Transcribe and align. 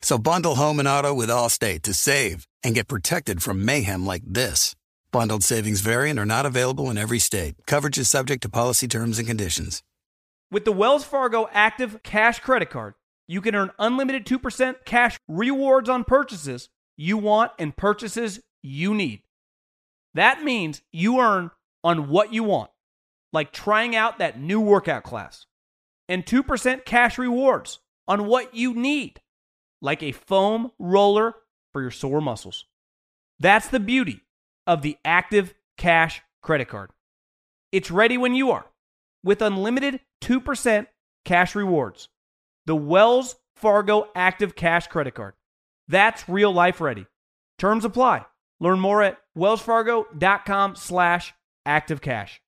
So 0.00 0.18
bundle 0.18 0.54
home 0.54 0.78
and 0.78 0.88
auto 0.88 1.12
with 1.12 1.28
Allstate 1.28 1.82
to 1.82 1.94
save 1.94 2.46
and 2.62 2.74
get 2.74 2.88
protected 2.88 3.42
from 3.42 3.64
mayhem 3.64 4.06
like 4.06 4.22
this. 4.24 4.74
Bundled 5.10 5.42
savings 5.42 5.80
variant 5.80 6.18
are 6.18 6.26
not 6.26 6.46
available 6.46 6.90
in 6.90 6.98
every 6.98 7.18
state. 7.18 7.54
Coverage 7.66 7.98
is 7.98 8.10
subject 8.10 8.42
to 8.42 8.48
policy 8.48 8.86
terms 8.86 9.18
and 9.18 9.26
conditions. 9.26 9.82
With 10.50 10.64
the 10.64 10.72
Wells 10.72 11.04
Fargo 11.04 11.48
Active 11.52 12.02
Cash 12.02 12.40
Credit 12.40 12.70
Card, 12.70 12.94
you 13.26 13.40
can 13.40 13.54
earn 13.54 13.70
unlimited 13.78 14.24
2% 14.24 14.76
cash 14.84 15.18
rewards 15.28 15.88
on 15.88 16.04
purchases 16.04 16.68
you 16.96 17.16
want 17.16 17.52
and 17.58 17.76
purchases 17.76 18.40
you 18.62 18.94
need. 18.94 19.22
That 20.14 20.42
means 20.42 20.82
you 20.90 21.20
earn 21.20 21.50
on 21.84 22.08
what 22.08 22.32
you 22.32 22.44
want, 22.44 22.70
like 23.32 23.52
trying 23.52 23.94
out 23.94 24.18
that 24.18 24.40
new 24.40 24.60
workout 24.60 25.04
class, 25.04 25.46
and 26.08 26.24
2% 26.24 26.84
cash 26.84 27.18
rewards 27.18 27.80
on 28.06 28.26
what 28.26 28.54
you 28.54 28.74
need, 28.74 29.20
like 29.80 30.02
a 30.02 30.12
foam 30.12 30.70
roller 30.78 31.34
for 31.72 31.82
your 31.82 31.90
sore 31.90 32.20
muscles. 32.20 32.64
That's 33.38 33.68
the 33.68 33.80
beauty 33.80 34.22
of 34.66 34.82
the 34.82 34.96
Active 35.04 35.54
Cash 35.76 36.22
Credit 36.42 36.68
Card. 36.68 36.90
It's 37.70 37.90
ready 37.90 38.18
when 38.18 38.34
you 38.34 38.50
are 38.50 38.66
with 39.22 39.42
unlimited 39.42 40.00
2% 40.22 40.86
cash 41.24 41.54
rewards. 41.54 42.08
The 42.66 42.76
Wells 42.76 43.36
Fargo 43.56 44.08
Active 44.14 44.54
Cash 44.54 44.88
Credit 44.88 45.14
Card. 45.14 45.34
That's 45.88 46.28
real 46.28 46.52
life 46.52 46.80
ready. 46.80 47.06
Terms 47.58 47.84
apply. 47.84 48.24
Learn 48.60 48.80
more 48.80 49.02
at 49.02 49.18
wellsfargo.com 49.36 50.76
slash 50.76 51.34
activecash. 51.66 52.38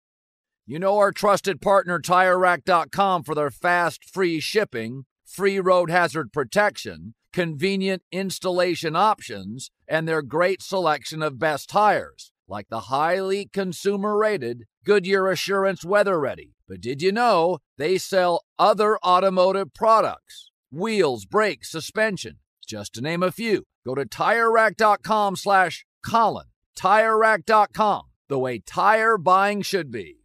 You 0.67 0.79
know 0.79 0.99
our 0.99 1.11
trusted 1.11 1.61
partner 1.61 1.99
TireRack.com 1.99 3.25
for 3.25 3.35
their 3.35 3.51
fast, 3.51 4.05
free 4.05 4.41
shipping, 4.41 5.05
free 5.25 5.59
road 5.59 5.91
hazard 5.91 6.33
protection, 6.33 7.15
convenient 7.33 8.03
installation 8.13 8.97
options, 8.97 9.71
and 9.89 10.07
their 10.07 10.23
great 10.23 10.63
selection 10.63 11.23
of 11.23 11.39
best 11.39 11.69
tires, 11.69 12.33
like 12.49 12.69
the 12.69 12.81
highly 12.81 13.49
consumer-rated 13.53 14.65
Goodyear 14.85 15.29
Assurance 15.31 15.85
Weather 15.85 16.19
Ready. 16.19 16.55
But 16.69 16.81
did 16.81 17.03
you 17.03 17.13
know 17.13 17.59
they 17.79 17.99
sell 17.99 18.45
other 18.59 18.99
automotive 18.99 19.75
products? 19.75 20.51
Wheels, 20.71 21.25
brakes, 21.25 21.71
suspension 21.71 22.39
just 22.71 22.95
to 22.95 23.03
name 23.03 23.23
a 23.23 23.33
few. 23.33 23.65
Go 23.85 23.95
to 23.97 24.07
TireRack.com 24.07 25.37
slash 25.37 25.85
Colin. 26.07 26.47
TireRack.com, 26.79 28.03
the 28.29 28.39
way 28.39 28.61
tire 28.61 29.19
buying 29.19 29.61
should 29.63 29.91
be. 29.91 30.19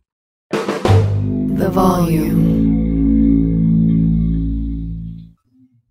The 0.51 1.69
volume. 1.71 2.44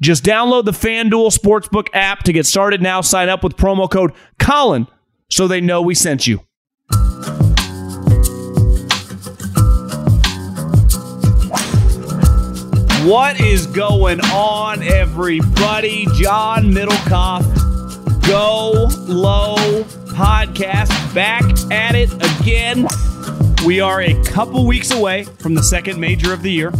just 0.00 0.24
download 0.24 0.64
the 0.64 0.72
FanDuel 0.72 1.36
Sportsbook 1.36 1.88
app 1.92 2.22
to 2.24 2.32
get 2.32 2.46
started 2.46 2.82
now. 2.82 3.00
Sign 3.00 3.28
up 3.28 3.42
with 3.42 3.56
promo 3.56 3.90
code 3.90 4.12
Colin 4.38 4.86
so 5.30 5.46
they 5.48 5.60
know 5.60 5.82
we 5.82 5.94
sent 5.94 6.26
you. 6.26 6.40
What 13.04 13.38
is 13.38 13.66
going 13.66 14.20
on, 14.32 14.82
everybody? 14.82 16.06
John 16.14 16.72
Middlekauff, 16.72 17.42
Go 18.26 18.88
Low 19.06 19.56
podcast, 20.14 21.14
back 21.14 21.42
at 21.70 21.94
it 21.94 22.10
again. 22.40 22.86
We 23.66 23.80
are 23.80 24.00
a 24.00 24.14
couple 24.24 24.66
weeks 24.66 24.90
away 24.90 25.24
from 25.24 25.54
the 25.54 25.62
second 25.62 26.00
major 26.00 26.32
of 26.32 26.42
the 26.42 26.50
year 26.50 26.72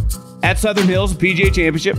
at 0.43 0.59
Southern 0.59 0.87
Hills 0.87 1.13
PGA 1.13 1.53
Championship. 1.53 1.99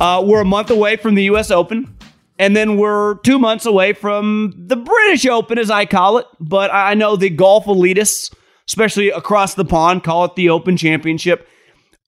Uh, 0.00 0.22
we're 0.24 0.42
a 0.42 0.44
month 0.44 0.70
away 0.70 0.96
from 0.96 1.16
the 1.16 1.24
U.S. 1.24 1.50
Open, 1.50 1.96
and 2.38 2.54
then 2.54 2.76
we're 2.76 3.16
two 3.18 3.38
months 3.38 3.66
away 3.66 3.92
from 3.92 4.54
the 4.56 4.76
British 4.76 5.26
Open, 5.26 5.58
as 5.58 5.70
I 5.70 5.86
call 5.86 6.18
it. 6.18 6.26
But 6.38 6.72
I 6.72 6.94
know 6.94 7.16
the 7.16 7.30
golf 7.30 7.64
elitists, 7.64 8.32
especially 8.68 9.10
across 9.10 9.54
the 9.54 9.64
pond, 9.64 10.04
call 10.04 10.24
it 10.26 10.36
the 10.36 10.50
Open 10.50 10.76
Championship. 10.76 11.48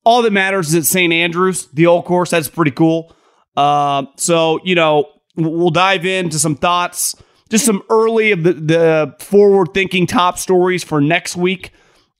All 0.05 0.23
that 0.23 0.33
matters 0.33 0.69
is 0.69 0.75
at 0.77 0.85
St. 0.85 1.13
Andrews, 1.13 1.67
the 1.73 1.87
old 1.87 2.05
course. 2.05 2.31
That's 2.31 2.49
pretty 2.49 2.71
cool. 2.71 3.15
Uh, 3.57 4.07
so, 4.17 4.61
you 4.65 4.77
know, 4.77 5.11
we'll 5.37 5.71
dive 5.71 6.07
into 6.07 6.39
some 6.39 6.55
thoughts, 6.55 7.17
just 7.51 7.67
some 7.67 7.83
early 7.91 8.31
of 8.31 8.45
the, 8.45 8.53
the 8.53 9.17
forward 9.19 9.75
thinking 9.75 10.07
top 10.07 10.39
stories 10.39 10.85
for 10.85 11.01
next 11.01 11.37
week. 11.37 11.73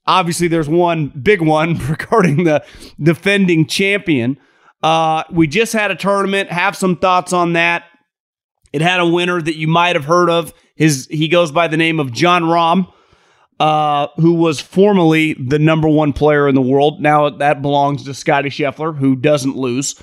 Obviously, 0.05 0.49
there's 0.49 0.67
one 0.67 1.07
big 1.07 1.41
one 1.41 1.77
regarding 1.89 2.43
the 2.43 2.63
defending 3.01 3.65
champion. 3.65 4.37
Uh, 4.83 5.23
we 5.31 5.47
just 5.47 5.73
had 5.73 5.91
a 5.91 5.95
tournament. 5.95 6.51
Have 6.51 6.75
some 6.75 6.95
thoughts 6.95 7.33
on 7.33 7.53
that. 7.53 7.83
It 8.73 8.81
had 8.81 8.99
a 8.99 9.05
winner 9.05 9.41
that 9.41 9.57
you 9.57 9.67
might 9.67 9.95
have 9.95 10.05
heard 10.05 10.29
of. 10.29 10.53
His 10.75 11.07
he 11.11 11.27
goes 11.27 11.51
by 11.51 11.67
the 11.67 11.77
name 11.77 11.99
of 11.99 12.11
Jon 12.11 12.43
Rahm, 12.43 12.91
uh, 13.59 14.07
who 14.15 14.33
was 14.33 14.59
formerly 14.59 15.33
the 15.33 15.59
number 15.59 15.87
one 15.87 16.13
player 16.13 16.47
in 16.47 16.55
the 16.55 16.61
world. 16.61 17.01
Now 17.01 17.29
that 17.29 17.61
belongs 17.61 18.05
to 18.05 18.13
Scottie 18.13 18.49
Scheffler, 18.49 18.97
who 18.97 19.15
doesn't 19.15 19.55
lose. 19.55 20.01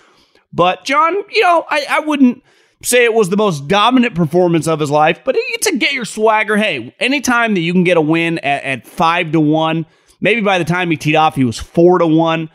But 0.53 0.85
Jon, 0.85 1.15
you 1.31 1.43
know, 1.43 1.65
I, 1.69 1.87
I 1.91 2.01
wouldn't 2.01 2.43
say 2.83 3.05
it 3.05 3.15
was 3.15 3.29
the 3.29 3.37
most 3.37 3.67
dominant 3.67 4.15
performance 4.15 4.69
of 4.69 4.81
his 4.81 4.91
life, 4.91 5.21
but 5.25 5.35
it's 5.37 5.67
a 5.67 5.77
get 5.77 5.93
your 5.93 6.05
swagger. 6.05 6.57
Hey, 6.57 6.95
anytime 7.01 7.55
that 7.55 7.61
you 7.61 7.73
can 7.73 7.85
get 7.85 7.97
a 7.97 8.01
win 8.03 8.39
at, 8.39 8.63
at 8.63 8.87
five 8.87 9.33
to 9.33 9.41
one, 9.41 9.87
maybe 10.21 10.41
by 10.41 10.59
the 10.59 10.65
time 10.65 10.91
he 10.91 10.97
teed 10.97 11.17
off, 11.17 11.35
he 11.35 11.45
was 11.45 11.59
four 11.59 11.99
to 11.99 12.07
one. 12.07 12.51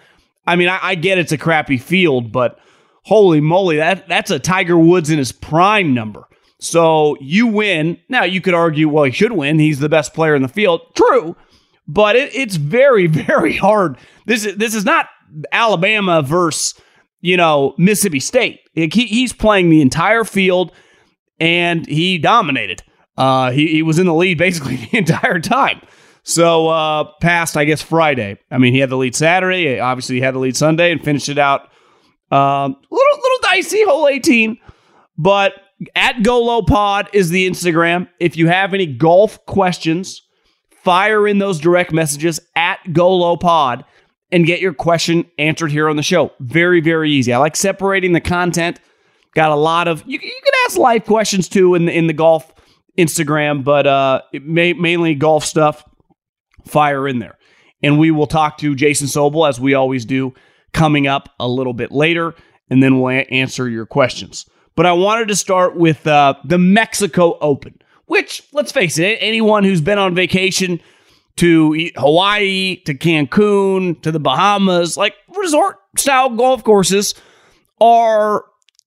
I 0.45 0.56
mean, 0.56 0.68
I, 0.68 0.80
I 0.81 0.95
get 0.95 1.18
it's 1.18 1.31
a 1.31 1.38
crappy 1.38 1.78
field, 1.78 2.31
but 2.31 2.60
holy 3.04 3.42
moly, 3.42 3.78
that 3.78 4.07
that's 4.07 4.31
a 4.31 4.40
Tiger 4.40 4.78
Woods 4.78 5.10
in 5.10 5.18
his 5.18 5.31
prime 5.31 5.94
number. 5.94 6.28
So 6.60 7.18
you 7.19 7.48
win. 7.48 7.98
Now 8.10 8.24
you 8.24 8.42
could 8.42 8.54
argue, 8.54 8.88
well, 8.88 9.04
he 9.04 9.12
should 9.12 9.34
win. 9.34 9.60
He's 9.60 9.80
the 9.80 9.90
best 9.90 10.13
player 10.13 10.36
in 10.36 10.42
the 10.42 10.48
field. 10.48 10.81
True, 10.95 11.36
but 11.88 12.16
it, 12.16 12.34
it's 12.34 12.56
very, 12.56 13.07
very 13.07 13.56
hard. 13.56 13.98
This 14.25 14.45
is 14.45 14.56
this 14.56 14.74
is 14.74 14.86
not 14.86 15.07
Alabama 15.51 16.22
versus 16.22 16.80
you 17.22 17.38
know 17.38 17.75
Mississippi 17.78 18.19
State. 18.19 18.62
He, 18.74 18.88
he's 18.88 19.34
playing 19.34 19.69
the 19.69 19.81
entire 19.81 20.24
field, 20.24 20.72
and 21.39 21.86
he 21.86 22.18
dominated. 22.18 22.84
Uh, 23.18 23.51
he, 23.51 23.68
he 23.68 23.84
was 23.84 24.00
in 24.00 24.07
the 24.07 24.13
lead 24.13 24.38
basically 24.38 24.75
the 24.92 24.98
entire 24.98 25.39
time. 25.39 25.81
So 26.24 26.70
uh, 26.70 27.06
past, 27.22 27.58
I 27.58 27.66
guess 27.66 27.81
Friday. 27.81 28.40
I 28.50 28.58
mean, 28.58 28.74
he 28.74 28.80
had 28.80 28.90
the 28.90 28.96
lead 28.98 29.16
Saturday. 29.16 29.80
Obviously, 29.80 30.16
he 30.16 30.22
had 30.22 30.34
the 30.34 30.40
lead 30.40 30.56
Sunday 30.56 30.92
and 30.92 31.04
finished 31.04 31.30
it 31.30 31.38
out 31.38 31.70
Um, 32.31 32.75
little 32.90 33.18
little 33.22 33.38
dicey, 33.42 33.84
hole 33.84 34.08
18, 34.08 34.58
but 35.18 35.54
at 35.96 36.24
Go 36.24 36.42
Low 36.42 36.62
Pod 36.62 37.10
is 37.14 37.30
the 37.30 37.48
Instagram. 37.50 38.08
If 38.20 38.38
you 38.38 38.48
have 38.48 38.74
any 38.74 38.86
golf 38.86 39.46
questions, 39.46 40.22
fire 40.84 41.28
in 41.28 41.40
those 41.40 41.60
direct 41.60 41.92
messages 41.92 42.40
at 42.56 42.80
Go 42.94 43.14
Low 43.16 43.36
Pod 43.36 43.84
and 44.31 44.46
get 44.46 44.62
your 44.62 44.74
question 44.74 45.25
answered 45.38 45.72
here 45.72 45.90
on 45.90 45.96
the 45.98 46.04
show. 46.04 46.31
Very, 46.40 46.80
very 46.81 47.12
easy. 47.12 47.34
I 47.34 47.38
like 47.38 47.56
separating 47.58 48.14
the 48.14 48.22
content. 48.22 48.80
Got 49.36 49.52
a 49.52 49.56
lot 49.56 49.88
of 49.88 50.04
you, 50.08 50.20
you 50.22 50.40
can 50.44 50.54
ask 50.66 50.78
live 50.78 51.04
questions 51.06 51.50
too 51.50 51.75
in 51.75 51.86
the 51.86 51.92
in 51.92 52.08
the 52.08 52.14
golf 52.14 52.52
Instagram, 52.98 53.64
but 53.64 53.86
uh, 53.86 54.22
may, 54.31 54.72
mainly 54.74 55.16
golf 55.16 55.44
stuff. 55.44 55.84
Fire 56.65 57.07
in 57.07 57.19
there, 57.19 57.38
and 57.81 58.00
we 58.00 58.12
will 58.12 58.27
talk 58.27 58.57
to 58.60 58.75
Jason 58.75 59.07
Sobel 59.07 59.48
as 59.48 59.60
we 59.60 59.74
always 59.74 60.06
do 60.06 60.33
coming 60.74 61.07
up 61.07 61.30
a 61.39 61.48
little 61.48 61.74
bit 61.74 61.92
later, 61.92 62.33
and 62.69 62.81
then 62.81 63.00
we'll 63.00 63.24
answer 63.30 63.69
your 63.69 63.86
questions. 63.86 64.45
But 64.75 64.86
I 64.86 64.94
wanted 64.94 65.27
to 65.27 65.36
start 65.36 65.75
with 65.75 66.06
uh, 66.07 66.36
the 66.44 66.57
Mexico 66.57 67.38
Open, 67.39 67.80
which 68.06 68.44
let's 68.51 68.71
face 68.71 68.98
it, 68.98 69.18
anyone 69.21 69.63
who's 69.63 69.81
been 69.81 70.00
on 70.00 70.15
vacation 70.15 70.81
to 71.36 71.89
Hawaii, 71.95 72.77
to 72.86 72.94
Cancun, 72.94 74.01
to 74.01 74.12
the 74.12 74.19
Bahamas, 74.19 74.98
like 74.98 75.15
resort 75.36 75.77
style 75.98 76.30
golf 76.30 76.63
courses 76.63 77.15
are 77.81 78.45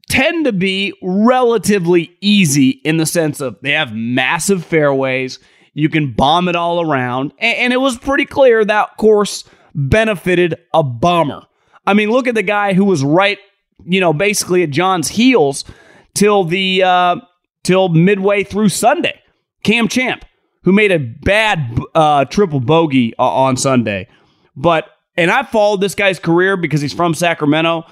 tend 0.08 0.44
to 0.44 0.52
be 0.52 0.92
relatively 1.02 2.16
easy 2.20 2.70
in 2.84 2.96
the 2.96 3.06
sense 3.06 3.40
of 3.40 3.56
they 3.62 3.72
have 3.72 3.92
massive 3.92 4.64
fairways. 4.64 5.38
You 5.76 5.90
can 5.90 6.12
bomb 6.12 6.48
it 6.48 6.56
all 6.56 6.80
around. 6.80 7.34
And, 7.38 7.70
it 7.70 7.76
was 7.76 7.98
pretty 7.98 8.24
clear 8.24 8.64
that 8.64 8.96
course 8.96 9.44
benefited 9.74 10.54
a 10.72 10.82
bomber. 10.82 11.42
I 11.86 11.92
mean, 11.92 12.10
look 12.10 12.26
at 12.26 12.34
the 12.34 12.42
guy 12.42 12.72
who 12.72 12.86
was 12.86 13.04
right, 13.04 13.36
you 13.84 14.00
know, 14.00 14.14
basically 14.14 14.62
at 14.62 14.70
John's 14.70 15.08
heels 15.08 15.66
till 16.14 16.44
the 16.44 16.82
uh, 16.82 17.16
till 17.62 17.90
midway 17.90 18.42
through 18.42 18.70
Sunday. 18.70 19.20
Cam 19.64 19.86
Champ, 19.86 20.24
who 20.62 20.72
made 20.72 20.92
a 20.92 20.98
bad 20.98 21.78
uh, 21.94 22.24
triple 22.24 22.60
bogey 22.60 23.12
uh, 23.18 23.24
on 23.24 23.58
Sunday, 23.58 24.08
but 24.56 24.88
and 25.18 25.30
I 25.30 25.42
followed 25.42 25.82
this 25.82 25.94
guy's 25.94 26.18
career 26.18 26.56
because 26.56 26.80
he's 26.80 26.94
from 26.94 27.12
Sacramento. 27.12 27.84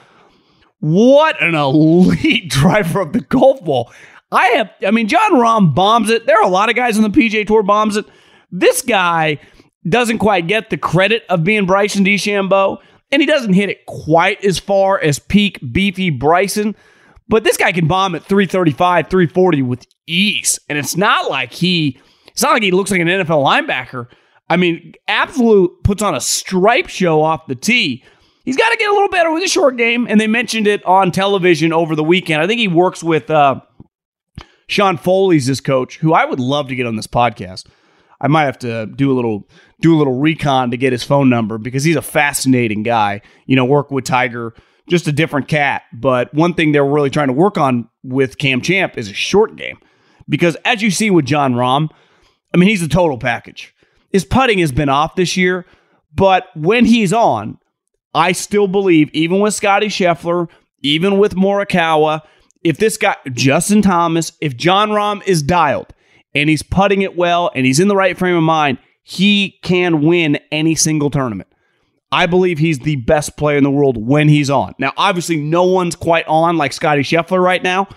What 0.80 1.40
an 1.42 1.54
elite 1.54 2.48
driver 2.48 3.02
of 3.02 3.12
the 3.12 3.20
golf 3.20 3.62
ball. 3.62 3.92
I 4.34 4.46
have, 4.56 4.70
I 4.86 4.90
mean, 4.90 5.08
Jon 5.08 5.32
Rahm 5.32 5.74
bombs 5.74 6.10
it. 6.10 6.26
There 6.26 6.36
are 6.36 6.44
a 6.44 6.48
lot 6.48 6.68
of 6.68 6.76
guys 6.76 6.96
on 6.96 7.02
the 7.02 7.08
PGA 7.08 7.46
Tour 7.46 7.62
bombs 7.62 7.96
it. 7.96 8.04
This 8.50 8.82
guy 8.82 9.38
doesn't 9.88 10.18
quite 10.18 10.46
get 10.46 10.70
the 10.70 10.76
credit 10.76 11.22
of 11.28 11.44
being 11.44 11.66
Bryson 11.66 12.04
DeChambeau, 12.04 12.78
and 13.12 13.22
he 13.22 13.26
doesn't 13.26 13.52
hit 13.52 13.68
it 13.68 13.86
quite 13.86 14.44
as 14.44 14.58
far 14.58 15.00
as 15.00 15.18
peak 15.18 15.60
beefy 15.72 16.10
Bryson. 16.10 16.74
But 17.28 17.44
this 17.44 17.56
guy 17.56 17.72
can 17.72 17.86
bomb 17.86 18.14
at 18.14 18.24
335, 18.24 19.08
340 19.08 19.62
with 19.62 19.86
ease. 20.06 20.58
And 20.68 20.76
it's 20.76 20.96
not 20.96 21.30
like 21.30 21.52
he, 21.52 22.00
it's 22.26 22.42
not 22.42 22.52
like 22.52 22.62
he 22.62 22.70
looks 22.70 22.90
like 22.90 23.00
an 23.00 23.08
NFL 23.08 23.44
linebacker. 23.44 24.08
I 24.50 24.56
mean, 24.56 24.94
absolute 25.08 25.70
puts 25.84 26.02
on 26.02 26.14
a 26.14 26.20
stripe 26.20 26.88
show 26.88 27.22
off 27.22 27.46
the 27.46 27.54
tee 27.54 28.04
he's 28.44 28.56
got 28.56 28.70
to 28.70 28.76
get 28.76 28.90
a 28.90 28.92
little 28.92 29.08
better 29.08 29.32
with 29.32 29.42
his 29.42 29.50
short 29.50 29.76
game. 29.76 30.06
And 30.08 30.20
they 30.20 30.26
mentioned 30.26 30.66
it 30.66 30.84
on 30.84 31.10
television 31.10 31.72
over 31.72 31.96
the 31.96 32.04
weekend. 32.04 32.42
I 32.42 32.46
think 32.46 32.60
he 32.60 32.68
works 32.68 33.02
with 33.02 33.30
uh, 33.30 33.60
Sean 34.66 34.96
Foley's 34.96 35.46
his 35.46 35.60
coach, 35.60 35.98
who 35.98 36.12
I 36.12 36.24
would 36.24 36.40
love 36.40 36.68
to 36.68 36.76
get 36.76 36.86
on 36.86 36.96
this 36.96 37.06
podcast. 37.06 37.66
I 38.20 38.28
might 38.28 38.44
have 38.44 38.58
to 38.60 38.86
do 38.86 39.12
a 39.12 39.14
little 39.14 39.48
do 39.80 39.94
a 39.94 39.98
little 39.98 40.18
recon 40.18 40.70
to 40.70 40.76
get 40.76 40.92
his 40.92 41.04
phone 41.04 41.28
number 41.28 41.58
because 41.58 41.84
he's 41.84 41.96
a 41.96 42.02
fascinating 42.02 42.82
guy. 42.82 43.20
You 43.46 43.56
know, 43.56 43.64
work 43.64 43.90
with 43.90 44.04
Tiger, 44.04 44.54
just 44.88 45.08
a 45.08 45.12
different 45.12 45.48
cat. 45.48 45.82
But 45.92 46.32
one 46.32 46.54
thing 46.54 46.72
they're 46.72 46.84
really 46.86 47.10
trying 47.10 47.28
to 47.28 47.34
work 47.34 47.58
on 47.58 47.88
with 48.02 48.38
Cam 48.38 48.60
Champ 48.60 48.96
is 48.96 49.10
a 49.10 49.14
short 49.14 49.56
game. 49.56 49.78
Because 50.28 50.56
as 50.64 50.80
you 50.80 50.90
see 50.90 51.10
with 51.10 51.26
Jon 51.26 51.54
Rahm, 51.54 51.90
I 52.54 52.56
mean, 52.56 52.68
he's 52.68 52.82
a 52.82 52.88
total 52.88 53.18
package. 53.18 53.74
His 54.10 54.24
putting 54.24 54.58
has 54.60 54.72
been 54.72 54.88
off 54.88 55.16
this 55.16 55.36
year, 55.36 55.66
but 56.14 56.46
when 56.54 56.84
he's 56.84 57.12
on, 57.12 57.58
I 58.14 58.32
still 58.32 58.68
believe, 58.68 59.10
even 59.12 59.40
with 59.40 59.54
Scottie 59.54 59.88
Scheffler, 59.88 60.48
even 60.80 61.18
with 61.18 61.34
Morikawa, 61.34 62.22
if 62.64 62.78
this 62.78 62.96
guy, 62.96 63.16
Justin 63.32 63.82
Thomas, 63.82 64.32
if 64.40 64.56
Jon 64.56 64.90
Rahm 64.90 65.22
is 65.26 65.42
dialed 65.42 65.92
and 66.34 66.50
he's 66.50 66.62
putting 66.62 67.02
it 67.02 67.16
well 67.16 67.50
and 67.54 67.64
he's 67.66 67.78
in 67.78 67.88
the 67.88 67.96
right 67.96 68.16
frame 68.16 68.36
of 68.36 68.42
mind, 68.42 68.78
he 69.02 69.58
can 69.62 70.02
win 70.02 70.38
any 70.50 70.74
single 70.74 71.10
tournament. 71.10 71.48
I 72.10 72.26
believe 72.26 72.58
he's 72.58 72.78
the 72.80 72.96
best 72.96 73.36
player 73.36 73.58
in 73.58 73.64
the 73.64 73.70
world 73.70 73.96
when 73.96 74.28
he's 74.28 74.48
on. 74.48 74.74
Now, 74.78 74.92
obviously, 74.96 75.36
no 75.36 75.64
one's 75.64 75.96
quite 75.96 76.26
on 76.26 76.56
like 76.56 76.72
Scottie 76.72 77.02
Scheffler 77.02 77.42
right 77.42 77.62
now. 77.62 77.88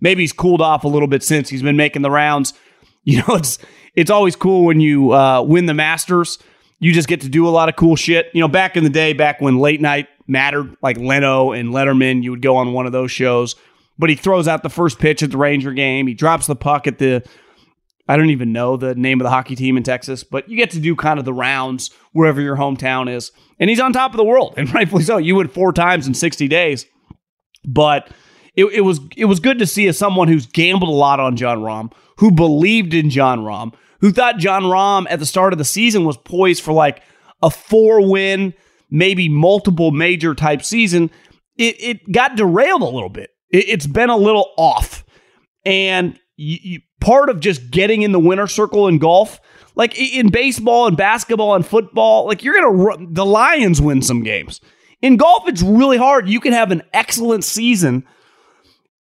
Maybe 0.00 0.22
he's 0.22 0.32
cooled 0.32 0.60
off 0.60 0.84
a 0.84 0.88
little 0.88 1.08
bit 1.08 1.22
since 1.22 1.48
he's 1.48 1.62
been 1.62 1.76
making 1.76 2.02
the 2.02 2.10
rounds. 2.10 2.54
You 3.04 3.18
know, 3.18 3.34
it's 3.34 3.58
it's 3.96 4.12
always 4.12 4.36
cool 4.36 4.64
when 4.64 4.78
you 4.78 5.12
uh, 5.12 5.42
win 5.42 5.66
the 5.66 5.74
Masters 5.74 6.38
you 6.82 6.92
just 6.92 7.06
get 7.06 7.20
to 7.20 7.28
do 7.28 7.46
a 7.46 7.50
lot 7.50 7.68
of 7.68 7.76
cool 7.76 7.94
shit. 7.94 8.26
You 8.34 8.40
know, 8.40 8.48
back 8.48 8.76
in 8.76 8.82
the 8.82 8.90
day, 8.90 9.12
back 9.12 9.40
when 9.40 9.58
late 9.58 9.80
night 9.80 10.08
mattered, 10.26 10.76
like 10.82 10.98
Leno 10.98 11.52
and 11.52 11.68
Letterman, 11.68 12.24
you 12.24 12.32
would 12.32 12.42
go 12.42 12.56
on 12.56 12.72
one 12.72 12.86
of 12.86 12.92
those 12.92 13.12
shows. 13.12 13.54
But 14.02 14.10
he 14.10 14.16
throws 14.16 14.48
out 14.48 14.64
the 14.64 14.68
first 14.68 14.98
pitch 14.98 15.22
at 15.22 15.30
the 15.30 15.36
Ranger 15.36 15.72
game. 15.72 16.08
He 16.08 16.14
drops 16.14 16.48
the 16.48 16.56
puck 16.56 16.88
at 16.88 16.98
the, 16.98 17.22
I 18.08 18.16
don't 18.16 18.30
even 18.30 18.52
know 18.52 18.76
the 18.76 18.96
name 18.96 19.20
of 19.20 19.24
the 19.24 19.30
hockey 19.30 19.54
team 19.54 19.76
in 19.76 19.84
Texas, 19.84 20.24
but 20.24 20.48
you 20.48 20.56
get 20.56 20.72
to 20.72 20.80
do 20.80 20.96
kind 20.96 21.20
of 21.20 21.24
the 21.24 21.32
rounds 21.32 21.92
wherever 22.10 22.40
your 22.40 22.56
hometown 22.56 23.08
is. 23.08 23.30
And 23.60 23.70
he's 23.70 23.78
on 23.78 23.92
top 23.92 24.10
of 24.10 24.16
the 24.16 24.24
world, 24.24 24.54
and 24.56 24.74
rightfully 24.74 25.04
so. 25.04 25.18
You 25.18 25.36
went 25.36 25.54
four 25.54 25.72
times 25.72 26.08
in 26.08 26.14
60 26.14 26.48
days. 26.48 26.84
But 27.64 28.10
it, 28.56 28.64
it 28.72 28.80
was 28.80 28.98
it 29.16 29.26
was 29.26 29.38
good 29.38 29.60
to 29.60 29.68
see 29.68 29.86
as 29.86 29.98
someone 29.98 30.26
who's 30.26 30.46
gambled 30.46 30.90
a 30.90 30.92
lot 30.92 31.20
on 31.20 31.36
Jon 31.36 31.60
Rahm, 31.60 31.92
who 32.16 32.32
believed 32.32 32.94
in 32.94 33.08
Jon 33.08 33.42
Rahm, 33.42 33.72
who 34.00 34.10
thought 34.10 34.38
Jon 34.38 34.64
Rahm 34.64 35.06
at 35.10 35.20
the 35.20 35.26
start 35.26 35.52
of 35.52 35.60
the 35.60 35.64
season 35.64 36.04
was 36.04 36.16
poised 36.16 36.64
for 36.64 36.72
like 36.72 37.04
a 37.40 37.50
four 37.50 38.10
win, 38.10 38.52
maybe 38.90 39.28
multiple 39.28 39.92
major 39.92 40.34
type 40.34 40.64
season, 40.64 41.08
it, 41.56 41.76
it 41.80 42.10
got 42.10 42.34
derailed 42.34 42.82
a 42.82 42.86
little 42.86 43.08
bit. 43.08 43.30
It, 43.52 43.68
has 43.82 43.86
been 43.86 44.10
a 44.10 44.16
little 44.16 44.52
off. 44.56 45.04
And 45.64 46.18
you, 46.36 46.58
you, 46.62 46.80
part 47.00 47.28
of 47.28 47.40
just 47.40 47.70
getting 47.70 48.02
in 48.02 48.12
the 48.12 48.18
winner 48.18 48.46
circle 48.46 48.88
in 48.88 48.98
golf, 48.98 49.40
like 49.74 49.98
in 49.98 50.30
baseball 50.30 50.86
and 50.86 50.96
basketball 50.96 51.54
and 51.54 51.66
football, 51.66 52.26
like 52.26 52.42
you're 52.42 52.54
going 52.54 53.06
to, 53.06 53.14
the 53.14 53.26
Lions 53.26 53.80
win 53.80 54.02
some 54.02 54.22
games. 54.22 54.60
In 55.00 55.16
golf, 55.16 55.48
it's 55.48 55.62
really 55.62 55.98
hard. 55.98 56.28
You 56.28 56.40
can 56.40 56.52
have 56.52 56.70
an 56.70 56.82
excellent 56.92 57.44
season 57.44 58.04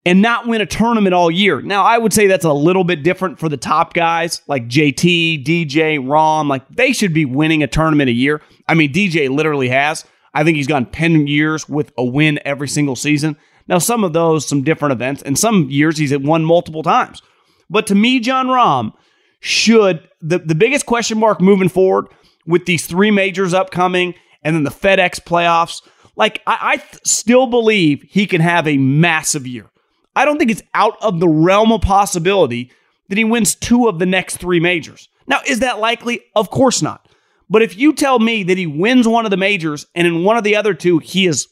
and 0.05 0.21
not 0.21 0.47
win 0.47 0.61
a 0.61 0.65
tournament 0.65 1.13
all 1.13 1.29
year. 1.29 1.61
Now, 1.61 1.83
I 1.83 1.97
would 1.97 2.11
say 2.11 2.27
that's 2.27 2.45
a 2.45 2.53
little 2.53 2.83
bit 2.83 3.03
different 3.03 3.39
for 3.39 3.49
the 3.49 3.57
top 3.57 3.93
guys 3.93 4.41
like 4.47 4.67
JT, 4.67 5.45
DJ, 5.45 5.99
Rahm. 5.99 6.47
Like 6.47 6.67
they 6.69 6.91
should 6.91 7.13
be 7.13 7.25
winning 7.25 7.61
a 7.61 7.67
tournament 7.67 8.09
a 8.09 8.13
year. 8.13 8.41
I 8.67 8.73
mean, 8.73 8.91
DJ 8.91 9.29
literally 9.29 9.69
has. 9.69 10.05
I 10.33 10.43
think 10.43 10.57
he's 10.57 10.67
gone 10.67 10.87
10 10.87 11.27
years 11.27 11.69
with 11.69 11.91
a 11.97 12.03
win 12.03 12.39
every 12.45 12.67
single 12.67 12.95
season. 12.95 13.37
Now, 13.67 13.77
some 13.77 14.03
of 14.03 14.13
those, 14.13 14.47
some 14.47 14.63
different 14.63 14.93
events, 14.93 15.21
and 15.21 15.37
some 15.37 15.69
years 15.69 15.97
he's 15.97 16.17
won 16.17 16.43
multiple 16.43 16.83
times. 16.83 17.21
But 17.69 17.87
to 17.87 17.95
me, 17.95 18.19
Jon 18.19 18.47
Rahm 18.47 18.93
should, 19.39 20.07
the, 20.21 20.39
the 20.39 20.55
biggest 20.55 20.85
question 20.85 21.17
mark 21.17 21.41
moving 21.41 21.69
forward 21.69 22.07
with 22.45 22.65
these 22.65 22.85
three 22.85 23.11
majors 23.11 23.53
upcoming 23.53 24.13
and 24.43 24.55
then 24.55 24.63
the 24.63 24.71
FedEx 24.71 25.21
playoffs, 25.21 25.81
like 26.15 26.41
I, 26.45 26.57
I 26.61 26.77
th- 26.77 27.01
still 27.05 27.47
believe 27.47 28.03
he 28.09 28.25
can 28.25 28.41
have 28.41 28.67
a 28.67 28.77
massive 28.77 29.47
year. 29.47 29.69
I 30.15 30.25
don't 30.25 30.37
think 30.37 30.51
it's 30.51 30.63
out 30.73 31.01
of 31.01 31.19
the 31.19 31.29
realm 31.29 31.71
of 31.71 31.81
possibility 31.81 32.71
that 33.09 33.17
he 33.17 33.23
wins 33.23 33.55
two 33.55 33.87
of 33.87 33.99
the 33.99 34.05
next 34.05 34.37
three 34.37 34.59
majors. 34.59 35.07
Now, 35.27 35.39
is 35.47 35.59
that 35.59 35.79
likely? 35.79 36.21
Of 36.35 36.49
course 36.49 36.81
not. 36.81 37.07
But 37.49 37.61
if 37.61 37.77
you 37.77 37.93
tell 37.93 38.19
me 38.19 38.43
that 38.43 38.57
he 38.57 38.67
wins 38.67 39.07
one 39.07 39.25
of 39.25 39.31
the 39.31 39.37
majors 39.37 39.85
and 39.95 40.07
in 40.07 40.23
one 40.23 40.37
of 40.37 40.43
the 40.43 40.55
other 40.55 40.73
two, 40.73 40.99
he 40.99 41.27
is 41.27 41.47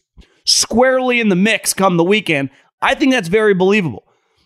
squarely 0.49 1.19
in 1.19 1.29
the 1.29 1.35
mix 1.35 1.73
come 1.73 1.97
the 1.97 2.03
weekend, 2.03 2.49
I 2.81 2.95
think 2.95 3.11
that's 3.11 3.27
very 3.27 3.53
believable. 3.53 4.03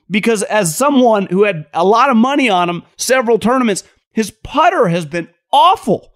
Because 0.10 0.44
as 0.44 0.76
someone 0.76 1.28
who 1.28 1.44
had 1.44 1.66
a 1.74 1.84
lot 1.84 2.10
of 2.10 2.18
money 2.18 2.50
on 2.50 2.70
him, 2.70 2.84
several 2.98 3.40
tournaments, 3.40 3.84
his 4.12 4.32
putter 4.32 4.88
has 4.88 5.06
been 5.06 5.30
awful. 5.52 6.12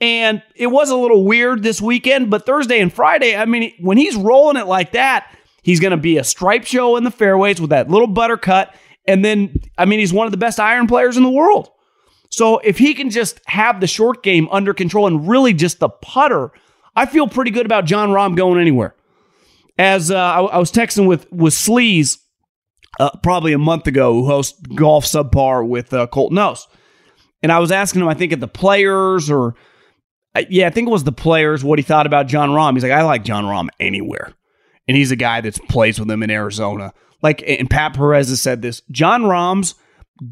And 0.00 0.42
it 0.54 0.66
was 0.66 0.90
a 0.90 0.96
little 0.96 1.24
weird 1.24 1.62
this 1.62 1.80
weekend, 1.80 2.30
but 2.30 2.44
Thursday 2.44 2.80
and 2.80 2.92
Friday, 2.92 3.34
I 3.34 3.46
mean, 3.46 3.72
when 3.80 3.96
he's 3.96 4.16
rolling 4.16 4.56
it 4.56 4.66
like 4.66 4.92
that, 4.92 5.26
He's 5.66 5.80
going 5.80 5.90
to 5.90 5.96
be 5.96 6.16
a 6.16 6.22
stripe 6.22 6.64
show 6.64 6.94
in 6.94 7.02
the 7.02 7.10
fairways 7.10 7.60
with 7.60 7.70
that 7.70 7.90
little 7.90 8.06
butter 8.06 8.36
cut. 8.36 8.72
And 9.04 9.24
then, 9.24 9.52
I 9.76 9.84
mean, 9.84 9.98
he's 9.98 10.12
one 10.12 10.24
of 10.24 10.30
the 10.30 10.36
best 10.36 10.60
iron 10.60 10.86
players 10.86 11.16
in 11.16 11.24
the 11.24 11.28
world. 11.28 11.70
So 12.30 12.58
if 12.58 12.78
he 12.78 12.94
can 12.94 13.10
just 13.10 13.40
have 13.46 13.80
the 13.80 13.88
short 13.88 14.22
game 14.22 14.46
under 14.52 14.72
control 14.72 15.08
and 15.08 15.28
really 15.28 15.52
just 15.52 15.80
the 15.80 15.88
putter, 15.88 16.52
I 16.94 17.06
feel 17.06 17.26
pretty 17.26 17.50
good 17.50 17.66
about 17.66 17.84
Jon 17.84 18.10
Rahm 18.10 18.36
going 18.36 18.60
anywhere. 18.60 18.94
As 19.78 20.10
uh, 20.10 20.16
I, 20.16 20.40
I, 20.40 20.58
was 20.58 20.72
texting 20.72 21.06
with 21.06 21.30
with 21.30 21.52
Sleaze 21.52 22.18
uh, 22.98 23.10
probably 23.22 23.52
a 23.52 23.58
month 23.58 23.86
ago, 23.86 24.14
who 24.14 24.26
hosts 24.26 24.58
Golf 24.74 25.04
Subpar 25.04 25.66
with 25.68 25.92
uh, 25.92 26.06
Colt 26.06 26.32
Knost, 26.32 26.66
and 27.42 27.52
I 27.52 27.58
was 27.58 27.70
asking 27.70 28.02
him, 28.02 28.08
I 28.08 28.14
think 28.14 28.32
at 28.32 28.40
the 28.40 28.48
players 28.48 29.30
or 29.30 29.54
uh, 30.34 30.42
yeah, 30.50 30.66
I 30.66 30.70
think 30.70 30.88
it 30.88 30.92
was 30.92 31.04
the 31.04 31.12
players, 31.12 31.64
what 31.64 31.78
he 31.78 31.82
thought 31.82 32.06
about 32.06 32.26
Jon 32.26 32.50
Rahm. 32.50 32.74
He's 32.74 32.82
like, 32.82 32.92
I 32.92 33.02
like 33.02 33.24
Jon 33.24 33.44
Rahm 33.44 33.68
anywhere. 33.80 34.32
and 34.88 34.96
he's 34.96 35.10
a 35.10 35.16
guy 35.16 35.40
that's 35.40 35.58
plays 35.58 35.98
with 35.98 36.10
him 36.10 36.22
in 36.22 36.30
Arizona. 36.30 36.92
Like, 37.22 37.42
and 37.46 37.68
Pat 37.68 37.94
Perez 37.94 38.28
has 38.28 38.40
said 38.40 38.62
this 38.62 38.82
Jon 38.90 39.22
Rahm's 39.22 39.74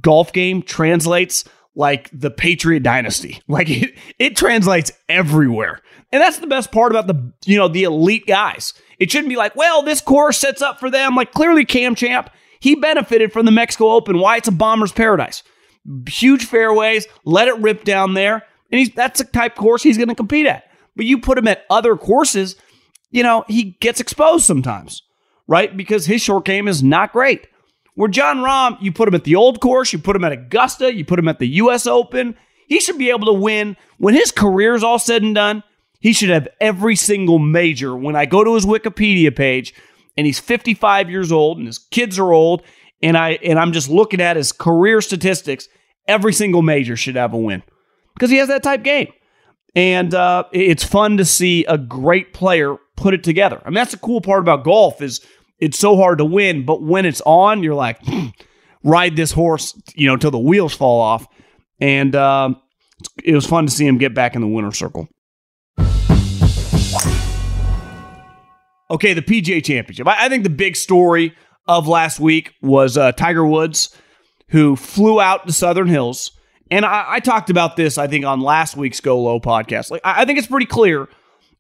golf 0.01 0.33
game 0.33 0.63
translates 0.63 1.45
like 1.75 2.09
the 2.13 2.31
Patriot 2.31 2.83
dynasty. 2.83 3.41
Like 3.49 3.69
it, 3.71 3.95
it 4.19 4.37
translates 4.37 4.93
everywhere. 5.09 5.81
And 6.13 6.23
that's 6.23 6.39
the 6.39 6.47
best 6.47 6.71
part 6.71 6.93
about 6.93 7.07
the, 7.07 7.33
you 7.47 7.57
know, 7.57 7.69
the 7.69 7.85
elite 7.85 8.27
guys. 8.27 8.75
It 9.05 9.11
shouldn't 9.11 9.29
be 9.29 9.37
like, 9.37 9.55
well, 9.55 9.83
this 9.83 10.01
course 10.01 10.39
sets 10.39 10.63
up 10.63 10.81
for 10.81 10.91
them. 10.91 11.15
Like 11.15 11.33
clearly 11.33 11.67
Cam 11.67 11.95
Champ, 11.95 12.31
he 12.59 12.75
benefited 12.75 13.35
from 13.35 13.45
the 13.45 13.53
Mexico 13.53 13.91
Open. 13.91 14.19
Why 14.19 14.39
it's 14.39 14.49
a 14.49 14.53
bomber's 14.53 14.93
paradise. 14.93 15.43
Huge 16.09 16.47
fairways, 16.47 17.07
let 17.27 17.47
it 17.47 17.59
rip 17.59 17.85
down 17.85 18.15
there. 18.15 18.37
And 18.73 18.79
he's 18.79 18.89
that's 18.95 19.21
the 19.21 19.27
type 19.27 19.57
course 19.57 19.83
he's 19.83 19.99
going 19.99 20.09
to 20.09 20.15
compete 20.15 20.47
at. 20.47 20.65
But 20.97 21.05
you 21.05 21.19
put 21.19 21.37
him 21.37 21.47
at 21.49 21.67
other 21.69 21.99
courses, 21.99 22.57
you 23.11 23.23
know, 23.23 23.45
he 23.47 23.77
gets 23.79 24.01
exposed 24.01 24.47
sometimes, 24.47 25.03
right? 25.47 25.77
Because 25.77 26.07
his 26.07 26.23
short 26.23 26.47
game 26.47 26.67
is 26.67 26.83
not 26.83 27.13
great. 27.13 27.47
Where 27.97 28.09
Jon 28.09 28.39
Rahm, 28.39 28.79
you 28.81 28.91
put 28.91 29.07
him 29.07 29.15
at 29.15 29.25
the 29.25 29.35
old 29.35 29.61
course, 29.61 29.93
you 29.93 29.99
put 29.99 30.17
him 30.17 30.25
at 30.25 30.33
Augusta, 30.33 30.95
you 30.95 31.05
put 31.05 31.19
him 31.19 31.29
at 31.29 31.41
the 31.41 31.47
US 31.47 31.87
Open, 31.87 32.37
he 32.69 32.81
should 32.81 32.97
be 32.97 33.11
able 33.11 33.27
to 33.27 33.35
win. 33.35 33.77
When 33.99 34.15
his 34.15 34.31
career 34.31 34.75
is 34.75 34.83
all 34.83 34.99
said 34.99 35.23
and 35.23 35.35
done, 35.35 35.63
he 36.05 36.13
should 36.13 36.29
have 36.29 36.47
every 36.61 36.97
single 36.97 37.39
major. 37.39 37.97
When 37.97 38.15
I 38.15 38.27
go 38.27 38.45
to 38.45 38.55
his 38.55 38.67
Wikipedia 38.67 39.35
page 39.35 39.73
and 40.19 40.27
he's 40.27 40.39
55 40.39 41.09
years 41.09 41.33
old 41.33 41.57
and 41.57 41.67
his 41.67 41.79
kids 41.79 42.19
are 42.19 42.31
old, 42.31 42.63
and 43.03 43.17
I 43.17 43.39
and 43.43 43.59
I'm 43.59 43.73
just 43.73 43.89
looking 43.89 44.21
at 44.21 44.37
his 44.37 44.53
career 44.53 45.01
statistics, 45.01 45.67
every 46.07 46.35
single 46.35 46.61
major 46.61 46.95
should 46.95 47.17
have 47.17 47.33
a 47.33 47.39
win. 47.39 47.63
Because 48.13 48.29
he 48.29 48.37
has 48.37 48.49
that 48.49 48.63
type 48.63 48.83
game. 48.83 49.15
And 49.75 50.13
uh, 50.13 50.45
it's 50.53 50.85
fun 50.85 51.17
to 51.17 51.25
see 51.25 51.65
a 51.65 51.79
great 51.79 52.35
player 52.35 52.77
put 52.97 53.15
it 53.15 53.25
together. 53.25 53.63
I 53.65 53.71
mean, 53.71 53.77
that's 53.77 53.93
the 53.93 53.97
cool 53.97 54.21
part 54.21 54.41
about 54.41 54.63
golf 54.63 55.01
is 55.01 55.23
it's 55.59 55.79
so 55.79 55.97
hard 55.97 56.19
to 56.19 56.27
win, 56.27 56.67
but 56.67 56.83
when 56.83 57.07
it's 57.07 57.23
on, 57.25 57.63
you're 57.63 57.75
like, 57.75 57.99
ride 58.85 59.17
this 59.17 59.33
horse, 59.33 59.75
you 59.95 60.07
know, 60.07 60.19
till 60.19 60.31
the 60.31 60.39
wheels 60.39 60.75
fall 60.75 61.01
off. 61.01 61.27
And 61.81 62.15
uh, 62.15 62.51
it 63.25 63.35
was 63.35 63.47
fun 63.47 63.65
to 63.65 63.73
see 63.73 63.87
him 63.87 63.97
get 63.97 64.13
back 64.13 64.35
in 64.35 64.43
the 64.43 64.49
winner's 64.49 64.79
circle. 64.79 65.09
Okay, 68.95 69.13
the 69.13 69.23
PGA 69.23 69.63
Championship. 69.63 70.07
I, 70.07 70.27
I 70.27 70.29
think 70.29 70.45
the 70.45 70.51
big 70.51 70.77
story 70.77 71.35
of 71.67 71.89
last 71.89 72.21
week 72.21 72.55
was 72.63 72.97
uh, 72.97 73.11
Tiger 73.11 73.45
Woods, 73.45 73.93
who 74.51 74.77
flew 74.77 75.21
out 75.21 75.49
to 75.49 75.53
Southern 75.53 75.89
Hills. 75.89 76.31
And 76.71 76.85
I, 76.85 77.05
I, 77.15 77.19
talked 77.19 77.51
about 77.51 77.75
this, 77.75 77.99
I 77.99 78.07
think, 78.07 78.25
on 78.25 78.41
last 78.41 78.77
week's 78.77 79.01
Go 79.01 79.21
Low 79.21 79.41
podcast. 79.41 79.91
Like, 79.91 80.01
I, 80.05 80.23
I 80.23 80.25
think 80.25 80.39
it's 80.39 80.47
pretty 80.47 80.67
clear 80.67 81.09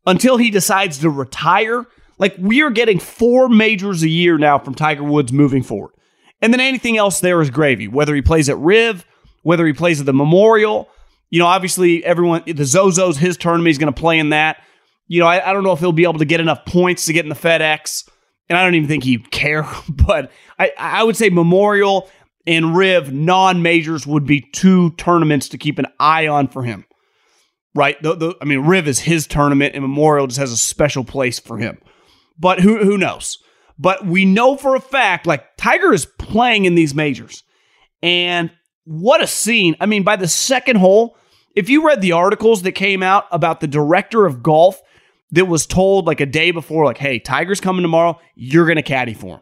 until 0.06 0.36
he 0.36 0.50
decides 0.50 0.98
to 0.98 1.10
retire 1.10 1.84
like 2.18 2.36
we 2.38 2.62
are 2.62 2.70
getting 2.70 3.00
four 3.00 3.48
majors 3.48 4.04
a 4.04 4.08
year 4.08 4.38
now 4.38 4.60
from 4.60 4.76
Tiger 4.76 5.02
Woods 5.02 5.32
moving 5.32 5.64
forward. 5.64 5.92
And 6.40 6.52
then 6.52 6.60
anything 6.60 6.98
else 6.98 7.18
there 7.18 7.42
is 7.42 7.50
gravy, 7.50 7.88
whether 7.88 8.14
he 8.14 8.22
plays 8.22 8.48
at 8.48 8.58
Riv, 8.58 9.04
whether 9.42 9.66
he 9.66 9.72
plays 9.72 9.98
at 9.98 10.06
the 10.06 10.12
Memorial. 10.12 10.88
You 11.30 11.40
know, 11.40 11.46
obviously 11.46 12.04
everyone, 12.04 12.44
the 12.46 12.52
Zozo's 12.52 13.18
his 13.18 13.36
tournament, 13.36 13.66
he's 13.66 13.78
going 13.78 13.92
to 13.92 14.00
play 14.00 14.20
in 14.20 14.28
that. 14.28 14.58
You 15.06 15.20
know, 15.20 15.26
I, 15.26 15.50
I, 15.50 15.52
don't 15.52 15.64
know 15.64 15.73
if 15.73 15.80
he'll 15.80 15.92
be 15.92 16.04
able 16.04 16.18
to 16.18 16.25
get 16.25 16.40
enough 16.40 16.64
points 16.64 17.06
to 17.06 17.12
get 17.12 17.25
in 17.25 17.28
the 17.28 17.34
FedEx. 17.34 18.08
And 18.49 18.58
I 18.58 18.64
don't 18.64 18.75
even 18.75 18.88
think 18.88 19.04
he'd 19.04 19.30
care, 19.30 19.66
but 19.88 20.30
I, 20.58 20.73
I 20.78 21.02
would 21.02 21.16
say 21.16 21.30
Memorial 21.30 22.11
and 22.46 22.76
Riv 22.76 23.12
non 23.12 23.62
majors 23.62 24.06
would 24.06 24.26
be 24.26 24.40
two 24.40 24.90
tournaments 24.92 25.49
to 25.50 25.58
keep 25.58 25.78
an 25.78 25.87
eye 25.99 26.26
on 26.26 26.49
for 26.49 26.62
him. 26.62 26.84
Right? 27.75 28.00
The, 28.02 28.14
the, 28.14 28.34
I 28.40 28.44
mean, 28.44 28.61
Riv 28.61 28.87
is 28.87 29.00
his 29.00 29.26
tournament, 29.26 29.75
and 29.75 29.82
Memorial 29.82 30.28
just 30.28 30.38
has 30.38 30.52
a 30.52 30.56
special 30.56 31.02
place 31.02 31.40
for 31.40 31.58
him. 31.58 31.78
But 32.38 32.61
who 32.61 32.84
who 32.84 32.96
knows? 32.96 33.38
But 33.78 34.06
we 34.06 34.25
know 34.25 34.56
for 34.56 34.76
a 34.76 34.80
fact, 34.80 35.26
like 35.26 35.56
Tiger 35.56 35.92
is 35.92 36.06
playing 36.06 36.66
in 36.66 36.75
these 36.75 36.94
majors. 36.94 37.42
And 38.02 38.50
what 38.84 39.23
a 39.23 39.26
scene. 39.26 39.76
I 39.80 39.87
mean, 39.87 40.02
by 40.02 40.16
the 40.16 40.28
second 40.28 40.76
hole, 40.76 41.16
if 41.56 41.68
you 41.68 41.87
read 41.87 42.00
the 42.00 42.12
articles 42.12 42.62
that 42.62 42.73
came 42.73 43.02
out 43.02 43.25
about 43.32 43.61
the 43.61 43.66
director 43.66 44.26
of 44.26 44.42
golf 44.42 44.80
that 45.34 45.46
was 45.46 45.66
told 45.66 46.06
like 46.06 46.20
a 46.20 46.26
day 46.26 46.50
before, 46.50 46.84
like, 46.84 46.98
hey, 46.98 47.18
Tiger's 47.18 47.60
coming 47.60 47.82
tomorrow, 47.82 48.18
you're 48.34 48.66
going 48.66 48.76
to 48.76 48.82
caddy 48.82 49.14
for 49.14 49.36
him. 49.36 49.40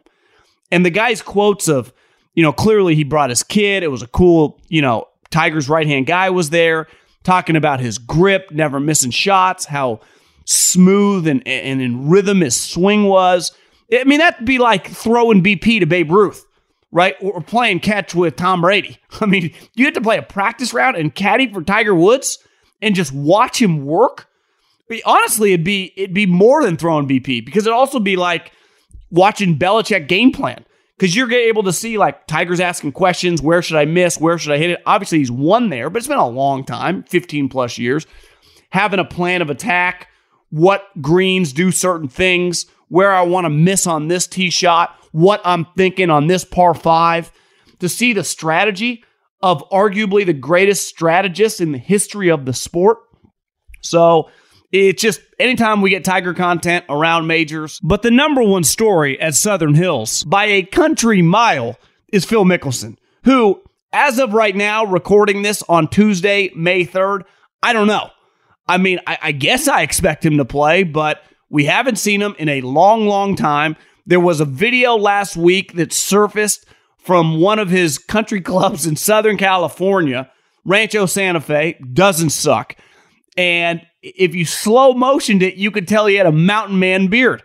And 0.71 0.85
the 0.85 0.89
guy's 0.89 1.21
quotes 1.21 1.67
of, 1.67 1.93
you 2.33 2.43
know, 2.43 2.51
clearly 2.51 2.95
he 2.95 3.03
brought 3.03 3.29
his 3.29 3.43
kid. 3.43 3.83
It 3.83 3.89
was 3.89 4.01
a 4.01 4.07
cool, 4.07 4.59
you 4.69 4.81
know, 4.81 5.07
Tiger's 5.29 5.69
right 5.69 5.85
hand 5.85 6.05
guy 6.05 6.29
was 6.29 6.49
there 6.49 6.87
talking 7.23 7.55
about 7.55 7.79
his 7.79 7.97
grip, 7.97 8.51
never 8.51 8.79
missing 8.79 9.11
shots, 9.11 9.65
how 9.65 10.01
smooth 10.45 11.27
and, 11.27 11.47
and 11.47 11.81
in 11.81 12.09
rhythm 12.09 12.41
his 12.41 12.59
swing 12.59 13.05
was. 13.05 13.51
I 13.91 14.03
mean, 14.03 14.19
that'd 14.19 14.45
be 14.45 14.57
like 14.57 14.87
throwing 14.87 15.43
BP 15.43 15.79
to 15.79 15.85
Babe 15.85 16.11
Ruth, 16.11 16.45
right? 16.91 17.15
Or 17.21 17.41
playing 17.41 17.79
catch 17.79 18.15
with 18.15 18.35
Tom 18.35 18.61
Brady. 18.61 18.97
I 19.21 19.25
mean, 19.25 19.53
you 19.75 19.85
have 19.85 19.93
to 19.93 20.01
play 20.01 20.17
a 20.17 20.23
practice 20.23 20.73
round 20.73 20.97
and 20.97 21.13
caddy 21.13 21.51
for 21.51 21.63
Tiger 21.63 21.95
Woods 21.95 22.39
and 22.81 22.95
just 22.95 23.13
watch 23.13 23.61
him 23.61 23.85
work. 23.85 24.27
Honestly, 25.03 25.53
it'd 25.53 25.65
be 25.65 25.93
it'd 25.95 26.13
be 26.13 26.25
more 26.25 26.63
than 26.63 26.77
throwing 26.77 27.07
BP 27.07 27.45
because 27.45 27.65
it'd 27.65 27.73
also 27.73 27.99
be 27.99 28.15
like 28.15 28.51
watching 29.09 29.57
Belichick 29.57 30.07
game 30.07 30.31
plan 30.31 30.65
because 30.97 31.15
you're 31.15 31.31
able 31.31 31.63
to 31.63 31.73
see 31.73 31.97
like 31.97 32.27
Tiger's 32.27 32.59
asking 32.59 32.91
questions. 32.91 33.41
Where 33.41 33.61
should 33.61 33.77
I 33.77 33.85
miss? 33.85 34.19
Where 34.19 34.37
should 34.37 34.53
I 34.53 34.57
hit 34.57 34.71
it? 34.71 34.83
Obviously, 34.85 35.19
he's 35.19 35.31
won 35.31 35.69
there, 35.69 35.89
but 35.89 35.97
it's 35.97 36.07
been 36.07 36.17
a 36.17 36.27
long 36.27 36.63
time 36.63 37.03
15 37.03 37.49
plus 37.49 37.77
years. 37.77 38.05
Having 38.69 38.99
a 38.99 39.05
plan 39.05 39.41
of 39.41 39.49
attack, 39.49 40.09
what 40.49 40.85
greens 41.01 41.53
do 41.53 41.71
certain 41.71 42.07
things, 42.07 42.65
where 42.87 43.11
I 43.11 43.21
want 43.21 43.45
to 43.45 43.49
miss 43.49 43.87
on 43.87 44.07
this 44.07 44.27
tee 44.27 44.49
shot, 44.49 44.95
what 45.11 45.41
I'm 45.45 45.65
thinking 45.77 46.09
on 46.09 46.27
this 46.27 46.43
par 46.43 46.73
five, 46.73 47.31
to 47.79 47.89
see 47.89 48.13
the 48.13 48.23
strategy 48.23 49.03
of 49.41 49.67
arguably 49.69 50.25
the 50.25 50.33
greatest 50.33 50.87
strategist 50.87 51.59
in 51.59 51.73
the 51.73 51.77
history 51.77 52.29
of 52.29 52.45
the 52.45 52.53
sport. 52.53 52.99
So 53.81 54.29
it's 54.73 55.01
just 55.01 55.21
anytime 55.39 55.81
we 55.81 55.91
get 55.91 56.03
Tiger 56.03 56.33
content 56.33 56.83
around 56.89 57.27
majors. 57.27 57.79
But 57.83 58.01
the 58.01 58.09
number 58.09 58.41
one 58.41 58.63
story 58.63 59.21
at 59.21 59.35
Southern 59.35 59.75
Hills 59.75 60.23
by 60.23 60.45
a 60.45 60.63
country 60.63 61.21
mile 61.21 61.77
is 62.11 62.25
Phil 62.25 62.43
Mickelson, 62.43 62.97
who, 63.23 63.61
as 63.93 64.17
of 64.17 64.33
right 64.33 64.55
now, 64.55 64.83
recording 64.83 65.43
this 65.43 65.61
on 65.69 65.87
Tuesday, 65.87 66.49
May 66.55 66.85
3rd, 66.85 67.21
I 67.61 67.71
don't 67.71 67.85
know. 67.85 68.09
I 68.67 68.79
mean, 68.79 68.99
I, 69.05 69.19
I 69.21 69.31
guess 69.31 69.67
I 69.67 69.83
expect 69.83 70.25
him 70.25 70.37
to 70.37 70.45
play, 70.45 70.81
but 70.81 71.21
we 71.49 71.65
haven't 71.65 71.97
seen 71.97 72.21
him 72.21 72.35
in 72.39 72.49
a 72.49 72.61
long, 72.61 73.05
long 73.05 73.35
time. 73.35 73.75
There 74.07 74.19
was 74.19 74.39
a 74.39 74.45
video 74.45 74.95
last 74.95 75.37
week 75.37 75.73
that 75.73 75.93
surfaced 75.93 76.65
from 76.97 77.39
one 77.39 77.59
of 77.59 77.69
his 77.69 77.99
country 77.99 78.41
clubs 78.41 78.87
in 78.87 78.95
Southern 78.95 79.37
California, 79.37 80.31
Rancho 80.65 81.05
Santa 81.05 81.41
Fe, 81.41 81.79
doesn't 81.93 82.31
suck. 82.31 82.75
And 83.37 83.81
if 84.03 84.35
you 84.35 84.45
slow 84.45 84.93
motioned 84.93 85.41
it, 85.41 85.55
you 85.55 85.71
could 85.71 85.87
tell 85.87 86.05
he 86.05 86.15
had 86.15 86.27
a 86.27 86.31
mountain 86.31 86.77
man 86.77 87.07
beard. 87.07 87.41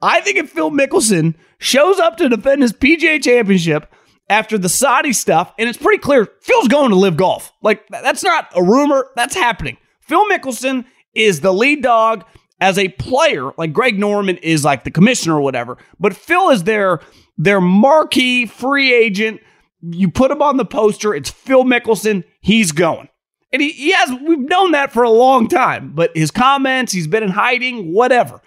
I 0.00 0.20
think 0.20 0.36
if 0.36 0.50
Phil 0.50 0.70
Mickelson 0.70 1.34
shows 1.58 1.98
up 1.98 2.16
to 2.18 2.28
defend 2.28 2.62
his 2.62 2.72
PGA 2.72 3.22
championship 3.22 3.90
after 4.28 4.58
the 4.58 4.68
Saudi 4.68 5.12
stuff, 5.12 5.52
and 5.58 5.68
it's 5.68 5.78
pretty 5.78 5.98
clear 5.98 6.28
Phil's 6.42 6.68
going 6.68 6.90
to 6.90 6.96
live 6.96 7.16
golf. 7.16 7.52
Like, 7.62 7.86
that's 7.88 8.22
not 8.22 8.48
a 8.54 8.62
rumor, 8.62 9.10
that's 9.16 9.34
happening. 9.34 9.78
Phil 10.00 10.24
Mickelson 10.28 10.84
is 11.14 11.40
the 11.40 11.52
lead 11.52 11.82
dog 11.82 12.24
as 12.60 12.78
a 12.78 12.88
player. 12.88 13.52
Like 13.56 13.72
Greg 13.72 13.98
Norman 13.98 14.36
is 14.38 14.64
like 14.64 14.84
the 14.84 14.90
commissioner 14.90 15.36
or 15.36 15.40
whatever, 15.40 15.78
but 15.98 16.14
Phil 16.14 16.50
is 16.50 16.64
their 16.64 17.00
their 17.36 17.60
marquee 17.60 18.46
free 18.46 18.92
agent. 18.92 19.40
You 19.80 20.10
put 20.10 20.30
him 20.30 20.40
on 20.40 20.56
the 20.56 20.64
poster. 20.64 21.14
It's 21.14 21.30
Phil 21.30 21.64
Mickelson. 21.64 22.24
He's 22.40 22.72
going. 22.72 23.08
And 23.54 23.62
he, 23.62 23.70
he 23.70 23.92
has, 23.92 24.10
we've 24.10 24.40
known 24.40 24.72
that 24.72 24.92
for 24.92 25.04
a 25.04 25.10
long 25.10 25.46
time, 25.46 25.92
but 25.94 26.10
his 26.16 26.32
comments, 26.32 26.90
he's 26.90 27.06
been 27.06 27.22
in 27.22 27.28
hiding, 27.28 27.92
whatever. 27.92 28.42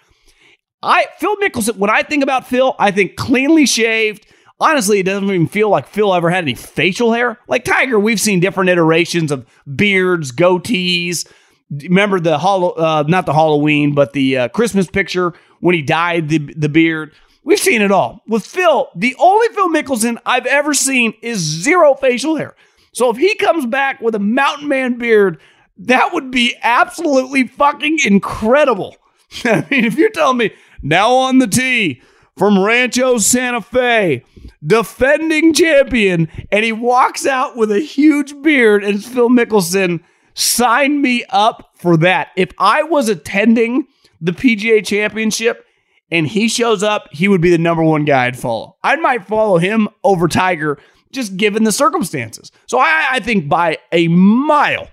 I 0.82 1.06
Phil 1.16 1.34
Mickelson, 1.36 1.78
when 1.78 1.88
I 1.88 2.02
think 2.02 2.22
about 2.22 2.46
Phil, 2.46 2.76
I 2.78 2.90
think 2.90 3.16
cleanly 3.16 3.64
shaved. 3.64 4.26
Honestly, 4.60 4.98
it 4.98 5.04
doesn't 5.04 5.24
even 5.24 5.48
feel 5.48 5.70
like 5.70 5.86
Phil 5.86 6.14
ever 6.14 6.28
had 6.28 6.44
any 6.44 6.54
facial 6.54 7.14
hair. 7.14 7.38
Like 7.48 7.64
Tiger, 7.64 7.98
we've 7.98 8.20
seen 8.20 8.38
different 8.38 8.68
iterations 8.68 9.32
of 9.32 9.46
beards, 9.74 10.30
goatees, 10.30 11.26
remember 11.70 12.20
the 12.20 12.36
hollow, 12.36 12.72
uh, 12.72 13.04
not 13.08 13.24
the 13.24 13.32
Halloween, 13.32 13.94
but 13.94 14.12
the 14.12 14.36
uh, 14.36 14.48
Christmas 14.48 14.88
picture 14.88 15.32
when 15.60 15.74
he 15.74 15.80
dyed 15.80 16.28
the 16.28 16.38
the 16.54 16.68
beard. 16.68 17.14
We've 17.44 17.58
seen 17.58 17.80
it 17.80 17.90
all. 17.90 18.22
With 18.28 18.44
Phil, 18.44 18.90
the 18.94 19.16
only 19.18 19.48
Phil 19.54 19.70
Mickelson 19.70 20.18
I've 20.26 20.44
ever 20.44 20.74
seen 20.74 21.14
is 21.22 21.38
zero 21.38 21.94
facial 21.94 22.36
hair. 22.36 22.54
So 22.98 23.10
if 23.10 23.16
he 23.16 23.36
comes 23.36 23.64
back 23.64 24.00
with 24.00 24.16
a 24.16 24.18
mountain 24.18 24.66
man 24.66 24.98
beard, 24.98 25.40
that 25.76 26.12
would 26.12 26.32
be 26.32 26.56
absolutely 26.62 27.46
fucking 27.46 28.00
incredible. 28.04 28.96
I 29.44 29.64
mean, 29.70 29.84
if 29.84 29.96
you're 29.96 30.10
telling 30.10 30.38
me 30.38 30.52
now 30.82 31.12
on 31.12 31.38
the 31.38 31.46
tee 31.46 32.02
from 32.36 32.58
Rancho 32.58 33.18
Santa 33.18 33.60
Fe, 33.60 34.24
defending 34.66 35.54
champion, 35.54 36.28
and 36.50 36.64
he 36.64 36.72
walks 36.72 37.24
out 37.24 37.56
with 37.56 37.70
a 37.70 37.78
huge 37.78 38.34
beard 38.42 38.82
and 38.82 38.96
it's 38.96 39.06
Phil 39.06 39.28
Mickelson 39.28 40.00
Sign 40.34 41.02
me 41.02 41.24
up 41.30 41.72
for 41.74 41.96
that. 41.96 42.28
If 42.36 42.50
I 42.58 42.84
was 42.84 43.08
attending 43.08 43.88
the 44.20 44.30
PGA 44.30 44.86
Championship 44.86 45.66
and 46.12 46.28
he 46.28 46.48
shows 46.48 46.84
up, 46.84 47.08
he 47.10 47.26
would 47.26 47.40
be 47.40 47.50
the 47.50 47.58
number 47.58 47.82
one 47.82 48.04
guy 48.04 48.26
I'd 48.26 48.38
follow. 48.38 48.76
I 48.84 48.94
might 48.96 49.26
follow 49.26 49.58
him 49.58 49.88
over 50.04 50.28
Tiger 50.28 50.78
just 51.12 51.36
given 51.36 51.64
the 51.64 51.72
circumstances. 51.72 52.52
So 52.66 52.78
I, 52.78 53.08
I 53.12 53.20
think 53.20 53.48
by 53.48 53.78
a 53.92 54.08
mile, 54.08 54.88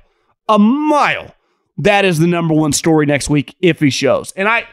a 0.48 0.60
mile, 0.60 1.34
that 1.77 2.05
is 2.05 2.19
the 2.19 2.27
number 2.27 2.53
one 2.53 2.74
story 2.74 3.05
next 3.05 3.29
week 3.29 3.55
if 3.62 3.79
he 3.79 3.89
shows. 3.89 4.31
And 4.34 4.48
I, 4.48 4.67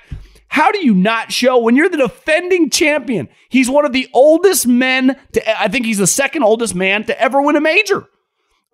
how 0.49 0.70
do 0.70 0.84
you 0.84 0.94
not 0.94 1.32
show 1.32 1.58
when 1.58 1.76
you're 1.76 1.88
the 1.88 1.96
defending 1.96 2.70
champion? 2.70 3.28
He's 3.49 3.70
one 3.70 3.87
of 3.87 3.92
the 3.92 4.08
oldest 4.12 4.66
men 4.66 5.18
to, 5.32 5.61
I 5.61 5.68
think 5.68 5.87
he's 5.87 5.99
the 5.99 6.06
second 6.06 6.42
oldest 6.42 6.75
man 6.75 7.04
to 7.04 7.20
ever 7.20 7.40
win 7.40 7.56
a 7.56 7.61
major. 7.61 8.06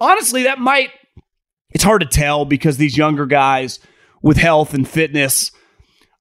Honestly, 0.00 0.42
that 0.42 0.58
might, 0.58 0.90
it's 1.70 1.84
hard 1.84 2.00
to 2.00 2.06
tell 2.06 2.44
because 2.44 2.76
these 2.76 2.96
younger 2.96 3.26
guys 3.26 3.78
with 4.22 4.36
health 4.36 4.74
and 4.74 4.88
fitness, 4.88 5.52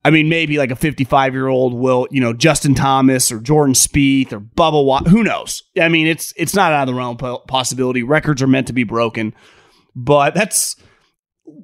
I 0.08 0.10
mean, 0.10 0.30
maybe 0.30 0.58
like 0.58 0.72
a 0.72 0.76
55 0.78 1.34
year 1.34 1.50
old 1.50 1.74
will, 1.74 2.08
you 2.12 2.22
know, 2.22 2.32
Justin 2.32 2.74
Thomas 2.74 3.30
or 3.30 3.42
Jordan 3.42 3.74
Spieth 3.74 4.32
or 4.32 4.40
Bubba 4.40 4.86
Watt. 4.86 5.06
Who 5.06 5.22
knows? 5.22 5.64
I 5.78 5.90
mean, 5.90 6.08
it's 6.08 6.34
it's 6.38 6.56
not 6.56 6.72
out 6.72 6.88
of 6.88 6.88
the 6.88 6.98
realm 6.98 7.18
of 7.20 7.46
possibility. 7.48 8.04
Records 8.04 8.42
are 8.42 8.48
meant 8.48 8.68
to 8.68 8.74
be 8.74 8.86
broken, 8.86 9.36
but 9.98 10.34
that's 10.34 10.78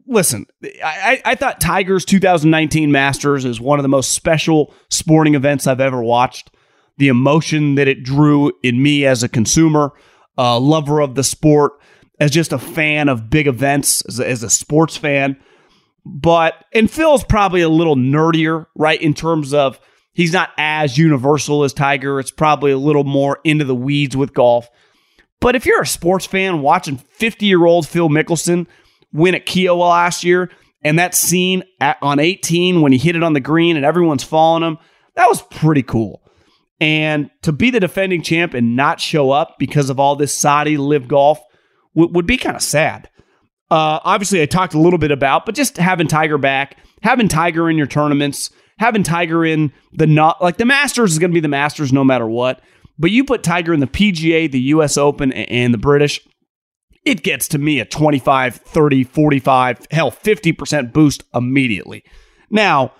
listen. 0.07 0.45
I, 0.83 1.21
I 1.23 1.35
thought 1.35 1.61
Tigers 1.61 2.03
2019 2.03 2.91
Masters 2.91 3.45
is 3.45 3.61
one 3.61 3.79
of 3.79 3.83
the 3.83 3.87
most 3.87 4.11
special 4.11 4.73
sporting 4.89 5.35
events 5.35 5.65
I've 5.65 5.79
ever 5.79 6.03
watched. 6.03 6.51
The 6.97 7.07
emotion 7.07 7.75
that 7.75 7.87
it 7.87 8.03
drew 8.03 8.51
in 8.61 8.83
me 8.83 9.05
as 9.05 9.23
a 9.23 9.29
consumer, 9.29 9.93
a 10.37 10.59
lover 10.59 10.99
of 10.99 11.15
the 11.15 11.23
sport, 11.23 11.79
as 12.19 12.29
just 12.29 12.51
a 12.51 12.59
fan 12.59 13.07
of 13.07 13.29
big 13.29 13.47
events, 13.47 14.01
as 14.01 14.19
a, 14.19 14.29
as 14.29 14.43
a 14.43 14.49
sports 14.49 14.97
fan. 14.97 15.41
But, 16.05 16.65
and 16.73 16.91
Phil's 16.91 17.23
probably 17.23 17.61
a 17.61 17.69
little 17.69 17.95
nerdier, 17.95 18.67
right? 18.75 19.01
In 19.01 19.13
terms 19.13 19.53
of 19.53 19.79
he's 20.13 20.33
not 20.33 20.49
as 20.57 20.97
universal 20.97 21.63
as 21.63 21.73
Tiger. 21.73 22.19
It's 22.19 22.31
probably 22.31 22.71
a 22.71 22.77
little 22.77 23.05
more 23.05 23.39
into 23.43 23.65
the 23.65 23.75
weeds 23.75 24.17
with 24.17 24.33
golf. 24.33 24.69
But 25.39 25.55
if 25.55 25.65
you're 25.65 25.81
a 25.81 25.87
sports 25.87 26.25
fan 26.25 26.61
watching 26.61 26.97
50 26.97 27.45
year 27.45 27.65
old 27.65 27.87
Phil 27.87 28.09
Mickelson 28.09 28.67
win 29.11 29.35
at 29.35 29.45
Kiawah 29.45 29.89
last 29.89 30.23
year, 30.23 30.49
and 30.83 30.99
that 30.99 31.15
scene 31.15 31.63
at, 31.79 31.97
on 32.01 32.19
18 32.19 32.81
when 32.81 32.91
he 32.91 32.97
hit 32.97 33.15
it 33.15 33.23
on 33.23 33.33
the 33.33 33.39
green 33.39 33.75
and 33.75 33.85
everyone's 33.85 34.23
following 34.23 34.63
him, 34.63 34.77
that 35.15 35.27
was 35.27 35.41
pretty 35.41 35.83
cool. 35.83 36.21
And 36.79 37.29
to 37.43 37.51
be 37.51 37.69
the 37.69 37.79
defending 37.79 38.21
champ 38.21 38.53
and 38.53 38.75
not 38.75 38.99
show 38.99 39.31
up 39.31 39.55
because 39.57 39.89
of 39.89 39.99
all 39.99 40.15
this 40.15 40.35
Saudi 40.35 40.77
live 40.77 41.07
golf 41.07 41.39
w- 41.95 42.11
would 42.13 42.25
be 42.25 42.37
kind 42.37 42.55
of 42.55 42.61
sad. 42.61 43.09
Uh, 43.73 43.99
obviously, 44.03 44.39
I 44.39 44.45
talked 44.45 44.75
a 44.75 44.79
little 44.79 44.99
bit 44.99 45.09
about, 45.09 45.47
but 45.47 45.55
just 45.55 45.77
having 45.77 46.07
Tiger 46.07 46.37
back, 46.37 46.77
having 47.01 47.27
Tiger 47.27 47.67
in 47.71 47.75
your 47.75 47.87
tournaments, 47.87 48.51
having 48.77 49.01
Tiger 49.01 49.43
in 49.43 49.73
the 49.91 50.05
not 50.05 50.39
like 50.43 50.57
the 50.57 50.65
Masters 50.65 51.13
is 51.13 51.17
going 51.17 51.31
to 51.31 51.33
be 51.33 51.39
the 51.39 51.47
Masters 51.47 51.91
no 51.91 52.03
matter 52.03 52.27
what. 52.27 52.61
But 52.99 53.09
you 53.09 53.23
put 53.23 53.41
Tiger 53.41 53.73
in 53.73 53.79
the 53.79 53.87
PGA, 53.87 54.51
the 54.51 54.59
US 54.59 54.95
Open, 54.95 55.33
and 55.33 55.73
the 55.73 55.79
British, 55.79 56.21
it 57.03 57.23
gets 57.23 57.47
to 57.47 57.57
me 57.57 57.79
a 57.79 57.85
25, 57.85 58.57
30, 58.57 59.05
45, 59.05 59.87
hell, 59.89 60.11
50% 60.11 60.93
boost 60.93 61.23
immediately. 61.33 62.03
Now, 62.51 62.93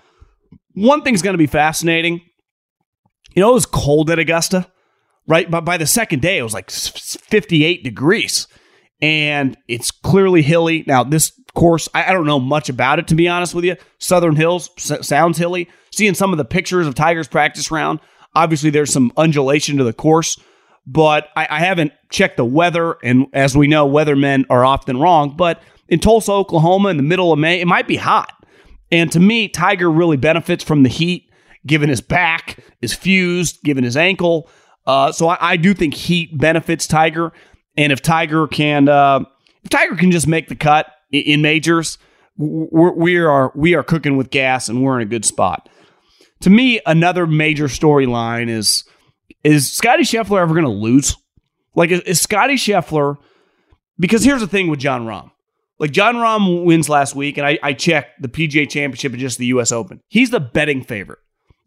one 0.72 1.02
thing's 1.02 1.22
going 1.22 1.34
to 1.34 1.38
be 1.38 1.46
fascinating. 1.46 2.20
You 3.36 3.42
know, 3.42 3.52
it 3.52 3.54
was 3.54 3.66
cold 3.66 4.10
at 4.10 4.18
Augusta, 4.18 4.66
right? 5.28 5.48
But 5.48 5.64
by 5.64 5.76
the 5.76 5.86
second 5.86 6.20
day, 6.20 6.38
it 6.38 6.42
was 6.42 6.52
like 6.52 6.68
58 6.68 7.84
degrees 7.84 8.48
and 9.04 9.56
it's 9.68 9.90
clearly 9.90 10.42
hilly. 10.42 10.84
Now, 10.86 11.04
this 11.04 11.32
course, 11.54 11.88
I, 11.94 12.06
I, 12.06 12.12
don't 12.12 12.26
know 12.26 12.40
much 12.40 12.68
about 12.68 12.98
it, 12.98 13.08
to 13.08 13.14
be 13.14 13.28
honest 13.28 13.54
with 13.54 13.64
you. 13.64 13.76
Southern 13.98 14.34
Hills 14.34 14.70
s- 14.78 15.06
sounds 15.06 15.38
hilly. 15.38 15.68
Seeing 15.92 16.14
some 16.14 16.32
of 16.32 16.38
the 16.38 16.44
pictures 16.44 16.86
of 16.86 16.94
Tigers 16.94 17.28
practice 17.28 17.70
round, 17.70 18.00
obviously 18.34 18.70
there's 18.70 18.92
some 18.92 19.12
undulation 19.16 19.76
to 19.76 19.84
the 19.84 19.92
course 19.92 20.38
but 20.86 21.28
I, 21.36 21.46
I 21.50 21.60
haven't 21.60 21.92
checked 22.10 22.36
the 22.36 22.44
weather. 22.44 22.96
And 23.02 23.26
as 23.32 23.56
we 23.56 23.66
know, 23.66 23.88
weathermen 23.88 24.44
are 24.50 24.64
often 24.64 24.98
wrong. 24.98 25.36
But 25.36 25.62
in 25.88 25.98
Tulsa, 25.98 26.32
Oklahoma, 26.32 26.90
in 26.90 26.96
the 26.96 27.02
middle 27.02 27.32
of 27.32 27.38
May, 27.38 27.60
it 27.60 27.66
might 27.66 27.88
be 27.88 27.96
hot. 27.96 28.32
And 28.90 29.10
to 29.12 29.20
me, 29.20 29.48
Tiger 29.48 29.90
really 29.90 30.16
benefits 30.16 30.62
from 30.62 30.82
the 30.82 30.88
heat, 30.88 31.30
given 31.66 31.88
his 31.88 32.00
back 32.00 32.58
is 32.82 32.92
fused, 32.92 33.62
given 33.62 33.82
his 33.82 33.96
ankle. 33.96 34.48
Uh, 34.86 35.10
so 35.10 35.28
I, 35.28 35.52
I, 35.52 35.56
do 35.56 35.72
think 35.72 35.94
heat 35.94 36.36
benefits 36.36 36.86
Tiger. 36.86 37.32
And 37.76 37.92
if 37.92 38.02
Tiger 38.02 38.46
can, 38.46 38.88
uh, 38.88 39.20
if 39.62 39.70
Tiger 39.70 39.96
can 39.96 40.10
just 40.10 40.26
make 40.26 40.48
the 40.48 40.54
cut 40.54 40.86
in, 41.10 41.42
majors, 41.42 41.98
we're, 42.36 42.92
we 42.92 43.18
are 43.18 43.52
we 43.54 43.74
are 43.74 43.82
cooking 43.82 44.16
with 44.16 44.30
gas, 44.30 44.68
and 44.68 44.82
we're 44.82 45.00
in 45.00 45.06
a 45.06 45.10
good 45.10 45.24
spot. 45.24 45.68
To 46.40 46.50
me, 46.50 46.80
another 46.86 47.26
major 47.26 47.66
storyline 47.66 48.48
is 48.48 48.84
is 49.42 49.72
Scottie 49.72 50.02
Scheffler 50.02 50.40
ever 50.40 50.54
going 50.54 50.64
to 50.64 50.70
lose? 50.70 51.16
Like, 51.74 51.90
is, 51.90 52.00
is 52.00 52.20
Scottie 52.20 52.54
Scheffler? 52.54 53.16
Because 53.98 54.24
here's 54.24 54.40
the 54.40 54.46
thing 54.46 54.68
with 54.68 54.80
Jon 54.80 55.06
Rahm. 55.06 55.30
Like 55.78 55.90
Jon 55.90 56.16
Rahm 56.16 56.64
wins 56.64 56.88
last 56.88 57.14
week, 57.14 57.36
and 57.36 57.46
I, 57.46 57.58
I 57.62 57.72
checked 57.72 58.22
the 58.22 58.28
PGA 58.28 58.68
Championship 58.68 59.12
and 59.12 59.20
just 59.20 59.38
the 59.38 59.46
U.S. 59.46 59.72
Open. 59.72 60.00
He's 60.08 60.30
the 60.30 60.40
betting 60.40 60.82
favorite. 60.82 61.18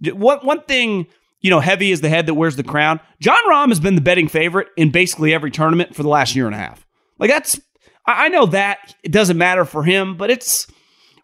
One 0.02 0.40
one 0.40 0.62
thing, 0.62 1.08
you 1.42 1.50
know, 1.50 1.60
heavy 1.60 1.92
is 1.92 2.02
the 2.02 2.10
head 2.10 2.26
that 2.26 2.34
wears 2.34 2.56
the 2.56 2.64
crown. 2.64 3.00
Jon 3.20 3.38
Rahm 3.50 3.70
has 3.70 3.80
been 3.80 3.96
the 3.96 4.02
betting 4.02 4.28
favorite 4.28 4.68
in 4.76 4.92
basically 4.92 5.34
every 5.34 5.52
tournament 5.52 5.96
for 5.96 6.04
the 6.04 6.10
last 6.10 6.36
year 6.36 6.46
and 6.46 6.56
a 6.56 6.60
half. 6.60 6.86
Like 7.20 7.30
that's, 7.30 7.60
I 8.06 8.30
know 8.30 8.46
that 8.48 8.96
it 9.04 9.12
doesn't 9.12 9.38
matter 9.38 9.66
for 9.66 9.84
him, 9.84 10.18
but 10.18 10.30
it's. 10.30 10.68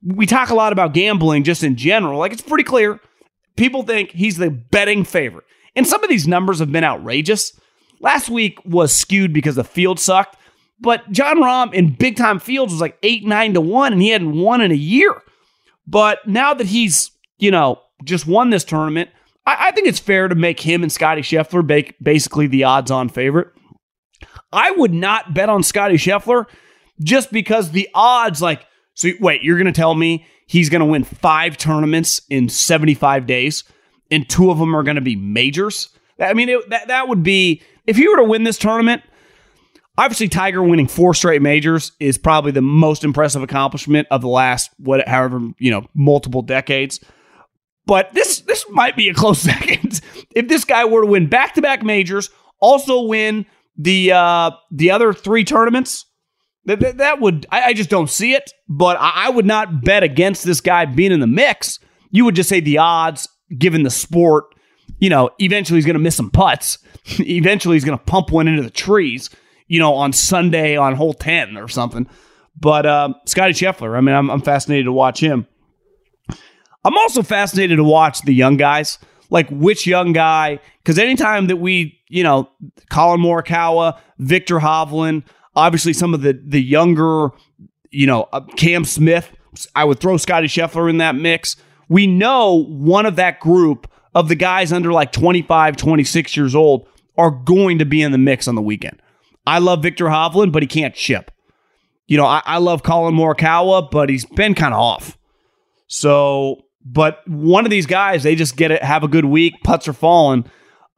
We 0.05 0.25
talk 0.25 0.49
a 0.49 0.55
lot 0.55 0.73
about 0.73 0.93
gambling 0.93 1.45
just 1.45 1.63
in 1.63 1.77
general. 1.77 2.19
Like 2.19 2.33
it's 2.33 2.41
pretty 2.41 2.65
clear. 2.65 2.99
People 3.55 3.83
think 3.83 4.11
he's 4.11 4.35
the 4.35 4.49
betting 4.49 5.05
favorite. 5.05 5.45
And 5.77 5.87
some 5.87 6.03
of 6.03 6.09
these 6.09 6.27
numbers 6.27 6.59
have 6.59 6.73
been 6.73 6.83
outrageous. 6.83 7.57
Last 8.01 8.29
week 8.29 8.59
was 8.65 8.93
skewed 8.93 9.31
because 9.31 9.55
the 9.55 9.63
field 9.63 9.99
sucked, 9.99 10.35
but 10.79 11.09
Jon 11.09 11.37
Rahm 11.37 11.73
in 11.73 11.93
big 11.93 12.17
time 12.17 12.39
fields 12.39 12.73
was 12.73 12.81
like 12.81 12.97
8 13.01 13.25
9 13.25 13.53
to 13.53 13.61
1, 13.61 13.93
and 13.93 14.01
he 14.01 14.09
hadn't 14.09 14.37
won 14.37 14.59
in 14.59 14.71
a 14.71 14.75
year. 14.75 15.21
But 15.87 16.19
now 16.27 16.53
that 16.53 16.67
he's, 16.67 17.11
you 17.37 17.49
know, 17.49 17.79
just 18.03 18.27
won 18.27 18.49
this 18.49 18.65
tournament, 18.65 19.09
I, 19.45 19.67
I 19.67 19.71
think 19.71 19.87
it's 19.87 19.99
fair 19.99 20.27
to 20.27 20.35
make 20.35 20.59
him 20.59 20.83
and 20.83 20.91
Scottie 20.91 21.21
Scheffler 21.21 21.65
ba- 21.65 21.93
basically 22.01 22.47
the 22.47 22.63
odds 22.63 22.91
on 22.91 23.09
favorite. 23.09 23.49
I 24.51 24.71
would 24.71 24.93
not 24.93 25.33
bet 25.33 25.49
on 25.49 25.63
Scottie 25.63 25.95
Scheffler 25.95 26.45
just 27.01 27.31
because 27.31 27.71
the 27.71 27.89
odds, 27.93 28.41
like, 28.41 28.65
so 28.93 29.09
wait, 29.19 29.41
you're 29.43 29.57
going 29.57 29.65
to 29.65 29.71
tell 29.71 29.95
me 29.95 30.25
he's 30.45 30.69
going 30.69 30.81
to 30.81 30.85
win 30.85 31.03
five 31.03 31.57
tournaments 31.57 32.21
in 32.29 32.49
75 32.49 33.25
days? 33.25 33.63
and 34.13 34.29
two 34.29 34.51
of 34.51 34.59
them 34.59 34.75
are 34.75 34.83
going 34.83 34.95
to 34.95 35.01
be 35.01 35.15
majors. 35.15 35.89
I 36.19 36.33
mean, 36.33 36.47
it, 36.47 36.69
that 36.69 36.87
that 36.87 37.07
would 37.07 37.23
be 37.23 37.63
if 37.87 37.97
you 37.97 38.11
were 38.11 38.17
to 38.17 38.23
win 38.23 38.43
this 38.43 38.57
tournament. 38.57 39.01
Obviously, 39.95 40.27
Tiger 40.27 40.63
winning 40.63 40.87
four 40.87 41.13
straight 41.13 41.41
majors 41.41 41.91
is 41.99 42.17
probably 42.17 42.51
the 42.51 42.63
most 42.63 43.03
impressive 43.03 43.43
accomplishment 43.43 44.07
of 44.09 44.21
the 44.21 44.27
last 44.27 44.71
what, 44.77 45.07
however, 45.07 45.39
you 45.59 45.69
know, 45.69 45.87
multiple 45.93 46.41
decades. 46.41 46.99
But 47.85 48.13
this 48.13 48.41
this 48.41 48.65
might 48.69 48.95
be 48.95 49.09
a 49.09 49.13
close 49.13 49.39
second 49.41 50.01
if 50.35 50.47
this 50.47 50.65
guy 50.65 50.85
were 50.85 51.01
to 51.01 51.07
win 51.07 51.27
back 51.27 51.53
to 51.55 51.61
back 51.61 51.83
majors, 51.83 52.29
also 52.59 53.03
win 53.03 53.45
the 53.77 54.11
uh, 54.11 54.51
the 54.71 54.91
other 54.91 55.13
three 55.13 55.43
tournaments. 55.43 56.05
That, 56.65 56.79
that, 56.79 56.97
that 56.97 57.19
would 57.19 57.45
I, 57.51 57.61
I, 57.63 57.73
just 57.73 57.89
don't 57.89 58.09
see 58.09 58.33
it. 58.33 58.51
But 58.69 58.95
I, 58.97 59.25
I 59.25 59.29
would 59.29 59.45
not 59.45 59.83
bet 59.83 60.01
against 60.01 60.45
this 60.45 60.61
guy 60.61 60.85
being 60.85 61.11
in 61.11 61.19
the 61.19 61.27
mix. 61.27 61.77
You 62.09 62.23
would 62.23 62.35
just 62.35 62.47
say 62.47 62.61
the 62.61 62.77
odds 62.77 63.27
given 63.57 63.83
the 63.83 63.89
sport, 63.89 64.45
you 64.99 65.09
know, 65.09 65.29
eventually 65.39 65.77
he's 65.77 65.85
going 65.85 65.95
to 65.95 65.99
miss 65.99 66.15
some 66.15 66.31
putts. 66.31 66.77
eventually 67.19 67.75
he's 67.75 67.83
going 67.83 67.97
to 67.97 68.03
pump 68.05 68.31
one 68.31 68.47
into 68.47 68.63
the 68.63 68.69
trees, 68.69 69.29
you 69.67 69.77
know, 69.77 69.93
on 69.93 70.13
Sunday 70.13 70.77
on 70.77 70.95
hole 70.95 71.13
10 71.13 71.57
or 71.57 71.67
something. 71.67 72.07
But 72.57 72.85
uh, 72.85 73.13
Scottie 73.25 73.53
Scheffler, 73.53 73.97
I 73.97 74.01
mean, 74.01 74.15
I'm, 74.15 74.29
I'm 74.29 74.41
fascinated 74.41 74.85
to 74.85 74.93
watch 74.93 75.19
him. 75.19 75.47
I'm 76.83 76.97
also 76.97 77.23
fascinated 77.23 77.77
to 77.77 77.83
watch 77.83 78.21
the 78.21 78.33
young 78.33 78.57
guys, 78.57 78.99
like 79.29 79.47
which 79.49 79.87
young 79.87 80.13
guy, 80.13 80.59
because 80.79 80.99
anytime 80.99 81.47
that 81.47 81.57
we, 81.57 81.99
you 82.09 82.23
know, 82.23 82.49
Collin 82.89 83.21
Morikawa, 83.21 83.97
Viktor 84.19 84.59
Hovland, 84.59 85.23
obviously 85.55 85.93
some 85.93 86.13
of 86.13 86.21
the 86.21 86.39
the 86.45 86.61
younger, 86.61 87.29
you 87.91 88.07
know, 88.07 88.27
uh, 88.33 88.41
Cam 88.57 88.85
Smith, 88.85 89.31
I 89.75 89.85
would 89.85 89.99
throw 89.99 90.17
Scottie 90.17 90.47
Scheffler 90.47 90.89
in 90.89 90.97
that 90.97 91.15
mix 91.15 91.55
we 91.89 92.07
know 92.07 92.63
one 92.65 93.05
of 93.05 93.15
that 93.17 93.39
group 93.39 93.87
of 94.15 94.27
the 94.27 94.35
guys 94.35 94.71
under 94.71 94.91
like 94.91 95.11
25, 95.11 95.77
26 95.77 96.37
years 96.37 96.55
old 96.55 96.87
are 97.17 97.31
going 97.31 97.79
to 97.79 97.85
be 97.85 98.01
in 98.01 98.11
the 98.11 98.17
mix 98.17 98.47
on 98.47 98.55
the 98.55 98.61
weekend. 98.61 98.99
I 99.45 99.59
love 99.59 99.83
Viktor 99.83 100.05
Hovland, 100.05 100.51
but 100.51 100.63
he 100.63 100.67
can't 100.67 100.95
chip. 100.95 101.31
You 102.07 102.17
know, 102.17 102.25
I, 102.25 102.41
I 102.45 102.57
love 102.57 102.83
Collin 102.83 103.15
Morikawa, 103.15 103.91
but 103.91 104.09
he's 104.09 104.25
been 104.25 104.55
kind 104.55 104.73
of 104.73 104.79
off. 104.79 105.17
So, 105.87 106.62
but 106.85 107.27
one 107.27 107.65
of 107.65 107.71
these 107.71 107.85
guys, 107.85 108.23
they 108.23 108.35
just 108.35 108.57
get 108.57 108.71
it, 108.71 108.83
have 108.83 109.03
a 109.03 109.07
good 109.07 109.25
week, 109.25 109.53
putts 109.63 109.87
are 109.87 109.93
falling. 109.93 110.45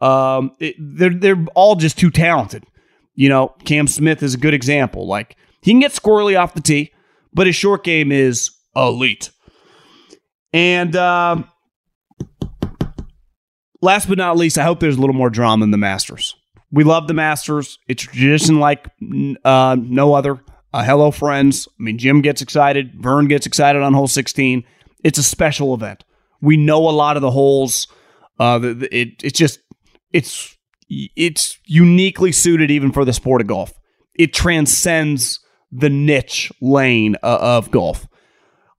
Um, 0.01 0.51
it, 0.59 0.75
they're 0.79 1.13
they're 1.13 1.45
all 1.55 1.75
just 1.75 1.97
too 1.97 2.09
talented. 2.11 2.65
You 3.13 3.29
know, 3.29 3.55
Cam 3.63 3.87
Smith 3.87 4.21
is 4.23 4.33
a 4.33 4.37
good 4.37 4.53
example. 4.53 5.07
Like 5.07 5.37
he 5.61 5.71
can 5.71 5.79
get 5.79 5.91
squirrely 5.91 6.39
off 6.39 6.53
the 6.53 6.61
tee, 6.61 6.91
but 7.33 7.47
his 7.47 7.55
short 7.55 7.83
game 7.83 8.11
is 8.11 8.51
elite. 8.75 9.31
And 10.53 10.95
uh, 10.95 11.43
last 13.81 14.07
but 14.07 14.17
not 14.17 14.37
least, 14.37 14.57
I 14.57 14.63
hope 14.63 14.79
there's 14.79 14.97
a 14.97 14.99
little 14.99 15.15
more 15.15 15.29
drama 15.29 15.63
in 15.63 15.71
the 15.71 15.77
Masters. 15.77 16.35
We 16.71 16.83
love 16.83 17.07
the 17.07 17.13
Masters. 17.13 17.77
It's 17.87 18.03
tradition 18.03 18.59
like 18.59 18.89
uh, 19.45 19.77
no 19.79 20.13
other. 20.13 20.41
Uh, 20.73 20.83
hello, 20.83 21.11
friends. 21.11 21.69
I 21.79 21.83
mean, 21.83 21.97
Jim 21.97 22.21
gets 22.21 22.41
excited. 22.41 22.95
Vern 22.95 23.27
gets 23.27 23.45
excited 23.45 23.81
on 23.81 23.93
hole 23.93 24.07
16. 24.07 24.63
It's 25.05 25.19
a 25.19 25.23
special 25.23 25.75
event. 25.75 26.03
We 26.41 26.57
know 26.57 26.89
a 26.89 26.89
lot 26.89 27.15
of 27.15 27.21
the 27.21 27.29
holes. 27.29 27.87
Uh, 28.39 28.57
the, 28.57 28.73
the, 28.73 28.97
it, 28.97 29.23
it's 29.23 29.37
just 29.37 29.59
it's 30.11 30.57
it's 30.89 31.59
uniquely 31.65 32.31
suited 32.31 32.71
even 32.71 32.91
for 32.91 33.05
the 33.05 33.13
sport 33.13 33.39
of 33.39 33.47
golf. 33.47 33.71
It 34.15 34.33
transcends 34.33 35.39
the 35.71 35.91
niche 35.91 36.51
lane 36.59 37.17
uh, 37.21 37.37
of 37.39 37.69
golf. 37.69 38.07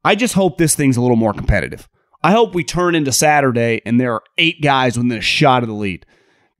I 0.04 0.16
just 0.16 0.34
hope 0.34 0.58
this 0.58 0.74
thing's 0.74 0.96
a 0.96 1.00
little 1.00 1.16
more 1.16 1.32
competitive. 1.32 1.88
I 2.24 2.32
hope 2.32 2.56
we 2.56 2.64
turn 2.64 2.96
into 2.96 3.12
Saturday 3.12 3.80
and 3.86 4.00
there 4.00 4.12
are 4.12 4.22
eight 4.36 4.60
guys 4.60 4.96
within 4.96 5.12
a 5.12 5.20
shot 5.20 5.62
of 5.62 5.68
the 5.68 5.74
lead. 5.76 6.06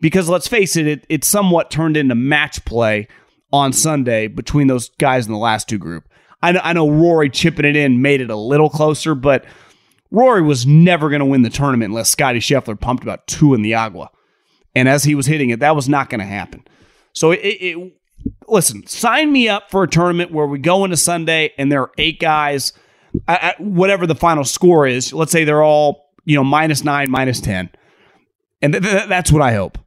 Because 0.01 0.29
let's 0.29 0.47
face 0.47 0.77
it, 0.77 0.87
it, 0.87 1.07
it 1.09 1.25
somewhat 1.25 1.73
turned 1.73 1.97
into 1.97 2.15
match 2.15 2.65
play 2.65 3.09
on 3.53 3.73
Sunday 3.73 4.29
between 4.29 4.69
those 4.69 4.91
guys 4.91 5.27
in 5.27 5.33
the 5.33 5.39
last 5.39 5.69
two 5.69 5.79
group. 5.79 6.09
I 6.43 6.53
know, 6.53 6.61
I 6.63 6.73
know 6.73 6.89
Rory 6.89 7.31
chipping 7.31 7.65
it 7.65 7.77
in 7.77 8.03
made 8.03 8.21
it 8.21 8.31
a 8.31 8.37
little 8.37 8.71
closer, 8.71 9.15
but 9.15 9.45
Rory 10.11 10.43
was 10.43 10.67
never 10.67 11.09
going 11.09 11.21
to 11.21 11.27
win 11.27 11.43
the 11.43 11.51
tournament 11.51 11.91
unless 11.91 12.11
Scottie 12.11 12.39
Scheffler 12.39 12.79
pumped 12.79 13.03
about 13.03 13.27
two 13.27 13.55
in 13.55 13.63
the 13.63 13.75
Agua. 13.75 14.11
And 14.75 14.89
as 14.89 15.05
he 15.05 15.15
was 15.15 15.27
hitting 15.27 15.51
it, 15.51 15.61
that 15.61 15.75
was 15.75 15.89
not 15.89 16.11
going 16.11 16.21
to 16.21 16.27
happen. 16.27 16.63
So 17.13 17.31
it, 17.31 17.39
it, 17.39 17.93
listen, 18.47 18.87
sign 18.87 19.33
me 19.33 19.49
up 19.49 19.71
for 19.71 19.83
a 19.83 19.89
tournament 19.89 20.31
where 20.31 20.47
we 20.47 20.59
go 20.59 20.85
into 20.85 20.97
Sunday 20.97 21.53
and 21.57 21.73
there 21.73 21.83
are 21.83 21.93
eight 21.99 22.21
guys, 22.21 22.73
whatever 23.59 24.07
the 24.07 24.15
final 24.15 24.45
score 24.45 24.87
is. 24.87 25.13
Let's 25.13 25.33
say 25.33 25.45
they're 25.45 25.63
all 25.63 26.07
you 26.27 26.37
know 26.37 26.45
minus 26.45 26.85
nine, 26.85 27.11
minus 27.11 27.41
ten, 27.41 27.71
and 28.61 28.75
th- 28.75 28.85
th- 28.85 29.09
that's 29.09 29.33
what 29.33 29.41
I 29.41 29.55
hope. 29.55 29.79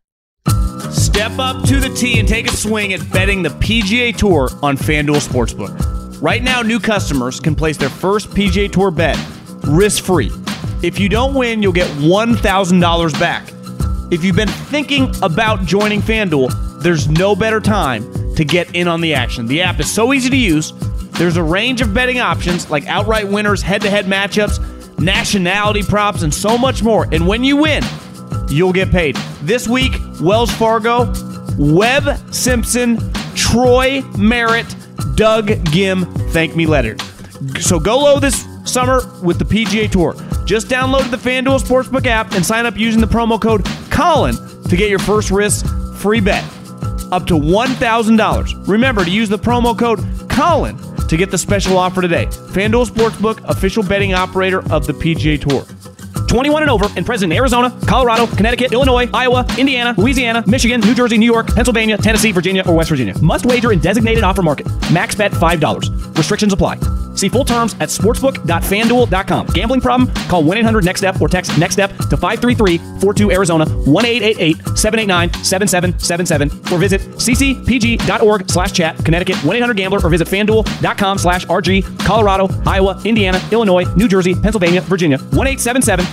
Step 0.92 1.38
up 1.38 1.64
to 1.68 1.80
the 1.80 1.90
tee 1.90 2.20
and 2.20 2.28
take 2.28 2.48
a 2.48 2.52
swing 2.52 2.94
at 2.94 3.12
betting 3.12 3.44
the 3.44 3.50
PGA 3.50 4.16
Tour 4.16 4.50
on 4.64 4.76
FanDuel 4.76 5.22
Sportsbook. 5.28 5.99
Right 6.22 6.44
now, 6.44 6.62
new 6.62 6.82
customers 6.82 7.40
can 7.40 7.56
place 7.56 7.78
their 7.78 7.90
first 7.90 8.30
PGA 8.32 8.70
Tour 8.70 8.92
bet 8.92 9.18
risk 9.64 10.04
free. 10.04 10.30
If 10.82 11.00
you 11.00 11.08
don't 11.08 11.34
win, 11.34 11.62
you'll 11.64 11.72
get 11.72 11.88
$1,000 11.98 13.20
back. 13.20 13.48
If 14.12 14.26
you've 14.26 14.36
been 14.36 14.50
thinking 14.50 15.14
about 15.22 15.66
joining 15.66 16.02
FanDuel, 16.02 16.82
there's 16.82 17.08
no 17.08 17.38
better 17.38 17.62
time 17.62 18.36
to 18.36 18.44
get 18.44 18.76
in 18.76 18.90
on 18.90 19.00
the 19.00 19.14
action. 19.14 19.46
The 19.46 19.62
app 19.62 19.80
is 19.80 19.90
so 19.90 20.12
easy 20.12 20.30
to 20.30 20.36
use. 20.36 20.74
There's 21.12 21.38
a 21.38 21.44
range 21.44 21.80
of 21.80 21.94
betting 21.94 22.20
options 22.20 22.70
like 22.70 22.86
outright 22.88 23.28
winners, 23.28 23.62
head 23.62 23.82
to 23.84 23.90
head 23.90 24.06
matchups, 24.06 25.00
nationality 25.00 25.84
props, 25.84 26.24
and 26.24 26.34
so 26.34 26.58
much 26.58 26.84
more. 26.84 27.08
And 27.14 27.28
when 27.28 27.46
you 27.46 27.56
win, 27.56 27.84
you'll 28.50 28.74
get 28.74 28.92
paid. 28.92 29.16
This 29.42 29.70
week, 29.70 29.94
Wells 30.20 30.52
Fargo, 30.52 31.14
Webb 31.58 32.34
Simpson, 32.34 32.98
Troy 33.36 34.02
Merritt, 34.18 34.76
Doug 35.20 35.48
Ghim, 35.48 36.06
thank 36.32 36.56
me 36.56 36.66
letter. 36.66 36.96
So 37.60 37.78
go 37.78 38.00
low 38.00 38.22
this 38.22 38.48
summer 38.64 39.02
with 39.22 39.38
the 39.38 39.44
PGA 39.44 39.92
Tour. 39.92 40.16
Just 40.46 40.70
download 40.70 41.12
the 41.12 41.18
FanDuel 41.18 41.60
Sportsbook 41.60 42.06
app 42.06 42.32
and 42.36 42.46
sign 42.46 42.66
up 42.66 42.78
using 42.78 43.02
the 43.02 43.08
promo 43.08 43.40
code 43.40 43.66
Colin 43.92 44.38
to 44.70 44.78
get 44.78 44.90
your 44.90 45.00
first 45.00 45.30
risk 45.30 45.66
free 45.98 46.22
bet 46.22 46.46
up 47.12 47.28
to 47.28 47.34
$1,000. 47.34 48.68
Remember 48.70 49.04
to 49.04 49.12
use 49.12 49.28
the 49.28 49.38
promo 49.38 49.78
code 49.78 50.00
Colin 50.30 50.78
to 51.10 51.18
get 51.18 51.32
the 51.32 51.38
special 51.38 51.78
offer 51.78 52.02
today. 52.02 52.28
FanDuel 52.28 52.86
Sportsbook, 52.86 53.44
official 53.44 53.84
betting 53.84 54.14
operator 54.14 54.60
of 54.72 54.88
the 54.88 54.94
PGA 54.94 55.38
Tour. 55.38 55.66
21 56.30 56.62
and 56.62 56.72
over 56.72 56.88
and 56.96 57.06
present 57.06 57.34
in 57.34 57.38
Arizona, 57.38 57.76
Colorado, 57.88 58.28
Connecticut, 58.28 58.72
Illinois, 58.72 59.10
Iowa, 59.14 59.46
Indiana, 59.58 59.96
Louisiana, 59.98 60.44
Michigan, 60.46 60.80
New 60.82 60.94
Jersey, 60.94 61.18
New 61.18 61.26
York, 61.26 61.48
Pennsylvania, 61.48 61.98
Tennessee, 61.98 62.32
Virginia, 62.32 62.64
or 62.68 62.76
West 62.76 62.90
Virginia. 62.90 63.18
Must 63.20 63.46
wager 63.46 63.72
in 63.72 63.80
designated 63.80 64.24
offer 64.24 64.44
market. 64.44 64.68
Max 64.94 65.16
bet 65.16 65.32
$5. 65.32 66.18
Restrictions 66.18 66.54
apply. 66.54 66.78
See 67.20 67.28
full 67.28 67.44
terms 67.44 67.74
at 67.82 67.90
sportsbook.fanduel.com. 67.90 69.48
Gambling 69.48 69.82
problem? 69.82 70.10
Call 70.30 70.44
1 70.44 70.58
800 70.60 70.86
NEXT 70.86 71.00
STEP 71.00 71.22
or 71.22 71.28
text 71.28 71.58
NEXT 71.58 71.74
STEP 71.74 71.90
to 72.10 72.16
533 72.16 72.78
42 73.02 73.32
Arizona 73.32 73.66
1 73.66 74.04
789 74.06 75.34
7777 75.44 76.74
or 76.74 76.80
visit 76.80 77.02
ccpg.org 77.02 78.50
slash 78.50 78.72
chat 78.72 78.96
Connecticut 79.04 79.36
1 79.44 79.56
800 79.58 79.76
Gambler 79.76 80.00
or 80.02 80.10
visit 80.10 80.28
fanduel.com 80.28 81.18
slash 81.18 81.46
RG 81.48 82.00
Colorado, 82.06 82.48
Iowa, 82.66 83.02
Indiana, 83.04 83.42
Illinois, 83.52 83.84
New 83.96 84.08
Jersey, 84.08 84.34
Pennsylvania, 84.34 84.80
Virginia 84.82 85.18
1 85.18 85.48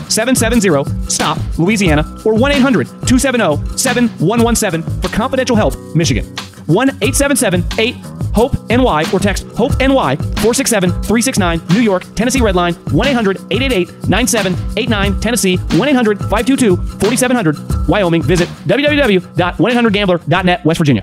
770 0.08 1.08
Stop 1.08 1.38
Louisiana 1.58 2.02
or 2.24 2.34
1 2.34 2.52
800 2.52 2.86
270 3.06 3.76
7117 3.76 4.82
for 5.00 5.08
confidential 5.08 5.56
help 5.56 5.74
Michigan. 5.94 6.24
1 6.66 6.88
877 6.88 7.64
8 7.78 7.94
HOPE 8.34 8.68
NY 8.68 9.04
or 9.12 9.18
text 9.18 9.46
HOPE 9.56 9.78
NY 9.78 10.16
467 10.16 10.90
369 10.90 11.60
New 11.70 11.80
York, 11.80 12.04
Tennessee 12.14 12.40
Red 12.42 12.54
Line 12.54 12.74
1 12.74 13.08
800 13.08 13.36
888 13.50 14.08
9789 14.08 15.20
Tennessee 15.20 15.56
1 15.56 15.88
800 15.88 16.18
522 16.18 16.76
4700 16.76 17.88
Wyoming. 17.88 18.22
Visit 18.22 18.48
www.1800gambler.net 18.66 20.64
West 20.64 20.78
Virginia. 20.78 21.02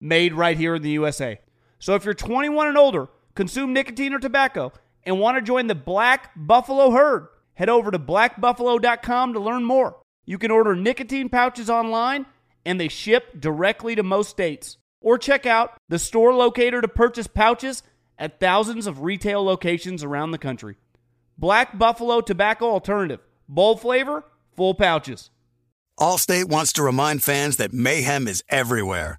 made 0.00 0.34
right 0.34 0.56
here 0.56 0.74
in 0.74 0.82
the 0.82 0.90
USA. 0.90 1.40
So 1.78 1.94
if 1.94 2.04
you're 2.04 2.14
21 2.14 2.68
and 2.68 2.78
older, 2.78 3.08
consume 3.34 3.72
nicotine 3.72 4.12
or 4.12 4.18
tobacco, 4.18 4.72
and 5.04 5.20
want 5.20 5.36
to 5.36 5.42
join 5.42 5.66
the 5.66 5.74
Black 5.74 6.30
Buffalo 6.36 6.90
herd, 6.90 7.28
Head 7.58 7.68
over 7.68 7.90
to 7.90 7.98
blackbuffalo.com 7.98 9.32
to 9.32 9.40
learn 9.40 9.64
more. 9.64 9.96
You 10.24 10.38
can 10.38 10.52
order 10.52 10.76
nicotine 10.76 11.28
pouches 11.28 11.68
online 11.68 12.24
and 12.64 12.78
they 12.78 12.86
ship 12.86 13.40
directly 13.40 13.96
to 13.96 14.04
most 14.04 14.30
states. 14.30 14.76
Or 15.00 15.18
check 15.18 15.44
out 15.44 15.76
the 15.88 15.98
store 15.98 16.32
locator 16.32 16.80
to 16.80 16.86
purchase 16.86 17.26
pouches 17.26 17.82
at 18.16 18.38
thousands 18.38 18.86
of 18.86 19.02
retail 19.02 19.42
locations 19.42 20.04
around 20.04 20.30
the 20.30 20.38
country. 20.38 20.76
Black 21.36 21.76
Buffalo 21.76 22.20
Tobacco 22.20 22.66
Alternative. 22.66 23.18
Bold 23.48 23.80
flavor, 23.80 24.22
full 24.54 24.74
pouches. 24.74 25.30
Allstate 25.98 26.44
wants 26.44 26.72
to 26.74 26.84
remind 26.84 27.24
fans 27.24 27.56
that 27.56 27.72
mayhem 27.72 28.28
is 28.28 28.44
everywhere, 28.48 29.18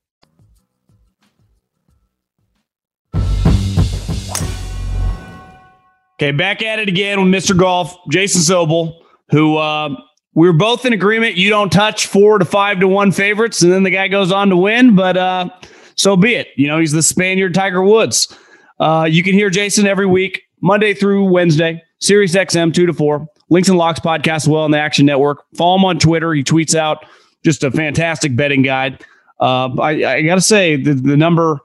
Okay, 6.21 6.29
back 6.31 6.61
at 6.61 6.77
it 6.77 6.87
again 6.87 7.19
with 7.19 7.33
Mr. 7.33 7.57
Golf, 7.57 7.97
Jason 8.11 8.41
Sobel, 8.41 9.01
who 9.31 9.57
uh, 9.57 9.89
we 10.35 10.45
were 10.45 10.53
both 10.53 10.85
in 10.85 10.93
agreement. 10.93 11.35
You 11.35 11.49
don't 11.49 11.71
touch 11.71 12.05
four 12.05 12.37
to 12.37 12.45
five 12.45 12.79
to 12.81 12.87
one 12.87 13.11
favorites, 13.11 13.63
and 13.63 13.71
then 13.71 13.81
the 13.81 13.89
guy 13.89 14.07
goes 14.07 14.31
on 14.31 14.49
to 14.49 14.55
win. 14.55 14.95
But 14.95 15.17
uh, 15.17 15.49
so 15.95 16.15
be 16.15 16.35
it. 16.35 16.49
You 16.57 16.67
know, 16.67 16.77
he's 16.77 16.91
the 16.91 17.01
Spaniard 17.01 17.55
Tiger 17.55 17.81
Woods. 17.81 18.37
Uh, 18.79 19.07
you 19.09 19.23
can 19.23 19.33
hear 19.33 19.49
Jason 19.49 19.87
every 19.87 20.05
week, 20.05 20.43
Monday 20.61 20.93
through 20.93 21.25
Wednesday, 21.25 21.81
Sirius 21.97 22.35
XM 22.35 22.71
two 22.71 22.85
to 22.85 22.93
four. 22.93 23.25
Links 23.49 23.69
and 23.69 23.79
Locks 23.79 23.99
podcast 23.99 24.35
as 24.35 24.47
well 24.47 24.61
on 24.61 24.69
the 24.69 24.77
Action 24.77 25.07
Network. 25.07 25.43
Follow 25.55 25.77
him 25.77 25.85
on 25.85 25.97
Twitter. 25.97 26.35
He 26.35 26.43
tweets 26.43 26.75
out 26.75 27.03
just 27.43 27.63
a 27.63 27.71
fantastic 27.71 28.35
betting 28.35 28.61
guide. 28.61 29.03
Uh, 29.39 29.69
I, 29.81 29.89
I 30.05 30.21
got 30.21 30.35
to 30.35 30.41
say 30.41 30.75
the, 30.75 30.93
the 30.93 31.17
number 31.17 31.57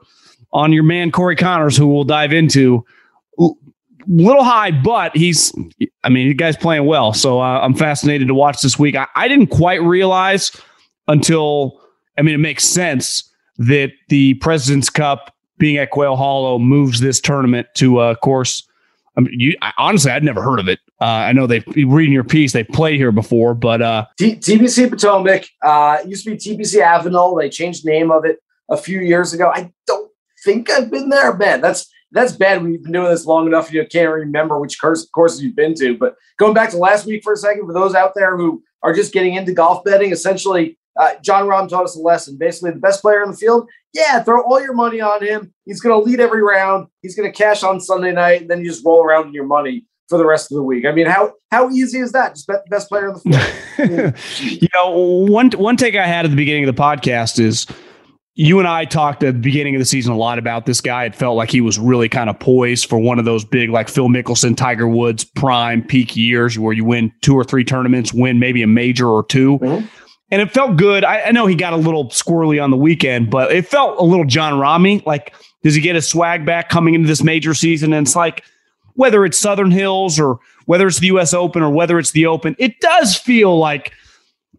on 0.51 0.73
your 0.73 0.81
man 0.81 1.11
Corey 1.11 1.35
Conners, 1.35 1.77
who 1.77 1.85
we'll 1.85 2.05
dive 2.05 2.33
into, 2.33 2.83
little 4.07 4.43
high, 4.43 4.71
but 4.71 5.15
he's, 5.15 5.53
I 6.03 6.09
mean, 6.09 6.27
the 6.27 6.33
guy's 6.33 6.57
playing 6.57 6.85
well. 6.85 7.13
So 7.13 7.41
uh, 7.41 7.59
I'm 7.59 7.73
fascinated 7.73 8.27
to 8.27 8.33
watch 8.33 8.61
this 8.61 8.79
week. 8.79 8.95
I, 8.95 9.07
I 9.15 9.27
didn't 9.27 9.47
quite 9.47 9.81
realize 9.81 10.51
until, 11.07 11.81
I 12.17 12.21
mean, 12.21 12.35
it 12.35 12.39
makes 12.39 12.63
sense 12.63 13.29
that 13.57 13.91
the 14.09 14.35
President's 14.35 14.89
Cup 14.89 15.33
being 15.57 15.77
at 15.77 15.89
Quail 15.91 16.15
Hollow 16.15 16.59
moves 16.59 16.99
this 16.99 17.19
tournament 17.19 17.67
to, 17.75 17.99
uh, 17.99 18.11
of 18.11 18.21
course, 18.21 18.67
I 19.17 19.21
mean, 19.21 19.39
you, 19.39 19.57
I, 19.61 19.73
honestly, 19.77 20.11
I'd 20.11 20.23
never 20.23 20.43
heard 20.43 20.59
of 20.59 20.67
it. 20.67 20.79
Uh, 21.01 21.05
I 21.05 21.33
know 21.33 21.47
they've 21.47 21.65
been 21.65 21.89
reading 21.89 22.13
your 22.13 22.23
piece, 22.23 22.53
they 22.53 22.63
played 22.63 22.97
here 22.97 23.11
before, 23.11 23.53
but 23.55 23.81
uh, 23.81 24.05
T- 24.17 24.35
TPC 24.35 24.89
Potomac 24.89 25.45
uh, 25.63 25.99
used 26.05 26.23
to 26.25 26.31
be 26.31 26.37
TPC 26.37 26.81
Avenel. 26.81 27.39
They 27.39 27.49
changed 27.49 27.83
the 27.83 27.91
name 27.91 28.11
of 28.11 28.25
it 28.25 28.37
a 28.69 28.77
few 28.77 28.99
years 28.99 29.33
ago. 29.33 29.51
I 29.53 29.71
don't 29.85 30.11
think 30.43 30.69
I've 30.69 30.91
been 30.91 31.09
there, 31.09 31.35
man. 31.35 31.61
That's 31.61 31.89
that's 32.11 32.33
bad 32.33 32.61
when 32.61 32.73
you've 32.73 32.83
been 32.83 32.93
doing 32.93 33.09
this 33.09 33.25
long 33.25 33.47
enough 33.47 33.71
you 33.71 33.85
can't 33.85 34.09
remember 34.09 34.59
which 34.59 34.79
courses 34.79 35.41
you've 35.41 35.55
been 35.55 35.73
to. 35.75 35.97
But 35.97 36.15
going 36.37 36.53
back 36.53 36.69
to 36.71 36.77
last 36.77 37.05
week 37.05 37.23
for 37.23 37.33
a 37.33 37.37
second, 37.37 37.65
for 37.65 37.73
those 37.73 37.95
out 37.95 38.13
there 38.15 38.37
who 38.37 38.63
are 38.83 38.93
just 38.93 39.13
getting 39.13 39.35
into 39.35 39.53
golf 39.53 39.83
betting, 39.83 40.11
essentially, 40.11 40.77
uh, 40.99 41.13
Jon 41.21 41.47
Rahm 41.47 41.69
taught 41.69 41.83
us 41.83 41.95
a 41.95 41.99
lesson. 41.99 42.37
Basically, 42.37 42.71
the 42.71 42.79
best 42.79 43.01
player 43.01 43.21
in 43.21 43.31
the 43.31 43.37
field, 43.37 43.69
yeah, 43.93 44.23
throw 44.23 44.41
all 44.41 44.61
your 44.61 44.73
money 44.73 44.99
on 44.99 45.23
him. 45.23 45.53
He's 45.65 45.79
going 45.79 45.99
to 45.99 46.09
lead 46.09 46.19
every 46.19 46.41
round. 46.41 46.87
He's 47.01 47.15
going 47.15 47.31
to 47.31 47.37
cash 47.37 47.63
on 47.63 47.79
Sunday 47.79 48.11
night, 48.11 48.41
and 48.41 48.49
then 48.49 48.59
you 48.59 48.65
just 48.65 48.85
roll 48.85 49.03
around 49.03 49.27
in 49.27 49.33
your 49.33 49.45
money 49.45 49.85
for 50.09 50.17
the 50.17 50.25
rest 50.25 50.51
of 50.51 50.55
the 50.55 50.63
week. 50.63 50.85
I 50.85 50.91
mean, 50.91 51.05
how 51.05 51.33
how 51.51 51.69
easy 51.69 51.99
is 51.99 52.13
that? 52.13 52.35
Just 52.35 52.47
bet 52.47 52.63
the 52.65 52.69
best 52.69 52.89
player 52.89 53.09
in 53.09 53.13
the 53.13 54.13
field. 54.17 54.41
you 54.61 54.67
know, 54.73 54.89
one 54.89 55.51
one 55.51 55.77
take 55.77 55.95
I 55.95 56.07
had 56.07 56.25
at 56.25 56.31
the 56.31 56.37
beginning 56.37 56.67
of 56.67 56.75
the 56.75 56.81
podcast 56.81 57.39
is 57.39 57.67
you 58.39 58.59
and 58.59 58.67
I 58.67 58.85
talked 58.85 59.23
at 59.23 59.33
the 59.33 59.39
beginning 59.39 59.73
of 59.73 59.79
the 59.79 59.85
season 59.85 60.13
a 60.13 60.17
lot 60.17 60.37
about 60.37 60.67
this 60.67 60.79
guy. 60.79 61.05
It 61.05 61.15
felt 61.15 61.35
like 61.35 61.49
he 61.49 61.59
was 61.59 61.79
really 61.79 62.07
kind 62.07 62.29
of 62.29 62.39
poised 62.39 62.87
for 62.87 62.99
one 62.99 63.17
of 63.17 63.25
those 63.25 63.43
big, 63.43 63.71
like 63.71 63.89
Phil 63.89 64.09
Mickelson, 64.09 64.55
Tiger 64.55 64.87
Woods, 64.87 65.23
prime 65.23 65.81
peak 65.81 66.15
years 66.15 66.57
where 66.59 66.71
you 66.71 66.85
win 66.85 67.11
two 67.21 67.33
or 67.33 67.43
three 67.43 67.63
tournaments, 67.63 68.13
win 68.13 68.37
maybe 68.37 68.61
a 68.61 68.67
major 68.67 69.09
or 69.09 69.23
2 69.23 69.57
Mhm. 69.57 69.89
And 70.29 70.41
it 70.41 70.51
felt 70.51 70.77
good. 70.77 71.03
I, 71.03 71.21
I 71.23 71.31
know 71.31 71.47
he 71.47 71.55
got 71.55 71.73
a 71.73 71.77
little 71.77 72.09
squirrely 72.09 72.63
on 72.63 72.69
the 72.69 72.77
weekend, 72.77 73.31
but 73.31 73.51
it 73.51 73.65
felt 73.65 73.97
a 73.97 74.03
little 74.03 74.25
John 74.25 74.59
Rami. 74.59 75.01
Like, 75.05 75.33
does 75.63 75.73
he 75.73 75.81
get 75.81 75.95
his 75.95 76.07
swag 76.07 76.45
back 76.45 76.69
coming 76.69 76.93
into 76.93 77.07
this 77.07 77.23
major 77.23 77.55
season? 77.55 77.91
And 77.91 78.05
it's 78.05 78.15
like, 78.15 78.43
whether 78.93 79.25
it's 79.25 79.39
Southern 79.39 79.71
Hills 79.71 80.19
or 80.19 80.37
whether 80.65 80.85
it's 80.85 80.99
the 80.99 81.07
US 81.07 81.33
Open 81.33 81.63
or 81.63 81.71
whether 81.71 81.97
it's 81.97 82.11
the 82.11 82.27
Open, 82.27 82.55
it 82.59 82.79
does 82.81 83.15
feel 83.15 83.57
like 83.57 83.93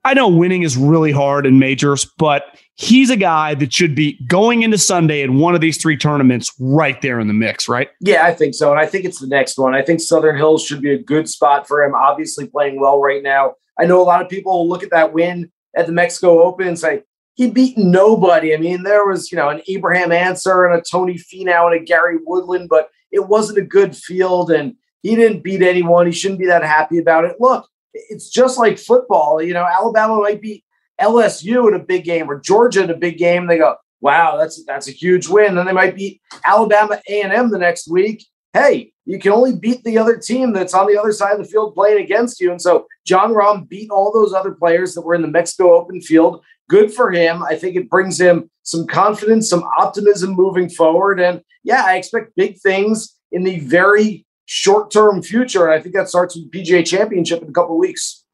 I 0.04 0.14
know 0.14 0.26
winning 0.26 0.62
is 0.62 0.76
really 0.76 1.12
hard 1.12 1.46
in 1.46 1.60
majors, 1.60 2.06
but 2.18 2.44
he's 2.78 3.10
a 3.10 3.16
guy 3.16 3.54
that 3.54 3.72
should 3.72 3.94
be 3.96 4.12
going 4.28 4.62
into 4.62 4.78
Sunday 4.78 5.20
in 5.22 5.38
one 5.38 5.54
of 5.54 5.60
these 5.60 5.76
three 5.78 5.96
tournaments 5.96 6.52
right 6.60 7.02
there 7.02 7.18
in 7.18 7.26
the 7.26 7.34
mix, 7.34 7.68
right? 7.68 7.88
Yeah, 8.00 8.24
I 8.24 8.32
think 8.32 8.54
so. 8.54 8.70
And 8.70 8.80
I 8.80 8.86
think 8.86 9.04
it's 9.04 9.18
the 9.18 9.26
next 9.26 9.58
one. 9.58 9.74
I 9.74 9.82
think 9.82 10.00
Southern 10.00 10.36
Hills 10.36 10.64
should 10.64 10.80
be 10.80 10.92
a 10.92 11.02
good 11.02 11.28
spot 11.28 11.66
for 11.66 11.82
him, 11.82 11.94
obviously 11.94 12.46
playing 12.46 12.80
well 12.80 13.00
right 13.00 13.22
now. 13.22 13.54
I 13.80 13.84
know 13.84 14.00
a 14.00 14.04
lot 14.04 14.22
of 14.22 14.28
people 14.28 14.68
look 14.68 14.84
at 14.84 14.90
that 14.90 15.12
win 15.12 15.50
at 15.76 15.86
the 15.86 15.92
Mexico 15.92 16.42
Open 16.44 16.68
and 16.68 16.78
say, 16.78 17.02
he 17.34 17.50
beat 17.50 17.76
nobody. 17.76 18.54
I 18.54 18.58
mean, 18.58 18.84
there 18.84 19.06
was, 19.06 19.30
you 19.32 19.38
know, 19.38 19.48
an 19.48 19.60
Abraham 19.68 20.12
Ancer 20.12 20.64
and 20.64 20.78
a 20.78 20.82
Tony 20.88 21.14
Finau 21.14 21.72
and 21.72 21.80
a 21.80 21.84
Gary 21.84 22.18
Woodland, 22.24 22.68
but 22.68 22.90
it 23.10 23.28
wasn't 23.28 23.58
a 23.58 23.62
good 23.62 23.96
field 23.96 24.52
and 24.52 24.74
he 25.02 25.16
didn't 25.16 25.42
beat 25.42 25.62
anyone. 25.62 26.06
He 26.06 26.12
shouldn't 26.12 26.40
be 26.40 26.46
that 26.46 26.64
happy 26.64 26.98
about 26.98 27.24
it. 27.24 27.36
Look, 27.40 27.68
it's 27.92 28.28
just 28.28 28.56
like 28.56 28.78
football. 28.78 29.42
You 29.42 29.54
know, 29.54 29.64
Alabama 29.64 30.20
might 30.20 30.40
beat 30.40 30.64
LSU 31.00 31.68
in 31.68 31.74
a 31.74 31.84
big 31.84 32.04
game 32.04 32.30
or 32.30 32.40
Georgia 32.40 32.82
in 32.82 32.90
a 32.90 32.96
big 32.96 33.18
game. 33.18 33.46
They 33.46 33.58
go, 33.58 33.76
wow, 34.00 34.36
that's 34.36 34.64
that's 34.64 34.88
a 34.88 34.92
huge 34.92 35.28
win. 35.28 35.54
Then 35.54 35.66
they 35.66 35.72
might 35.72 35.96
beat 35.96 36.20
Alabama 36.44 37.00
A&M 37.08 37.50
the 37.50 37.58
next 37.58 37.88
week. 37.88 38.24
Hey, 38.52 38.92
you 39.04 39.18
can 39.18 39.32
only 39.32 39.54
beat 39.56 39.84
the 39.84 39.98
other 39.98 40.16
team 40.16 40.52
that's 40.52 40.74
on 40.74 40.86
the 40.86 40.98
other 40.98 41.12
side 41.12 41.32
of 41.32 41.38
the 41.38 41.44
field 41.44 41.74
playing 41.74 42.02
against 42.02 42.40
you. 42.40 42.50
And 42.50 42.60
so 42.60 42.86
Jon 43.06 43.32
Rahm 43.32 43.68
beat 43.68 43.90
all 43.90 44.12
those 44.12 44.32
other 44.32 44.52
players 44.52 44.94
that 44.94 45.02
were 45.02 45.14
in 45.14 45.22
the 45.22 45.28
Mexico 45.28 45.74
Open 45.74 46.00
field. 46.00 46.42
Good 46.68 46.92
for 46.92 47.10
him. 47.10 47.42
I 47.42 47.56
think 47.56 47.76
it 47.76 47.90
brings 47.90 48.20
him 48.20 48.50
some 48.62 48.86
confidence, 48.86 49.48
some 49.48 49.64
optimism 49.78 50.32
moving 50.32 50.68
forward. 50.68 51.20
And 51.20 51.42
yeah, 51.64 51.84
I 51.86 51.96
expect 51.96 52.36
big 52.36 52.58
things 52.58 53.16
in 53.32 53.44
the 53.44 53.60
very 53.60 54.26
short 54.46 54.90
term 54.90 55.22
future. 55.22 55.66
And 55.66 55.78
I 55.78 55.82
think 55.82 55.94
that 55.94 56.08
starts 56.08 56.36
with 56.36 56.50
the 56.50 56.58
PGA 56.58 56.86
Championship 56.86 57.42
in 57.42 57.48
a 57.48 57.52
couple 57.52 57.78
weeks. 57.78 58.24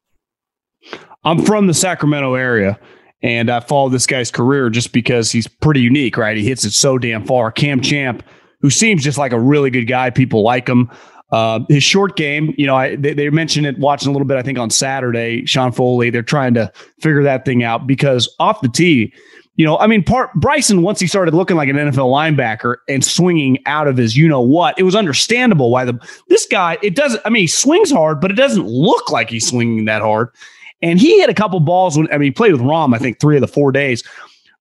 I'm 1.23 1.43
from 1.43 1.67
the 1.67 1.73
Sacramento 1.73 2.35
area 2.35 2.79
and 3.25 3.49
I 3.49 3.59
follow 3.59 3.89
this 3.89 4.05
guy's 4.05 4.29
career 4.29 4.69
just 4.69 4.93
because 4.93 5.31
he's 5.31 5.47
pretty 5.47 5.81
unique, 5.81 6.15
right? 6.15 6.37
He 6.37 6.45
hits 6.45 6.63
it 6.63 6.71
so 6.71 6.99
damn 6.99 7.25
far. 7.25 7.51
Cam 7.51 7.81
Champ, 7.81 8.23
who 8.61 8.69
seems 8.69 9.03
just 9.03 9.17
like 9.17 9.31
a 9.31 9.39
really 9.39 9.71
good 9.71 9.85
guy, 9.85 10.11
people 10.11 10.43
like 10.43 10.67
him. 10.67 10.91
Uh, 11.31 11.61
his 11.67 11.83
short 11.83 12.15
game, 12.15 12.53
you 12.55 12.67
know, 12.67 12.75
I, 12.75 12.95
they, 12.95 13.13
they 13.13 13.29
mentioned 13.31 13.65
it 13.65 13.79
watching 13.79 14.09
a 14.09 14.11
little 14.11 14.27
bit, 14.27 14.37
I 14.37 14.43
think 14.43 14.59
on 14.59 14.69
Saturday, 14.69 15.43
Sean 15.47 15.71
Foley, 15.71 16.11
they're 16.11 16.21
trying 16.21 16.53
to 16.53 16.71
figure 17.01 17.23
that 17.23 17.45
thing 17.45 17.63
out 17.63 17.87
because 17.87 18.33
off 18.39 18.61
the 18.61 18.69
tee, 18.69 19.11
you 19.55 19.65
know, 19.65 19.77
I 19.79 19.87
mean, 19.87 20.03
part 20.03 20.31
Bryson, 20.35 20.83
once 20.83 20.99
he 20.99 21.07
started 21.07 21.33
looking 21.33 21.57
like 21.57 21.67
an 21.67 21.77
NFL 21.77 22.11
linebacker 22.11 22.75
and 22.87 23.03
swinging 23.03 23.57
out 23.65 23.87
of 23.87 23.97
his, 23.97 24.15
you 24.15 24.27
know 24.27 24.41
what, 24.41 24.77
it 24.77 24.83
was 24.83 24.95
understandable 24.95 25.71
why 25.71 25.83
the, 25.83 25.97
this 26.29 26.45
guy, 26.45 26.77
it 26.83 26.95
doesn't, 26.95 27.21
I 27.25 27.29
mean, 27.29 27.41
he 27.41 27.47
swings 27.47 27.89
hard, 27.89 28.21
but 28.21 28.29
it 28.29 28.35
doesn't 28.35 28.67
look 28.67 29.09
like 29.09 29.31
he's 29.31 29.47
swinging 29.47 29.85
that 29.85 30.03
hard. 30.03 30.29
And 30.81 30.99
he 30.99 31.19
hit 31.19 31.29
a 31.29 31.33
couple 31.33 31.59
balls 31.59 31.97
when, 31.97 32.07
I 32.11 32.17
mean, 32.17 32.27
he 32.27 32.31
played 32.31 32.51
with 32.51 32.61
Rahm, 32.61 32.93
I 32.93 32.99
think 32.99 33.19
three 33.19 33.37
of 33.37 33.41
the 33.41 33.47
four 33.47 33.71
days. 33.71 34.03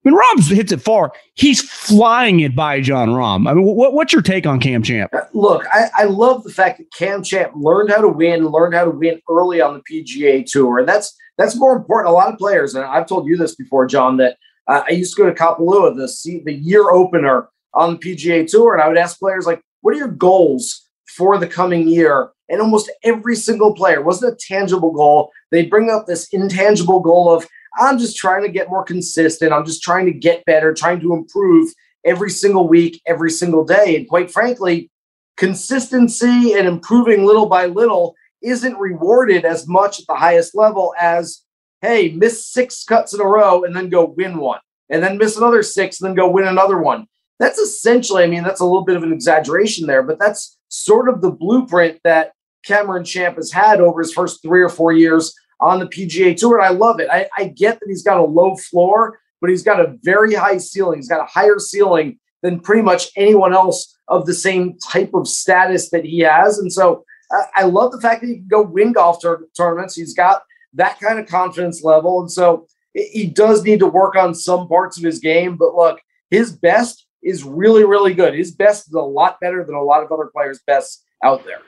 When 0.02 0.14
Rahm 0.14 0.54
hits 0.54 0.70
it 0.70 0.82
far, 0.82 1.12
he's 1.34 1.62
flying 1.62 2.40
it 2.40 2.54
by 2.54 2.80
Jon 2.82 3.08
Rahm. 3.08 3.48
I 3.48 3.54
mean, 3.54 3.64
what, 3.64 3.94
what's 3.94 4.12
your 4.12 4.20
take 4.20 4.46
on 4.46 4.60
Cam 4.60 4.82
Champ? 4.82 5.10
Look, 5.32 5.66
I, 5.72 5.88
I 5.96 6.04
love 6.04 6.44
the 6.44 6.52
fact 6.52 6.78
that 6.78 6.92
Cam 6.92 7.22
Champ 7.22 7.52
learned 7.56 7.90
how 7.90 8.02
to 8.02 8.08
win, 8.08 8.46
learned 8.46 8.74
how 8.74 8.84
to 8.84 8.90
win 8.90 9.20
early 9.30 9.62
on 9.62 9.74
the 9.74 9.80
PGA 9.80 10.44
Tour, 10.44 10.78
and 10.78 10.88
that's 10.88 11.16
that's 11.38 11.56
more 11.56 11.74
important. 11.74 12.10
A 12.10 12.12
lot 12.12 12.30
of 12.30 12.38
players, 12.38 12.74
and 12.74 12.84
I've 12.84 13.08
told 13.08 13.26
you 13.26 13.36
this 13.38 13.54
before, 13.54 13.86
John, 13.86 14.18
that 14.18 14.36
uh, 14.68 14.82
I 14.86 14.92
used 14.92 15.16
to 15.16 15.22
go 15.22 15.28
to 15.28 15.34
Kapalua, 15.34 15.96
the 15.96 16.42
the 16.44 16.52
year 16.52 16.90
opener 16.90 17.48
on 17.72 17.94
the 17.94 17.98
PGA 17.98 18.46
Tour, 18.46 18.74
and 18.74 18.82
I 18.82 18.88
would 18.88 18.98
ask 18.98 19.18
players 19.18 19.46
like, 19.46 19.62
"What 19.80 19.94
are 19.94 19.98
your 19.98 20.08
goals 20.08 20.86
for 21.16 21.38
the 21.38 21.46
coming 21.46 21.88
year?" 21.88 22.30
And 22.50 22.60
almost 22.60 22.92
every 23.02 23.36
single 23.36 23.74
player 23.74 24.02
wasn't 24.02 24.34
a 24.34 24.36
tangible 24.36 24.92
goal. 24.92 25.32
They 25.54 25.66
bring 25.66 25.88
up 25.88 26.06
this 26.06 26.28
intangible 26.32 27.00
goal 27.00 27.32
of, 27.32 27.46
"I'm 27.78 27.96
just 27.98 28.16
trying 28.16 28.42
to 28.42 28.48
get 28.48 28.68
more 28.68 28.82
consistent. 28.82 29.52
I'm 29.52 29.64
just 29.64 29.82
trying 29.82 30.06
to 30.06 30.12
get 30.12 30.44
better, 30.44 30.74
trying 30.74 31.00
to 31.00 31.14
improve 31.14 31.72
every 32.04 32.30
single 32.30 32.66
week, 32.68 33.00
every 33.06 33.30
single 33.30 33.64
day." 33.64 33.96
And 33.96 34.08
quite 34.08 34.30
frankly, 34.30 34.90
consistency 35.36 36.54
and 36.54 36.66
improving 36.66 37.24
little 37.24 37.46
by 37.46 37.66
little 37.66 38.14
isn't 38.42 38.78
rewarded 38.78 39.44
as 39.44 39.66
much 39.68 40.00
at 40.00 40.06
the 40.06 40.14
highest 40.14 40.54
level 40.54 40.94
as 41.00 41.42
hey, 41.80 42.12
miss 42.12 42.46
six 42.46 42.82
cuts 42.82 43.12
in 43.12 43.20
a 43.20 43.24
row 43.24 43.62
and 43.62 43.76
then 43.76 43.90
go 43.90 44.14
win 44.16 44.38
one, 44.38 44.60
and 44.88 45.02
then 45.02 45.18
miss 45.18 45.36
another 45.36 45.62
six 45.62 46.00
and 46.00 46.08
then 46.08 46.16
go 46.16 46.28
win 46.28 46.46
another 46.46 46.78
one. 46.78 47.06
That's 47.38 47.58
essentially, 47.58 48.24
I 48.24 48.26
mean, 48.26 48.42
that's 48.42 48.60
a 48.60 48.64
little 48.64 48.84
bit 48.84 48.96
of 48.96 49.02
an 49.02 49.12
exaggeration 49.12 49.86
there, 49.86 50.02
but 50.02 50.18
that's 50.18 50.56
sort 50.68 51.10
of 51.10 51.20
the 51.20 51.30
blueprint 51.30 52.00
that 52.04 52.32
Cameron 52.64 53.04
Champ 53.04 53.36
has 53.36 53.52
had 53.52 53.80
over 53.80 54.00
his 54.00 54.14
first 54.14 54.40
three 54.40 54.62
or 54.62 54.70
four 54.70 54.92
years 54.92 55.34
on 55.64 55.78
the 55.78 55.86
PGA 55.86 56.36
Tour. 56.36 56.58
And 56.58 56.66
I 56.66 56.70
love 56.70 57.00
it. 57.00 57.08
I, 57.10 57.28
I 57.36 57.48
get 57.48 57.80
that 57.80 57.86
he's 57.88 58.02
got 58.02 58.18
a 58.18 58.24
low 58.24 58.54
floor, 58.56 59.18
but 59.40 59.50
he's 59.50 59.62
got 59.62 59.80
a 59.80 59.96
very 60.02 60.34
high 60.34 60.58
ceiling. 60.58 60.98
He's 60.98 61.08
got 61.08 61.20
a 61.20 61.26
higher 61.26 61.58
ceiling 61.58 62.18
than 62.42 62.60
pretty 62.60 62.82
much 62.82 63.10
anyone 63.16 63.54
else 63.54 63.98
of 64.08 64.26
the 64.26 64.34
same 64.34 64.78
type 64.78 65.14
of 65.14 65.26
status 65.26 65.88
that 65.90 66.04
he 66.04 66.20
has. 66.20 66.58
And 66.58 66.70
so 66.70 67.04
I, 67.32 67.62
I 67.62 67.64
love 67.64 67.92
the 67.92 68.00
fact 68.00 68.20
that 68.20 68.28
he 68.28 68.36
can 68.36 68.48
go 68.48 68.62
win 68.62 68.92
golf 68.92 69.20
tour- 69.20 69.46
tournaments. 69.56 69.96
He's 69.96 70.14
got 70.14 70.42
that 70.74 71.00
kind 71.00 71.18
of 71.18 71.26
confidence 71.26 71.82
level. 71.82 72.20
And 72.20 72.30
so 72.30 72.66
he 72.92 73.26
does 73.26 73.64
need 73.64 73.80
to 73.80 73.86
work 73.86 74.14
on 74.14 74.34
some 74.34 74.68
parts 74.68 74.98
of 74.98 75.04
his 75.04 75.18
game. 75.18 75.56
But 75.56 75.74
look, 75.74 76.00
his 76.30 76.52
best 76.52 77.06
is 77.22 77.42
really, 77.42 77.84
really 77.84 78.12
good. 78.12 78.34
His 78.34 78.52
best 78.52 78.88
is 78.88 78.94
a 78.94 79.00
lot 79.00 79.40
better 79.40 79.64
than 79.64 79.74
a 79.74 79.82
lot 79.82 80.02
of 80.02 80.12
other 80.12 80.30
players' 80.32 80.60
best 80.66 81.04
out 81.24 81.44
there. 81.44 81.62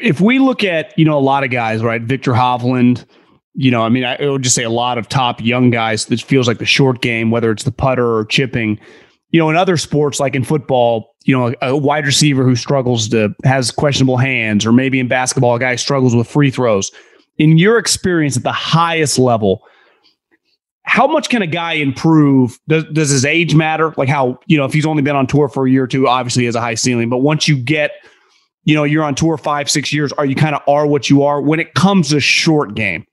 If 0.00 0.20
we 0.20 0.38
look 0.38 0.64
at, 0.64 0.96
you 0.98 1.04
know, 1.04 1.18
a 1.18 1.20
lot 1.20 1.44
of 1.44 1.50
guys, 1.50 1.82
right? 1.82 2.02
Viktor 2.02 2.32
Hovland, 2.32 3.04
you 3.54 3.70
know, 3.70 3.82
I 3.82 3.88
mean, 3.88 4.04
I 4.04 4.16
would 4.20 4.42
just 4.42 4.54
say 4.54 4.62
a 4.62 4.70
lot 4.70 4.96
of 4.96 5.08
top 5.08 5.40
young 5.40 5.70
guys 5.70 6.06
This 6.06 6.22
feels 6.22 6.48
like 6.48 6.58
the 6.58 6.64
short 6.64 7.02
game, 7.02 7.30
whether 7.30 7.50
it's 7.50 7.64
the 7.64 7.72
putter 7.72 8.16
or 8.16 8.24
chipping. 8.24 8.78
You 9.30 9.40
know, 9.40 9.50
in 9.50 9.56
other 9.56 9.76
sports, 9.76 10.20
like 10.20 10.34
in 10.34 10.44
football, 10.44 11.14
you 11.24 11.36
know, 11.36 11.54
a, 11.62 11.70
a 11.70 11.76
wide 11.76 12.06
receiver 12.06 12.44
who 12.44 12.56
struggles 12.56 13.08
to 13.10 13.34
has 13.44 13.70
questionable 13.70 14.18
hands, 14.18 14.66
or 14.66 14.72
maybe 14.72 15.00
in 15.00 15.08
basketball, 15.08 15.54
a 15.54 15.58
guy 15.58 15.76
struggles 15.76 16.14
with 16.14 16.28
free 16.28 16.50
throws 16.50 16.90
in 17.38 17.58
your 17.58 17.78
experience 17.78 18.36
at 18.36 18.42
the 18.42 18.52
highest 18.52 19.18
level, 19.18 19.62
how 20.84 21.06
much 21.06 21.28
can 21.28 21.42
a 21.42 21.46
guy 21.46 21.74
improve? 21.74 22.58
Does, 22.68 22.84
does 22.92 23.10
his 23.10 23.24
age 23.24 23.54
matter? 23.54 23.94
Like 23.96 24.08
how, 24.08 24.38
you 24.46 24.56
know, 24.56 24.64
if 24.64 24.72
he's 24.72 24.86
only 24.86 25.02
been 25.02 25.16
on 25.16 25.26
tour 25.26 25.48
for 25.48 25.66
a 25.66 25.70
year 25.70 25.84
or 25.84 25.86
two, 25.86 26.08
obviously 26.08 26.42
he 26.42 26.46
has 26.46 26.54
a 26.54 26.60
high 26.60 26.74
ceiling. 26.74 27.08
But 27.08 27.18
once 27.18 27.48
you 27.48 27.56
get, 27.56 27.92
you 28.64 28.74
know, 28.74 28.84
you're 28.84 29.02
on 29.02 29.14
tour 29.14 29.36
five, 29.36 29.70
six 29.70 29.92
years, 29.92 30.12
are 30.12 30.26
you 30.26 30.34
kind 30.34 30.54
of 30.54 30.62
are 30.68 30.86
what 30.86 31.10
you 31.10 31.22
are 31.22 31.40
when 31.40 31.60
it 31.60 31.74
comes 31.74 32.10
to 32.10 32.20
short 32.20 32.74
game? 32.74 33.04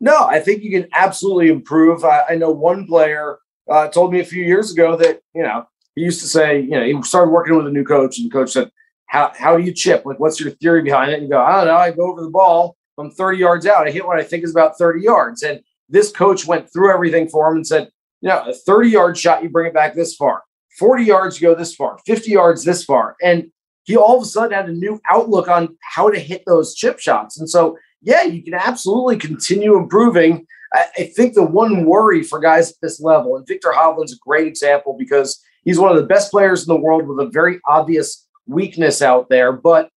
No, 0.00 0.26
I 0.26 0.40
think 0.40 0.62
you 0.62 0.70
can 0.70 0.88
absolutely 0.94 1.48
improve. 1.48 2.04
I, 2.04 2.22
I 2.30 2.34
know 2.36 2.50
one 2.50 2.86
player 2.86 3.38
uh, 3.70 3.88
told 3.88 4.12
me 4.12 4.20
a 4.20 4.24
few 4.24 4.42
years 4.42 4.72
ago 4.72 4.96
that, 4.96 5.20
you 5.34 5.42
know, 5.42 5.66
he 5.94 6.02
used 6.02 6.20
to 6.20 6.26
say, 6.26 6.60
you 6.60 6.70
know, 6.70 6.84
he 6.84 7.02
started 7.02 7.30
working 7.30 7.56
with 7.56 7.66
a 7.66 7.70
new 7.70 7.84
coach 7.84 8.18
and 8.18 8.30
the 8.30 8.32
coach 8.32 8.52
said, 8.52 8.70
how, 9.06 9.32
how 9.36 9.56
do 9.56 9.62
you 9.62 9.72
chip? 9.72 10.04
Like, 10.06 10.20
what's 10.20 10.40
your 10.40 10.52
theory 10.52 10.82
behind 10.82 11.10
it? 11.10 11.14
And 11.14 11.24
you 11.24 11.30
go, 11.30 11.40
I 11.40 11.56
don't 11.56 11.66
know. 11.66 11.76
I 11.76 11.90
go 11.90 12.10
over 12.10 12.22
the 12.22 12.30
ball 12.30 12.76
from 12.94 13.10
30 13.10 13.38
yards 13.38 13.66
out. 13.66 13.86
I 13.86 13.90
hit 13.90 14.06
what 14.06 14.20
I 14.20 14.22
think 14.22 14.44
is 14.44 14.52
about 14.52 14.78
30 14.78 15.02
yards. 15.02 15.42
And 15.42 15.60
this 15.88 16.12
coach 16.12 16.46
went 16.46 16.72
through 16.72 16.92
everything 16.92 17.28
for 17.28 17.50
him 17.50 17.56
and 17.56 17.66
said, 17.66 17.90
you 18.20 18.28
know, 18.28 18.44
a 18.46 18.54
30 18.54 18.88
yard 18.88 19.18
shot, 19.18 19.42
you 19.42 19.48
bring 19.48 19.66
it 19.66 19.74
back 19.74 19.94
this 19.94 20.14
far, 20.14 20.42
40 20.78 21.04
yards, 21.04 21.40
you 21.40 21.48
go 21.48 21.54
this 21.54 21.74
far, 21.74 21.98
50 22.06 22.30
yards 22.30 22.64
this 22.64 22.84
far. 22.84 23.16
And 23.22 23.50
he 23.90 23.96
all 23.96 24.16
of 24.16 24.22
a 24.22 24.26
sudden 24.26 24.52
had 24.52 24.68
a 24.68 24.72
new 24.72 25.00
outlook 25.10 25.48
on 25.48 25.76
how 25.82 26.08
to 26.08 26.18
hit 26.18 26.44
those 26.46 26.74
chip 26.74 27.00
shots. 27.00 27.38
And 27.38 27.50
so, 27.50 27.76
yeah, 28.00 28.22
you 28.22 28.42
can 28.42 28.54
absolutely 28.54 29.16
continue 29.16 29.76
improving. 29.76 30.46
I, 30.72 30.86
I 30.96 31.02
think 31.16 31.34
the 31.34 31.44
one 31.44 31.84
worry 31.84 32.22
for 32.22 32.38
guys 32.38 32.70
at 32.70 32.76
this 32.80 33.00
level, 33.00 33.36
and 33.36 33.46
Viktor 33.46 33.72
Hovland's 33.74 34.12
a 34.12 34.18
great 34.24 34.46
example 34.46 34.96
because 34.96 35.42
he's 35.64 35.78
one 35.78 35.90
of 35.90 35.96
the 35.96 36.06
best 36.06 36.30
players 36.30 36.62
in 36.62 36.72
the 36.72 36.80
world 36.80 37.06
with 37.06 37.18
a 37.18 37.30
very 37.30 37.58
obvious 37.68 38.28
weakness 38.46 39.02
out 39.02 39.28
there. 39.28 39.52
But 39.52 39.90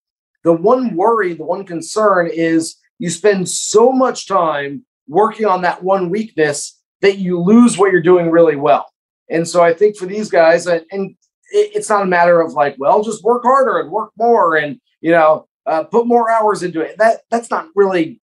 the 0.43 0.53
one 0.53 0.95
worry, 0.95 1.33
the 1.33 1.45
one 1.45 1.65
concern 1.65 2.29
is 2.33 2.75
you 2.97 3.09
spend 3.09 3.47
so 3.47 3.91
much 3.91 4.27
time 4.27 4.85
working 5.07 5.45
on 5.45 5.61
that 5.61 5.83
one 5.83 6.09
weakness 6.09 6.81
that 7.01 7.19
you 7.19 7.39
lose 7.39 7.77
what 7.77 7.91
you're 7.91 8.01
doing 8.01 8.31
really 8.31 8.55
well. 8.55 8.87
And 9.29 9.47
so 9.47 9.63
I 9.63 9.73
think 9.73 9.97
for 9.97 10.05
these 10.05 10.29
guys, 10.29 10.67
and, 10.67 11.15
it's 11.53 11.89
not 11.89 12.01
a 12.01 12.07
matter 12.07 12.41
of 12.41 12.53
like, 12.53 12.75
well, 12.77 13.03
just 13.03 13.23
work 13.23 13.43
harder 13.43 13.79
and 13.79 13.91
work 13.91 14.11
more 14.17 14.55
and 14.55 14.79
you 15.01 15.11
know 15.11 15.47
uh, 15.65 15.83
put 15.83 16.07
more 16.07 16.29
hours 16.29 16.63
into 16.63 16.81
it. 16.81 16.97
That 16.97 17.21
that's 17.29 17.49
not 17.49 17.67
really 17.75 18.21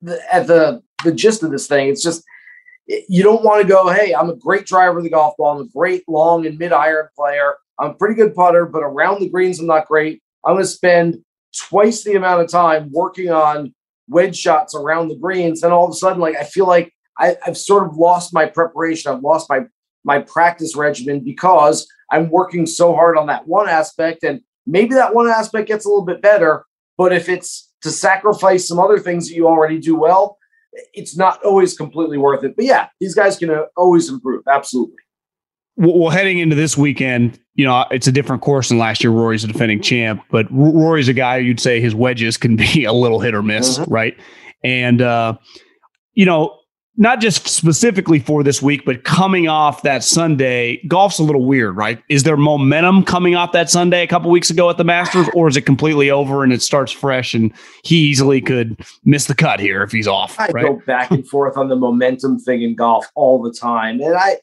the, 0.00 0.20
at 0.32 0.46
the 0.46 0.82
the 1.04 1.12
gist 1.12 1.42
of 1.42 1.50
this 1.50 1.66
thing. 1.66 1.88
It's 1.88 2.02
just 2.02 2.24
you 2.86 3.22
don't 3.22 3.44
want 3.44 3.60
to 3.60 3.68
go, 3.68 3.90
hey, 3.90 4.14
I'm 4.14 4.30
a 4.30 4.36
great 4.36 4.66
driver 4.66 4.98
of 4.98 5.04
the 5.04 5.10
golf 5.10 5.36
ball. 5.36 5.56
I'm 5.56 5.66
a 5.66 5.68
great 5.68 6.04
long 6.08 6.46
and 6.46 6.58
mid 6.58 6.72
iron 6.72 7.08
player. 7.14 7.56
I'm 7.78 7.90
a 7.90 7.94
pretty 7.94 8.14
good 8.14 8.34
putter, 8.34 8.66
but 8.66 8.82
around 8.82 9.20
the 9.20 9.28
greens, 9.28 9.60
I'm 9.60 9.66
not 9.66 9.86
great. 9.86 10.22
I'm 10.44 10.54
going 10.54 10.64
to 10.64 10.68
spend 10.68 11.18
twice 11.54 12.02
the 12.02 12.14
amount 12.14 12.42
of 12.42 12.50
time 12.50 12.90
working 12.90 13.30
on 13.30 13.74
wedge 14.08 14.36
shots 14.36 14.74
around 14.74 15.08
the 15.08 15.16
greens. 15.16 15.62
And 15.62 15.72
all 15.72 15.84
of 15.84 15.90
a 15.90 15.94
sudden, 15.94 16.20
like 16.20 16.36
I 16.36 16.44
feel 16.44 16.66
like 16.66 16.92
I, 17.18 17.36
have 17.42 17.58
sort 17.58 17.86
of 17.86 17.96
lost 17.96 18.32
my 18.32 18.46
preparation. 18.46 19.12
I've 19.12 19.22
lost 19.22 19.50
my 19.50 19.66
my 20.04 20.20
practice 20.20 20.74
regimen 20.74 21.20
because 21.20 21.86
I'm 22.10 22.30
working 22.30 22.66
so 22.66 22.94
hard 22.94 23.16
on 23.16 23.26
that 23.26 23.46
one 23.46 23.68
aspect. 23.68 24.22
And 24.22 24.40
maybe 24.66 24.94
that 24.94 25.14
one 25.14 25.28
aspect 25.28 25.68
gets 25.68 25.84
a 25.84 25.88
little 25.88 26.04
bit 26.04 26.22
better. 26.22 26.64
But 26.96 27.12
if 27.12 27.28
it's 27.28 27.70
to 27.82 27.90
sacrifice 27.90 28.66
some 28.66 28.78
other 28.78 28.98
things 28.98 29.28
that 29.28 29.34
you 29.34 29.46
already 29.46 29.78
do 29.78 29.96
well, 29.96 30.38
it's 30.94 31.16
not 31.16 31.42
always 31.44 31.76
completely 31.76 32.18
worth 32.18 32.44
it. 32.44 32.56
But 32.56 32.64
yeah, 32.64 32.88
these 33.00 33.14
guys 33.14 33.38
can 33.38 33.50
uh, 33.50 33.64
always 33.76 34.08
improve. 34.08 34.44
Absolutely. 34.48 34.96
Well, 35.76 36.10
heading 36.10 36.38
into 36.38 36.56
this 36.56 36.76
weekend, 36.76 37.38
you 37.54 37.64
know, 37.64 37.84
it's 37.92 38.08
a 38.08 38.12
different 38.12 38.42
course 38.42 38.68
than 38.68 38.78
last 38.78 39.04
year. 39.04 39.12
Rory's 39.12 39.44
a 39.44 39.46
defending 39.46 39.80
champ, 39.80 40.22
but 40.28 40.46
Rory's 40.50 41.08
a 41.08 41.12
guy 41.12 41.36
you'd 41.36 41.60
say 41.60 41.80
his 41.80 41.94
wedges 41.94 42.36
can 42.36 42.56
be 42.56 42.84
a 42.84 42.92
little 42.92 43.20
hit 43.20 43.34
or 43.34 43.42
miss, 43.42 43.78
mm-hmm. 43.78 43.92
right? 43.92 44.16
And, 44.64 45.00
uh, 45.00 45.38
you 46.14 46.26
know, 46.26 46.58
not 46.98 47.20
just 47.20 47.46
specifically 47.46 48.18
for 48.18 48.42
this 48.42 48.60
week, 48.60 48.84
but 48.84 49.04
coming 49.04 49.46
off 49.46 49.82
that 49.82 50.02
Sunday, 50.02 50.82
golf's 50.88 51.20
a 51.20 51.22
little 51.22 51.44
weird, 51.44 51.76
right? 51.76 52.02
Is 52.08 52.24
there 52.24 52.36
momentum 52.36 53.04
coming 53.04 53.36
off 53.36 53.52
that 53.52 53.70
Sunday 53.70 54.02
a 54.02 54.06
couple 54.08 54.32
weeks 54.32 54.50
ago 54.50 54.68
at 54.68 54.78
the 54.78 54.84
Masters, 54.84 55.28
or 55.32 55.46
is 55.46 55.56
it 55.56 55.62
completely 55.62 56.10
over 56.10 56.42
and 56.42 56.52
it 56.52 56.60
starts 56.60 56.90
fresh 56.90 57.34
and 57.34 57.52
he 57.84 57.96
easily 57.98 58.40
could 58.40 58.84
miss 59.04 59.26
the 59.26 59.34
cut 59.34 59.60
here 59.60 59.84
if 59.84 59.92
he's 59.92 60.08
off? 60.08 60.38
I 60.40 60.48
right? 60.48 60.66
go 60.66 60.82
back 60.86 61.12
and 61.12 61.26
forth 61.26 61.56
on 61.56 61.68
the 61.68 61.76
momentum 61.76 62.40
thing 62.40 62.62
in 62.62 62.74
golf 62.74 63.06
all 63.14 63.40
the 63.40 63.52
time. 63.52 64.00
And 64.00 64.16
I, 64.16 64.38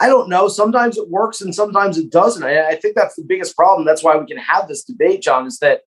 I 0.00 0.06
don't 0.06 0.30
know. 0.30 0.48
Sometimes 0.48 0.96
it 0.96 1.10
works 1.10 1.42
and 1.42 1.54
sometimes 1.54 1.98
it 1.98 2.10
doesn't. 2.10 2.42
I, 2.42 2.68
I 2.68 2.76
think 2.76 2.96
that's 2.96 3.16
the 3.16 3.24
biggest 3.24 3.54
problem. 3.54 3.86
That's 3.86 4.02
why 4.02 4.16
we 4.16 4.24
can 4.24 4.38
have 4.38 4.66
this 4.66 4.82
debate, 4.82 5.20
John, 5.20 5.46
is 5.46 5.58
that 5.58 5.82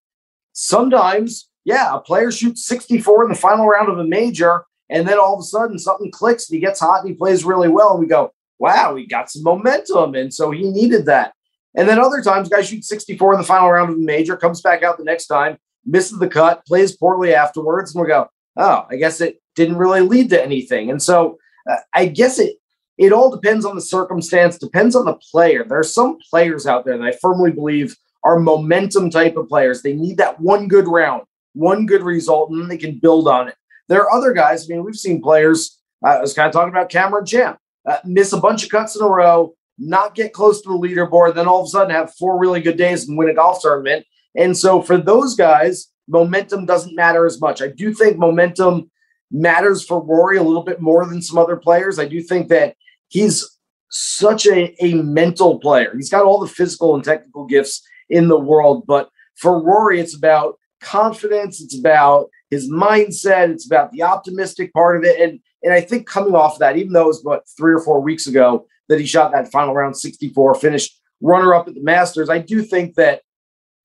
sometimes, 0.54 1.50
yeah, 1.66 1.96
a 1.96 2.00
player 2.00 2.32
shoots 2.32 2.64
64 2.68 3.24
in 3.24 3.30
the 3.32 3.36
final 3.36 3.66
round 3.66 3.90
of 3.90 3.98
a 3.98 4.04
major, 4.04 4.66
and 4.92 5.08
then 5.08 5.18
all 5.18 5.34
of 5.34 5.40
a 5.40 5.44
sudden 5.44 5.80
something 5.80 6.12
clicks 6.12 6.50
and 6.50 6.56
he 6.56 6.62
gets 6.62 6.80
hot 6.80 7.00
and 7.00 7.10
he 7.10 7.16
plays 7.16 7.46
really 7.46 7.70
well. 7.70 7.92
And 7.92 8.00
we 8.00 8.06
go, 8.06 8.34
wow, 8.60 8.96
he 8.96 9.08
got 9.08 9.32
some 9.32 9.44
momentum. 9.44 10.14
And 10.14 10.34
so 10.34 10.52
he 10.52 10.70
needed 10.70 11.06
that. 11.08 11.34
And 11.76 11.88
then 11.88 12.00
other 12.00 12.22
times, 12.22 12.50
guys 12.50 12.68
shoot 12.68 12.84
64 12.84 13.34
in 13.34 13.40
the 13.40 13.46
final 13.46 13.72
round 13.72 13.90
of 13.90 13.96
a 13.96 14.00
major, 14.00 14.36
comes 14.36 14.62
back 14.62 14.84
out 14.84 14.98
the 14.98 15.06
next 15.06 15.28
time, 15.28 15.58
misses 15.86 16.20
the 16.20 16.28
cut, 16.28 16.66
plays 16.66 16.96
poorly 16.96 17.34
afterwards. 17.34 17.96
And 17.96 18.02
we 18.02 18.10
go, 18.10 18.28
oh, 18.58 18.86
I 18.90 18.98
guess 18.98 19.22
it 19.22 19.42
didn't 19.56 19.78
really 19.78 20.02
lead 20.02 20.30
to 20.32 20.44
anything. 20.44 20.92
And 20.92 21.02
so 21.02 21.38
uh, 21.70 21.78
I 21.94 22.08
guess 22.08 22.38
it 22.38 22.58
it 22.98 23.14
all 23.14 23.32
depends 23.32 23.66
on 23.66 23.76
the 23.76 23.82
circumstance, 23.82 24.58
depends 24.58 24.96
on 24.96 25.06
the 25.06 25.18
player. 25.32 25.64
There 25.64 25.80
are 25.80 25.84
some 25.84 26.20
players 26.30 26.68
out 26.68 26.86
there 26.86 26.98
that 26.98 27.04
I 27.04 27.18
firmly 27.20 27.52
believe 27.52 27.96
are 28.24 28.40
momentum 28.40 29.10
type 29.10 29.38
of 29.38 29.48
players. 29.48 29.82
They 29.82 29.94
need 29.94 30.18
that 30.18 30.40
one 30.40 30.68
good 30.68 30.88
round, 30.88 31.24
one 31.54 31.88
good 31.88 32.04
result, 32.04 32.52
and 32.52 32.62
then 32.62 32.68
they 32.68 32.78
can 32.78 33.00
build 33.00 33.28
on 33.28 33.48
it. 33.48 33.56
There 33.92 34.04
are 34.04 34.14
other 34.14 34.32
guys. 34.32 34.64
I 34.64 34.74
mean, 34.74 34.86
we've 34.86 34.96
seen 34.96 35.22
players. 35.22 35.78
Uh, 36.02 36.12
I 36.12 36.22
was 36.22 36.34
kind 36.34 36.48
of 36.48 36.54
talking 36.54 36.70
about 36.70 36.88
Cameron 36.88 37.26
Champ, 37.26 37.58
uh, 37.86 37.98
miss 38.06 38.32
a 38.32 38.40
bunch 38.40 38.64
of 38.64 38.70
cuts 38.70 38.96
in 38.96 39.02
a 39.02 39.10
row, 39.10 39.54
not 39.78 40.16
get 40.16 40.32
close 40.32 40.62
to 40.62 40.70
the 40.70 40.76
leaderboard, 40.76 41.36
then 41.36 41.46
all 41.46 41.60
of 41.60 41.66
a 41.66 41.70
sudden 41.70 41.94
have 41.94 42.16
four 42.16 42.40
really 42.40 42.62
good 42.62 42.78
days 42.78 43.10
and 43.10 43.18
win 43.18 43.30
a 43.30 43.34
golf 43.34 43.62
tournament. 43.62 44.06
And 44.34 44.58
so 44.58 44.82
for 44.82 44.98
those 44.98 45.36
guys, 45.36 45.88
momentum 46.08 46.66
doesn't 46.66 46.96
matter 46.96 47.26
as 47.26 47.42
much. 47.42 47.62
I 47.62 47.68
do 47.68 47.94
think 47.94 48.18
momentum 48.18 48.90
matters 49.30 49.86
for 49.86 50.02
Rory 50.02 50.38
a 50.38 50.44
little 50.44 50.64
bit 50.64 50.80
more 50.80 51.06
than 51.06 51.22
some 51.22 51.38
other 51.38 51.58
players. 51.58 52.00
I 52.00 52.06
do 52.06 52.22
think 52.22 52.48
that 52.48 52.78
he's 53.10 53.60
such 53.90 54.48
a, 54.48 54.74
a 54.82 54.94
mental 54.94 55.60
player. 55.60 55.92
He's 55.98 56.10
got 56.10 56.24
all 56.24 56.40
the 56.40 56.48
physical 56.48 56.96
and 56.96 57.04
technical 57.04 57.46
gifts 57.46 57.86
in 58.10 58.30
the 58.30 58.40
world. 58.40 58.86
But 58.88 59.10
for 59.36 59.62
Rory, 59.62 60.00
it's 60.00 60.16
about 60.16 60.58
confidence, 60.80 61.60
it's 61.60 61.78
about 61.78 62.30
his 62.52 62.70
mindset, 62.70 63.50
it's 63.50 63.66
about 63.66 63.92
the 63.92 64.04
optimistic 64.04 64.72
part 64.74 64.98
of 64.98 65.04
it. 65.04 65.20
And 65.20 65.40
and 65.64 65.74
I 65.74 65.82
think 65.82 66.08
coming 66.08 66.36
off 66.36 66.54
of 66.54 66.60
that, 66.60 66.78
even 66.78 66.94
though 66.94 67.04
it 67.04 67.08
was 67.08 67.22
about 67.22 67.44
three 67.58 67.74
or 67.74 67.80
four 67.80 68.02
weeks 68.02 68.28
ago 68.28 68.66
that 68.90 69.00
he 69.00 69.06
shot 69.06 69.32
that 69.32 69.52
final 69.52 69.74
round 69.74 69.98
64, 69.98 70.56
finished 70.56 71.00
runner 71.22 71.54
up 71.54 71.68
at 71.68 71.76
the 71.76 71.84
Masters, 71.84 72.30
I 72.30 72.40
do 72.40 72.62
think 72.62 72.96
that 72.96 73.22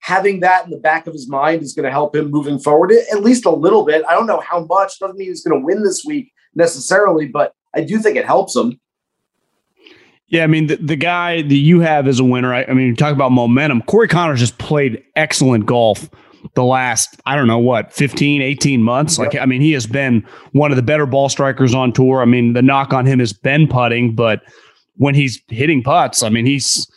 having 0.01 0.41
that 0.41 0.65
in 0.65 0.71
the 0.71 0.79
back 0.79 1.07
of 1.07 1.13
his 1.13 1.29
mind 1.29 1.63
is 1.63 1.75
going 1.75 1.85
to 1.85 1.91
help 1.91 2.15
him 2.15 2.31
moving 2.31 2.59
forward 2.59 2.93
at 2.93 3.23
least 3.23 3.45
a 3.45 3.51
little 3.51 3.85
bit. 3.85 4.05
I 4.09 4.15
don't 4.15 4.27
know 4.27 4.41
how 4.41 4.65
much, 4.65 4.99
doesn't 4.99 5.17
mean 5.17 5.29
he's 5.29 5.45
going 5.45 5.61
to 5.61 5.65
win 5.65 5.83
this 5.83 6.05
week 6.05 6.33
necessarily, 6.55 7.29
but 7.29 7.53
I 7.75 7.83
do 7.83 7.99
think 7.99 8.17
it 8.17 8.25
helps 8.25 8.57
him. 8.57 8.81
Yeah, 10.29 10.43
I 10.43 10.49
mean 10.49 10.67
the, 10.67 10.77
the 10.77 10.97
guy 10.97 11.43
that 11.43 11.55
you 11.55 11.81
have 11.81 12.09
as 12.09 12.19
a 12.19 12.25
winner. 12.25 12.53
I, 12.53 12.65
I 12.65 12.73
mean, 12.73 12.89
you 12.89 12.97
talk 12.97 13.13
about 13.13 13.31
momentum. 13.31 13.83
Corey 13.83 14.09
Conners 14.09 14.41
just 14.41 14.59
played 14.59 15.05
excellent 15.15 15.67
golf 15.67 16.11
the 16.55 16.65
last 16.65 17.21
I 17.27 17.37
don't 17.37 17.47
know 17.47 17.59
what 17.59 17.93
15 17.93 18.43
18 18.43 18.83
months 18.83 19.19
like 19.19 19.37
I 19.37 19.47
mean 19.47 19.61
he 19.61 19.73
has 19.73 19.87
been 19.87 20.27
one 20.53 20.71
of 20.71 20.77
the 20.77 20.83
better 20.83 21.07
ball 21.07 21.29
strikers 21.29 21.75
on 21.75 21.93
tour 21.93 22.23
I 22.23 22.25
mean 22.25 22.53
the 22.53 22.63
knock 22.63 22.93
on 22.93 23.07
him 23.07 23.19
has 23.19 23.33
been 23.33 23.69
putting 23.69 24.15
but 24.15 24.43
when 24.97 25.15
he's 25.15 25.41
hitting 25.49 25.83
putts 25.83 26.23
I 26.23 26.29
mean 26.29 26.47
he's 26.47 26.91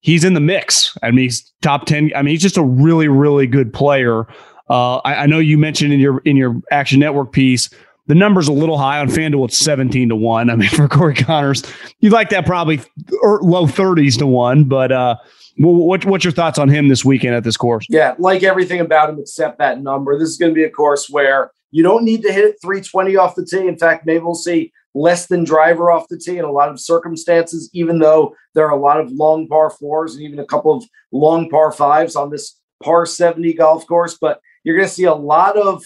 he's 0.00 0.24
in 0.24 0.34
the 0.34 0.40
mix 0.40 0.96
I 1.02 1.10
mean 1.10 1.24
he's 1.24 1.52
top 1.62 1.86
10 1.86 2.12
I 2.14 2.22
mean 2.22 2.32
he's 2.32 2.42
just 2.42 2.56
a 2.56 2.64
really 2.64 3.08
really 3.08 3.46
good 3.46 3.72
player 3.72 4.26
uh, 4.70 4.96
I, 4.98 5.14
I 5.14 5.26
know 5.26 5.38
you 5.38 5.58
mentioned 5.58 5.92
in 5.92 6.00
your 6.00 6.20
in 6.20 6.36
your 6.36 6.60
action 6.70 7.00
network 7.00 7.32
piece 7.32 7.68
the 8.06 8.14
number's 8.14 8.48
a 8.48 8.52
little 8.52 8.76
high 8.76 8.98
on 8.98 9.08
FanDuel. 9.08 9.46
It's 9.46 9.56
17 9.56 10.10
to 10.10 10.16
1. 10.16 10.50
I 10.50 10.56
mean, 10.56 10.68
for 10.70 10.88
Corey 10.88 11.14
Conners, 11.14 11.64
you'd 12.00 12.12
like 12.12 12.30
that 12.30 12.44
probably 12.46 12.80
low 13.22 13.66
30s 13.66 14.18
to 14.18 14.26
1. 14.26 14.64
But 14.64 14.92
uh, 14.92 15.16
what, 15.56 16.04
what's 16.04 16.24
your 16.24 16.32
thoughts 16.32 16.58
on 16.58 16.68
him 16.68 16.88
this 16.88 17.04
weekend 17.04 17.34
at 17.34 17.44
this 17.44 17.56
course? 17.56 17.86
Yeah, 17.88 18.14
like 18.18 18.42
everything 18.42 18.80
about 18.80 19.10
him 19.10 19.18
except 19.18 19.58
that 19.58 19.80
number. 19.80 20.18
This 20.18 20.28
is 20.28 20.36
going 20.36 20.50
to 20.50 20.54
be 20.54 20.64
a 20.64 20.70
course 20.70 21.08
where 21.08 21.50
you 21.70 21.82
don't 21.82 22.04
need 22.04 22.22
to 22.22 22.32
hit 22.32 22.44
it 22.44 22.56
320 22.62 23.16
off 23.16 23.34
the 23.34 23.44
tee. 23.44 23.66
In 23.66 23.78
fact, 23.78 24.06
maybe 24.06 24.20
we'll 24.20 24.34
see 24.34 24.72
less 24.94 25.26
than 25.26 25.44
driver 25.44 25.90
off 25.90 26.08
the 26.08 26.18
tee 26.18 26.38
in 26.38 26.44
a 26.44 26.52
lot 26.52 26.68
of 26.68 26.80
circumstances, 26.80 27.68
even 27.72 27.98
though 27.98 28.34
there 28.54 28.66
are 28.66 28.76
a 28.76 28.80
lot 28.80 29.00
of 29.00 29.10
long 29.10 29.48
par 29.48 29.70
fours 29.70 30.14
and 30.14 30.22
even 30.24 30.38
a 30.38 30.46
couple 30.46 30.72
of 30.72 30.84
long 31.12 31.50
par 31.50 31.72
fives 31.72 32.14
on 32.16 32.30
this 32.30 32.58
par 32.82 33.06
70 33.06 33.54
golf 33.54 33.86
course. 33.86 34.16
But 34.20 34.40
you're 34.62 34.76
going 34.76 34.88
to 34.88 34.94
see 34.94 35.04
a 35.04 35.14
lot 35.14 35.56
of 35.56 35.84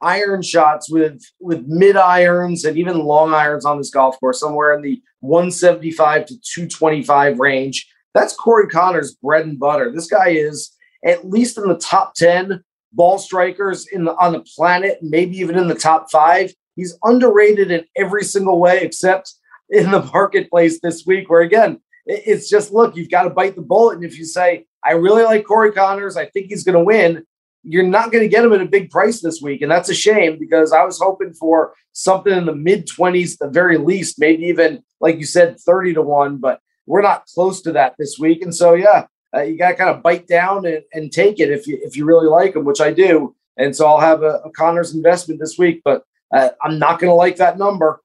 iron 0.00 0.42
shots 0.42 0.90
with 0.90 1.20
with 1.40 1.64
mid 1.66 1.96
irons 1.96 2.64
and 2.64 2.78
even 2.78 3.04
long 3.04 3.34
irons 3.34 3.64
on 3.64 3.78
this 3.78 3.90
golf 3.90 4.18
course, 4.20 4.40
somewhere 4.40 4.74
in 4.74 4.82
the 4.82 5.02
175 5.20 6.26
to 6.26 6.40
225 6.40 7.38
range. 7.38 7.86
That's 8.14 8.34
Corey 8.34 8.68
Conners' 8.68 9.14
bread 9.14 9.46
and 9.46 9.58
butter. 9.58 9.92
This 9.92 10.08
guy 10.08 10.30
is 10.30 10.74
at 11.04 11.28
least 11.28 11.58
in 11.58 11.68
the 11.68 11.78
top 11.78 12.14
10 12.14 12.62
ball 12.92 13.18
strikers 13.18 13.86
in 13.86 14.04
the 14.04 14.14
on 14.16 14.32
the 14.32 14.44
planet, 14.56 14.98
maybe 15.02 15.36
even 15.38 15.58
in 15.58 15.68
the 15.68 15.74
top 15.74 16.10
five. 16.10 16.52
He's 16.76 16.96
underrated 17.02 17.70
in 17.70 17.84
every 17.96 18.24
single 18.24 18.60
way 18.60 18.80
except 18.80 19.34
in 19.70 19.90
the 19.90 20.02
marketplace 20.12 20.80
this 20.80 21.04
week, 21.06 21.28
where 21.28 21.42
again, 21.42 21.80
it's 22.06 22.48
just 22.48 22.72
look, 22.72 22.96
you've 22.96 23.10
got 23.10 23.24
to 23.24 23.30
bite 23.30 23.56
the 23.56 23.62
bullet. 23.62 23.96
And 23.96 24.04
if 24.04 24.18
you 24.18 24.24
say, 24.24 24.64
I 24.84 24.92
really 24.92 25.24
like 25.24 25.44
Corey 25.44 25.72
Conners, 25.72 26.16
I 26.16 26.26
think 26.26 26.46
he's 26.46 26.64
going 26.64 26.78
to 26.78 26.84
win, 26.84 27.24
you're 27.62 27.86
not 27.86 28.10
going 28.10 28.22
to 28.22 28.28
get 28.28 28.44
him 28.44 28.52
at 28.52 28.62
a 28.62 28.66
big 28.66 28.90
price 28.90 29.20
this 29.20 29.42
week. 29.42 29.60
And 29.60 29.70
that's 29.70 29.90
a 29.90 29.94
shame 29.94 30.38
because 30.38 30.72
I 30.72 30.84
was 30.84 30.98
hoping 30.98 31.34
for 31.34 31.74
something 31.92 32.32
in 32.32 32.46
the 32.46 32.54
mid 32.54 32.86
20s, 32.86 33.36
the 33.38 33.48
very 33.48 33.76
least, 33.76 34.18
maybe 34.18 34.44
even, 34.44 34.82
like 35.00 35.18
you 35.18 35.26
said, 35.26 35.60
30 35.60 35.94
to 35.94 36.02
1, 36.02 36.38
but 36.38 36.60
we're 36.88 37.02
not 37.02 37.26
close 37.26 37.60
to 37.62 37.72
that 37.72 37.94
this 37.98 38.18
week. 38.18 38.42
And 38.42 38.54
so, 38.54 38.74
yeah, 38.74 39.06
uh, 39.36 39.42
you 39.42 39.58
got 39.58 39.70
to 39.70 39.74
kind 39.76 39.90
of 39.90 40.02
bite 40.02 40.26
down 40.26 40.64
and, 40.66 40.82
and, 40.92 41.12
take 41.12 41.38
it 41.38 41.50
if 41.50 41.66
you, 41.66 41.78
if 41.82 41.96
you 41.96 42.06
really 42.06 42.26
like 42.26 42.54
them, 42.54 42.64
which 42.64 42.80
I 42.80 42.92
do. 42.92 43.34
And 43.58 43.76
so 43.76 43.86
I'll 43.86 44.00
have 44.00 44.22
a, 44.22 44.40
a 44.44 44.50
Conners 44.52 44.94
investment 44.94 45.38
this 45.38 45.58
week, 45.58 45.82
but 45.84 46.04
uh, 46.34 46.50
I'm 46.62 46.78
not 46.78 46.98
going 46.98 47.10
to 47.10 47.14
like 47.14 47.36
that 47.36 47.58
number. 47.58 48.00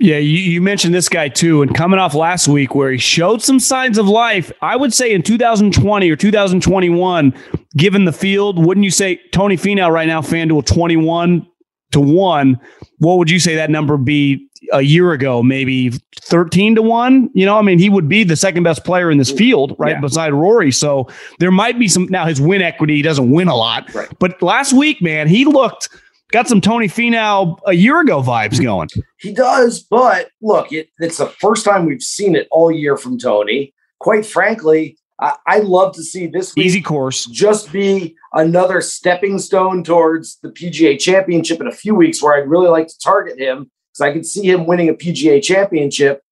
Yeah, 0.00 0.18
you, 0.18 0.38
you, 0.38 0.60
mentioned 0.62 0.94
this 0.94 1.08
guy 1.08 1.28
too, 1.28 1.60
and 1.60 1.74
coming 1.74 1.98
off 1.98 2.14
last 2.14 2.46
week 2.46 2.72
where 2.72 2.92
he 2.92 2.98
showed 2.98 3.42
some 3.42 3.58
signs 3.58 3.98
of 3.98 4.06
life. 4.06 4.52
I 4.62 4.76
would 4.76 4.94
say 4.94 5.12
in 5.12 5.22
2020 5.22 6.08
or 6.08 6.14
2021, 6.14 7.34
given 7.76 8.04
the 8.04 8.12
field, 8.12 8.64
wouldn't 8.64 8.84
you 8.84 8.92
say 8.92 9.20
Tony 9.32 9.56
Finau 9.56 9.90
right 9.90 10.06
now, 10.06 10.20
FanDuel 10.20 10.64
21 10.66 11.48
to 11.92 12.00
1? 12.00 12.58
What 12.98 13.18
would 13.18 13.30
you 13.30 13.38
say 13.38 13.54
that 13.56 13.70
number 13.70 13.96
be 13.96 14.46
a 14.72 14.82
year 14.82 15.12
ago? 15.12 15.42
Maybe 15.42 15.90
13 16.20 16.74
to 16.76 16.82
1? 16.82 17.30
You 17.34 17.46
know, 17.46 17.58
I 17.58 17.62
mean, 17.62 17.78
he 17.78 17.88
would 17.88 18.08
be 18.08 18.24
the 18.24 18.36
second 18.36 18.62
best 18.62 18.84
player 18.84 19.10
in 19.10 19.18
this 19.18 19.30
field, 19.30 19.74
right? 19.78 19.92
Yeah. 19.92 20.00
Beside 20.00 20.32
Rory. 20.32 20.72
So 20.72 21.08
there 21.38 21.50
might 21.50 21.78
be 21.78 21.88
some 21.88 22.06
now 22.06 22.26
his 22.26 22.40
win 22.40 22.62
equity, 22.62 22.96
he 22.96 23.02
doesn't 23.02 23.30
win 23.30 23.48
a 23.48 23.56
lot. 23.56 23.92
Right. 23.94 24.08
But 24.18 24.42
last 24.42 24.72
week, 24.72 25.00
man, 25.00 25.28
he 25.28 25.44
looked 25.44 25.88
got 26.30 26.48
some 26.48 26.60
Tony 26.60 26.88
Finau 26.88 27.58
a 27.66 27.72
year 27.72 28.00
ago 28.00 28.22
vibes 28.22 28.62
going. 28.62 28.88
He 29.18 29.32
does, 29.32 29.82
but 29.82 30.30
look, 30.42 30.72
it, 30.72 30.90
it's 30.98 31.18
the 31.18 31.26
first 31.26 31.64
time 31.64 31.86
we've 31.86 32.02
seen 32.02 32.36
it 32.36 32.48
all 32.50 32.70
year 32.70 32.96
from 32.96 33.18
Tony. 33.18 33.74
Quite 33.98 34.26
frankly, 34.26 34.96
I, 35.20 35.36
I'd 35.46 35.64
love 35.64 35.94
to 35.96 36.02
see 36.02 36.26
this 36.26 36.56
easy 36.56 36.80
course 36.80 37.26
just 37.26 37.72
be 37.72 38.16
another 38.32 38.80
stepping 38.80 39.38
stone 39.38 39.82
towards 39.82 40.38
the 40.42 40.50
PGA 40.50 40.98
Championship 40.98 41.60
in 41.60 41.66
a 41.66 41.72
few 41.72 41.94
weeks, 41.94 42.22
where 42.22 42.34
I'd 42.34 42.48
really 42.48 42.68
like 42.68 42.88
to 42.88 42.98
target 42.98 43.38
him 43.38 43.70
because 43.92 44.00
I 44.00 44.12
could 44.12 44.26
see 44.26 44.48
him 44.48 44.66
winning 44.66 44.88
a 44.88 44.94
PGA 44.94 45.42
Championship. 45.42 46.22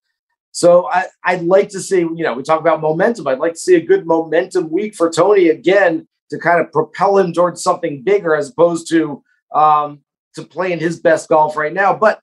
So 0.52 0.88
I, 0.88 1.06
I'd 1.24 1.42
like 1.42 1.68
to 1.70 1.80
see, 1.80 1.98
you 1.98 2.22
know, 2.22 2.32
we 2.32 2.42
talk 2.42 2.60
about 2.60 2.80
momentum. 2.80 3.26
I'd 3.26 3.38
like 3.38 3.54
to 3.54 3.58
see 3.58 3.74
a 3.74 3.84
good 3.84 4.06
momentum 4.06 4.70
week 4.70 4.94
for 4.94 5.10
Tony 5.10 5.48
again 5.48 6.08
to 6.30 6.38
kind 6.38 6.60
of 6.60 6.72
propel 6.72 7.18
him 7.18 7.32
towards 7.32 7.62
something 7.62 8.02
bigger 8.02 8.34
as 8.34 8.50
opposed 8.50 8.88
to 8.88 9.22
um, 9.54 10.00
to 10.34 10.44
playing 10.44 10.80
his 10.80 11.00
best 11.00 11.28
golf 11.28 11.56
right 11.56 11.72
now. 11.72 11.94
But 11.94 12.20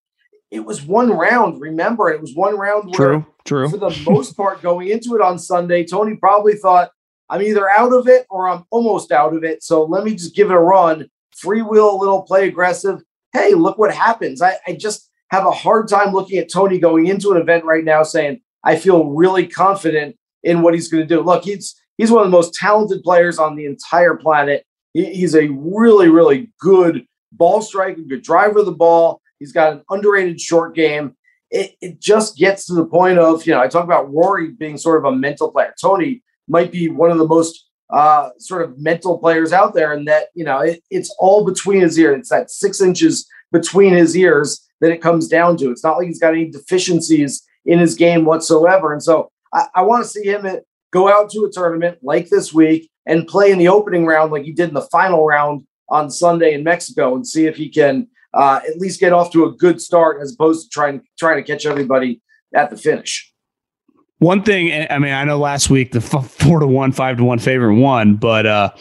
it 0.50 0.62
was 0.62 0.84
one 0.84 1.12
round. 1.12 1.62
Remember, 1.62 2.10
it 2.10 2.22
was 2.22 2.34
one 2.36 2.58
round. 2.58 2.94
Where, 2.98 3.26
true. 3.46 3.70
For 3.70 3.78
the 3.78 3.96
most 4.06 4.36
part, 4.36 4.62
going 4.62 4.90
into 4.90 5.16
it 5.16 5.22
on 5.22 5.38
Sunday, 5.40 5.86
Tony 5.86 6.16
probably 6.16 6.56
thought, 6.56 6.92
"I'm 7.30 7.42
either 7.42 7.70
out 7.70 7.94
of 7.94 8.08
it 8.08 8.26
or 8.30 8.48
I'm 8.48 8.66
almost 8.70 9.12
out 9.12 9.36
of 9.36 9.44
it. 9.44 9.64
So 9.64 9.84
let 9.84 10.04
me 10.04 10.16
just 10.16 10.36
give 10.36 10.50
it 10.50 10.56
a 10.56 10.60
run, 10.60 11.10
freewheel 11.36 11.94
a 11.94 11.96
little, 11.96 12.22
play 12.22 12.48
aggressive. 12.48 13.02
Hey, 13.34 13.54
look 13.54 13.78
what 13.78 13.94
happens. 13.94 14.42
I, 14.42 14.58
I 14.68 14.74
just 14.74 15.10
have 15.32 15.46
a 15.46 15.52
hard 15.52 15.88
time 15.88 16.14
looking 16.14 16.38
at 16.38 16.52
Tony 16.52 16.78
going 16.78 17.08
into 17.08 17.32
an 17.32 17.42
event 17.42 17.66
right 17.66 17.84
now, 17.84 18.04
saying 18.04 18.42
I 18.64 18.76
feel 18.76 19.10
really 19.10 19.48
confident 19.48 20.16
in 20.44 20.62
what 20.62 20.74
he's 20.74 20.90
going 20.90 21.08
to 21.08 21.08
do. 21.08 21.22
Look, 21.22 21.44
he's 21.44 21.76
he's 21.98 22.12
one 22.12 22.24
of 22.24 22.32
the 22.32 22.38
most 22.38 22.54
talented 22.54 23.04
players 23.04 23.40
on 23.40 23.56
the 23.56 23.66
entire 23.66 24.16
planet. 24.16 24.66
He, 24.94 25.06
he's 25.06 25.36
a 25.36 25.48
really, 25.48 26.10
really 26.10 26.52
good 26.60 27.06
ball 27.32 27.62
striker, 27.62 28.02
good 28.02 28.22
driver 28.22 28.60
of 28.60 28.66
the 28.66 28.72
ball. 28.72 29.22
He's 29.40 29.52
got 29.52 29.74
an 29.74 29.84
underrated 29.90 30.40
short 30.40 30.76
game. 30.76 31.16
It, 31.54 31.76
it 31.82 32.02
just 32.02 32.36
gets 32.36 32.66
to 32.66 32.74
the 32.74 32.86
point 32.86 33.20
of, 33.20 33.46
you 33.46 33.54
know, 33.54 33.62
I 33.62 33.68
talk 33.68 33.86
about 33.86 34.12
Rory 34.12 34.52
being 34.52 34.78
sort 34.78 34.98
of 34.98 35.06
a 35.06 35.16
mental 35.16 35.52
player. 35.52 35.74
Tony 35.80 36.24
might 36.48 36.72
be 36.72 36.90
one 36.90 37.12
of 37.12 37.20
the 37.20 37.28
most 37.28 37.70
uh, 37.92 38.30
sort 38.40 38.64
of 38.64 38.80
mental 38.80 39.20
players 39.20 39.54
out 39.54 39.76
there, 39.76 39.94
and 39.94 40.08
that, 40.08 40.30
you 40.34 40.44
know, 40.44 40.60
it, 40.60 40.84
it's 40.90 41.16
all 41.20 41.46
between 41.46 41.82
his 41.82 41.98
ears. 42.00 42.20
It's 42.20 42.30
that 42.30 42.50
six 42.50 42.82
inches 42.82 43.28
between 43.52 43.94
his 43.94 44.18
ears 44.18 44.68
that 44.82 44.92
it 44.92 45.02
comes 45.02 45.28
down 45.28 45.56
to. 45.58 45.70
It's 45.70 45.84
not 45.84 45.98
like 45.98 46.08
he's 46.08 46.20
got 46.20 46.34
any 46.34 46.50
deficiencies 46.50 47.44
in 47.66 47.80
his 47.80 47.96
game 47.96 48.26
whatsoever. 48.26 48.92
And 48.92 49.02
so 49.02 49.30
I, 49.54 49.68
I 49.76 49.82
want 49.84 50.04
to 50.04 50.10
see 50.10 50.24
him 50.24 50.46
at, 50.46 50.64
go 50.92 51.08
out 51.08 51.30
to 51.32 51.46
a 51.46 51.52
tournament 51.52 52.00
like 52.02 52.30
this 52.30 52.54
week 52.54 52.90
and 53.06 53.28
play 53.28 53.52
in 53.52 53.60
the 53.60 53.68
opening 53.68 54.06
round 54.06 54.32
like 54.32 54.44
he 54.44 54.52
did 54.52 54.70
in 54.70 54.74
the 54.74 54.90
final 54.92 55.26
round 55.26 55.66
on 55.90 56.10
Sunday 56.10 56.54
in 56.54 56.64
Mexico 56.64 57.16
and 57.16 57.28
see 57.28 57.46
if 57.46 57.56
he 57.56 57.70
can 57.70 58.08
uh, 58.34 58.60
at 58.68 58.78
least 58.78 59.00
get 59.00 59.14
off 59.14 59.32
to 59.32 59.46
a 59.46 59.52
good 59.52 59.82
start 59.82 60.22
as 60.22 60.34
opposed 60.34 60.64
to 60.64 60.70
trying 60.70 61.02
trying 61.18 61.38
to 61.38 61.44
catch 61.44 61.66
everybody 61.66 62.22
at 62.56 62.70
the 62.70 62.78
finish. 62.78 63.32
One 64.20 64.42
thing, 64.42 64.88
I 64.90 65.00
mean, 65.00 65.12
I 65.12 65.26
know 65.26 65.38
last 65.38 65.70
week 65.70 65.92
the 65.92 66.00
four 66.00 66.60
to 66.60 66.68
one, 66.68 66.94
five 66.94 67.18
to 67.18 67.26
one 67.26 67.40
favorite 67.40 67.76
won, 67.76 68.16
but 68.16 68.46
uh, 68.46 68.72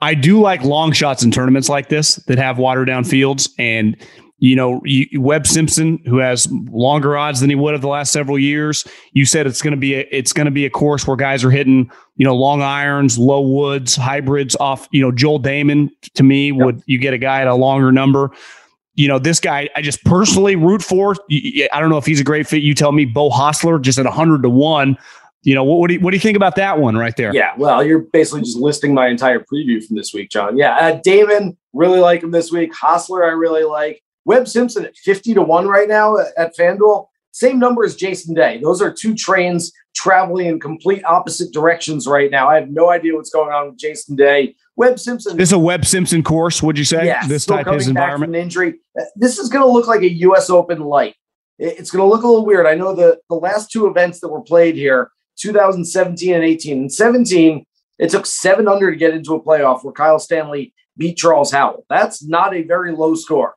I 0.00 0.14
do 0.14 0.40
like 0.40 0.62
long 0.62 0.92
shots 0.92 1.24
in 1.24 1.32
tournaments 1.32 1.68
like 1.68 1.88
this 1.88 2.16
that 2.26 2.38
have 2.38 2.58
watered 2.58 2.86
down 2.86 3.02
fields. 3.02 3.48
And 3.58 3.96
you 4.40 4.54
know, 4.54 4.80
you, 4.84 5.20
Webb 5.20 5.48
Simpson, 5.48 5.98
who 6.06 6.18
has 6.18 6.48
longer 6.70 7.16
odds 7.16 7.40
than 7.40 7.50
he 7.50 7.56
would 7.56 7.74
have 7.74 7.80
the 7.80 7.88
last 7.88 8.12
several 8.12 8.38
years. 8.38 8.86
You 9.12 9.24
said 9.24 9.48
it's 9.48 9.62
going 9.62 9.72
to 9.72 9.78
be 9.78 9.96
a, 9.96 10.06
it's 10.12 10.32
going 10.32 10.44
to 10.44 10.52
be 10.52 10.64
a 10.64 10.70
course 10.70 11.06
where 11.06 11.16
guys 11.16 11.42
are 11.42 11.50
hitting, 11.50 11.90
you 12.16 12.24
know, 12.24 12.36
long 12.36 12.62
irons, 12.62 13.18
low 13.18 13.40
woods, 13.40 13.96
hybrids 13.96 14.54
off. 14.60 14.88
You 14.92 15.02
know, 15.02 15.10
Joel 15.10 15.40
Dahmen 15.40 15.90
to 16.14 16.22
me 16.22 16.52
yep. 16.52 16.64
would 16.64 16.82
you 16.86 16.98
get 16.98 17.14
a 17.14 17.18
guy 17.18 17.40
at 17.40 17.48
a 17.48 17.54
longer 17.54 17.90
number. 17.90 18.30
You 18.98 19.06
know, 19.06 19.20
this 19.20 19.38
guy 19.38 19.68
I 19.76 19.80
just 19.80 20.04
personally 20.04 20.56
root 20.56 20.82
for. 20.82 21.14
I 21.30 21.80
don't 21.80 21.88
know 21.88 21.98
if 21.98 22.04
he's 22.04 22.20
a 22.20 22.24
great 22.24 22.48
fit. 22.48 22.62
You 22.62 22.74
tell 22.74 22.90
me, 22.90 23.04
Beau 23.04 23.30
Hossler, 23.30 23.80
just 23.80 23.96
at 23.98 24.06
hundred 24.06 24.42
to 24.42 24.50
one. 24.50 24.98
You 25.44 25.54
know, 25.54 25.62
what, 25.62 25.78
what, 25.78 25.86
do 25.86 25.94
you, 25.94 26.00
what 26.00 26.10
do 26.10 26.16
you 26.16 26.20
think 26.20 26.36
about 26.36 26.56
that 26.56 26.80
one 26.80 26.96
right 26.96 27.16
there? 27.16 27.32
Yeah, 27.32 27.52
well, 27.56 27.84
you're 27.84 28.00
basically 28.00 28.40
just 28.40 28.56
listing 28.56 28.92
my 28.92 29.06
entire 29.06 29.38
preview 29.38 29.82
from 29.82 29.96
this 29.96 30.12
week, 30.12 30.30
John. 30.30 30.58
Yeah, 30.58 30.74
uh, 30.74 31.00
Dahmen 31.00 31.56
really 31.72 32.00
like 32.00 32.24
him 32.24 32.32
this 32.32 32.50
week. 32.50 32.74
Hostler, 32.74 33.24
I 33.24 33.28
really 33.28 33.62
like. 33.62 34.02
Webb 34.24 34.48
Simpson 34.48 34.84
at 34.84 34.96
50 34.96 35.34
to 35.34 35.42
1 35.42 35.68
right 35.68 35.88
now 35.88 36.18
at 36.18 36.56
FanDuel. 36.56 37.06
Same 37.30 37.60
number 37.60 37.84
as 37.84 37.94
Jason 37.94 38.34
Day. 38.34 38.58
Those 38.60 38.82
are 38.82 38.92
two 38.92 39.14
trains 39.14 39.72
traveling 39.94 40.46
in 40.46 40.60
complete 40.60 41.04
opposite 41.04 41.52
directions 41.52 42.06
right 42.08 42.30
now. 42.30 42.48
I 42.48 42.56
have 42.56 42.68
no 42.68 42.90
idea 42.90 43.14
what's 43.14 43.30
going 43.30 43.52
on 43.52 43.68
with 43.68 43.78
Jason 43.78 44.16
Day. 44.16 44.56
Webb 44.78 45.00
Simpson. 45.00 45.36
This 45.36 45.48
is 45.48 45.52
a 45.52 45.58
Webb 45.58 45.84
Simpson 45.84 46.22
course, 46.22 46.62
would 46.62 46.78
you 46.78 46.84
say? 46.84 47.04
Yeah, 47.04 47.26
this 47.26 47.44
type 47.44 47.66
of 47.66 47.80
environment. 47.80 48.36
injury. 48.36 48.78
Uh, 48.98 49.04
this 49.16 49.36
is 49.36 49.48
going 49.48 49.64
to 49.64 49.70
look 49.70 49.88
like 49.88 50.02
a 50.02 50.12
U.S. 50.18 50.50
Open 50.50 50.78
light. 50.78 51.16
It's 51.58 51.90
going 51.90 52.00
to 52.00 52.08
look 52.08 52.22
a 52.22 52.28
little 52.28 52.46
weird. 52.46 52.64
I 52.64 52.76
know 52.76 52.94
the 52.94 53.18
the 53.28 53.34
last 53.34 53.72
two 53.72 53.88
events 53.88 54.20
that 54.20 54.28
were 54.28 54.40
played 54.40 54.76
here, 54.76 55.10
2017 55.40 56.32
and 56.32 56.44
18. 56.44 56.82
In 56.84 56.88
17, 56.88 57.64
it 57.98 58.10
took 58.10 58.24
seven 58.24 58.68
under 58.68 58.88
to 58.88 58.96
get 58.96 59.14
into 59.14 59.34
a 59.34 59.42
playoff 59.42 59.82
where 59.82 59.92
Kyle 59.92 60.20
Stanley 60.20 60.72
beat 60.96 61.16
Charles 61.16 61.50
Howell. 61.50 61.84
That's 61.90 62.24
not 62.24 62.54
a 62.54 62.62
very 62.62 62.94
low 62.94 63.16
score. 63.16 63.56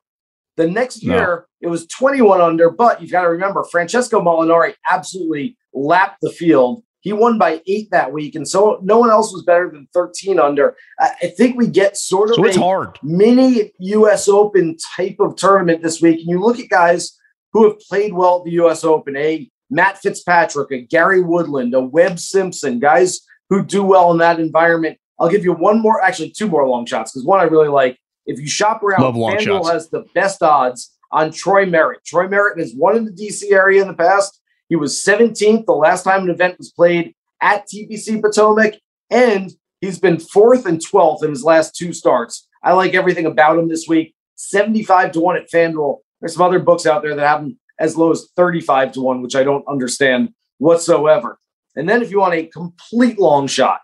The 0.56 0.66
next 0.66 1.04
year, 1.04 1.46
no. 1.62 1.68
it 1.68 1.70
was 1.70 1.86
21 1.86 2.40
under, 2.40 2.68
but 2.68 3.00
you've 3.00 3.12
got 3.12 3.22
to 3.22 3.28
remember, 3.28 3.62
Francesco 3.62 4.20
Molinari 4.20 4.74
absolutely 4.90 5.56
lapped 5.72 6.20
the 6.20 6.30
field. 6.30 6.82
He 7.02 7.12
won 7.12 7.36
by 7.36 7.60
eight 7.66 7.90
that 7.90 8.12
week, 8.12 8.34
and 8.34 8.48
so 8.48 8.78
no 8.82 8.98
one 8.98 9.10
else 9.10 9.32
was 9.32 9.42
better 9.42 9.70
than 9.70 9.88
13 9.92 10.38
under. 10.38 10.76
I 10.98 11.32
think 11.36 11.56
we 11.56 11.66
get 11.66 11.96
sort 11.96 12.30
of 12.30 12.36
so 12.36 12.44
it's 12.44 12.56
hard. 12.56 12.98
mini 13.02 13.72
U.S. 13.78 14.28
Open 14.28 14.76
type 14.96 15.16
of 15.20 15.36
tournament 15.36 15.82
this 15.82 16.00
week. 16.00 16.20
And 16.20 16.30
you 16.30 16.40
look 16.40 16.58
at 16.58 16.68
guys 16.68 17.18
who 17.52 17.68
have 17.68 17.78
played 17.80 18.12
well 18.12 18.38
at 18.38 18.44
the 18.44 18.52
U.S. 18.52 18.84
Open, 18.84 19.16
a 19.16 19.50
Matt 19.68 19.98
Fitzpatrick, 19.98 20.70
a 20.70 20.80
Gary 20.80 21.20
Woodland, 21.20 21.74
a 21.74 21.80
Webb 21.80 22.18
Simpson, 22.18 22.78
guys 22.78 23.20
who 23.50 23.64
do 23.64 23.82
well 23.82 24.12
in 24.12 24.18
that 24.18 24.40
environment. 24.40 24.98
I'll 25.18 25.28
give 25.28 25.44
you 25.44 25.52
one 25.52 25.80
more, 25.80 26.02
actually 26.02 26.30
two 26.30 26.48
more 26.48 26.66
long 26.66 26.86
shots 26.86 27.12
because 27.12 27.26
one 27.26 27.40
I 27.40 27.44
really 27.44 27.68
like 27.68 27.98
if 28.26 28.38
you 28.38 28.48
shop 28.48 28.82
around, 28.82 29.14
FanDuel 29.14 29.72
has 29.72 29.90
the 29.90 30.04
best 30.14 30.42
odds 30.42 30.96
on 31.10 31.32
Troy 31.32 31.66
Merritt. 31.66 32.04
Troy 32.04 32.28
Merritt 32.28 32.58
has 32.58 32.74
won 32.74 32.96
in 32.96 33.04
the 33.04 33.12
DC 33.12 33.52
area 33.52 33.82
in 33.82 33.88
the 33.88 33.94
past. 33.94 34.40
He 34.72 34.76
was 34.76 34.94
17th 35.04 35.66
the 35.66 35.72
last 35.72 36.02
time 36.02 36.22
an 36.22 36.30
event 36.30 36.56
was 36.56 36.72
played 36.72 37.14
at 37.42 37.68
TPC 37.68 38.22
Potomac, 38.22 38.76
and 39.10 39.52
he's 39.82 39.98
been 39.98 40.18
fourth 40.18 40.64
and 40.64 40.80
12th 40.80 41.22
in 41.22 41.28
his 41.28 41.44
last 41.44 41.76
two 41.76 41.92
starts. 41.92 42.48
I 42.64 42.72
like 42.72 42.94
everything 42.94 43.26
about 43.26 43.58
him 43.58 43.68
this 43.68 43.86
week. 43.86 44.14
75 44.36 45.12
to 45.12 45.20
1 45.20 45.36
at 45.36 45.50
FanDuel. 45.50 45.98
There's 46.18 46.32
some 46.32 46.46
other 46.46 46.58
books 46.58 46.86
out 46.86 47.02
there 47.02 47.14
that 47.14 47.26
have 47.26 47.42
him 47.42 47.60
as 47.78 47.98
low 47.98 48.12
as 48.12 48.30
35 48.34 48.92
to 48.92 49.02
1, 49.02 49.20
which 49.20 49.36
I 49.36 49.44
don't 49.44 49.62
understand 49.68 50.30
whatsoever. 50.56 51.38
And 51.76 51.86
then 51.86 52.00
if 52.00 52.10
you 52.10 52.20
want 52.20 52.32
a 52.32 52.46
complete 52.46 53.18
long 53.18 53.48
shot, 53.48 53.80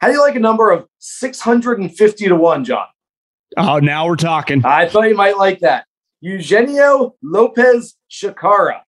how 0.00 0.08
do 0.08 0.12
you 0.12 0.20
like 0.20 0.36
a 0.36 0.40
number 0.40 0.70
of 0.70 0.88
650 0.98 2.28
to 2.28 2.36
1, 2.36 2.64
John? 2.64 2.86
Oh, 3.56 3.78
now 3.78 4.06
we're 4.06 4.16
talking. 4.16 4.62
I 4.62 4.90
thought 4.90 5.08
you 5.08 5.16
might 5.16 5.38
like 5.38 5.60
that. 5.60 5.86
Eugenio 6.20 7.14
Lopez 7.22 7.96
Chacarra, 8.10 8.82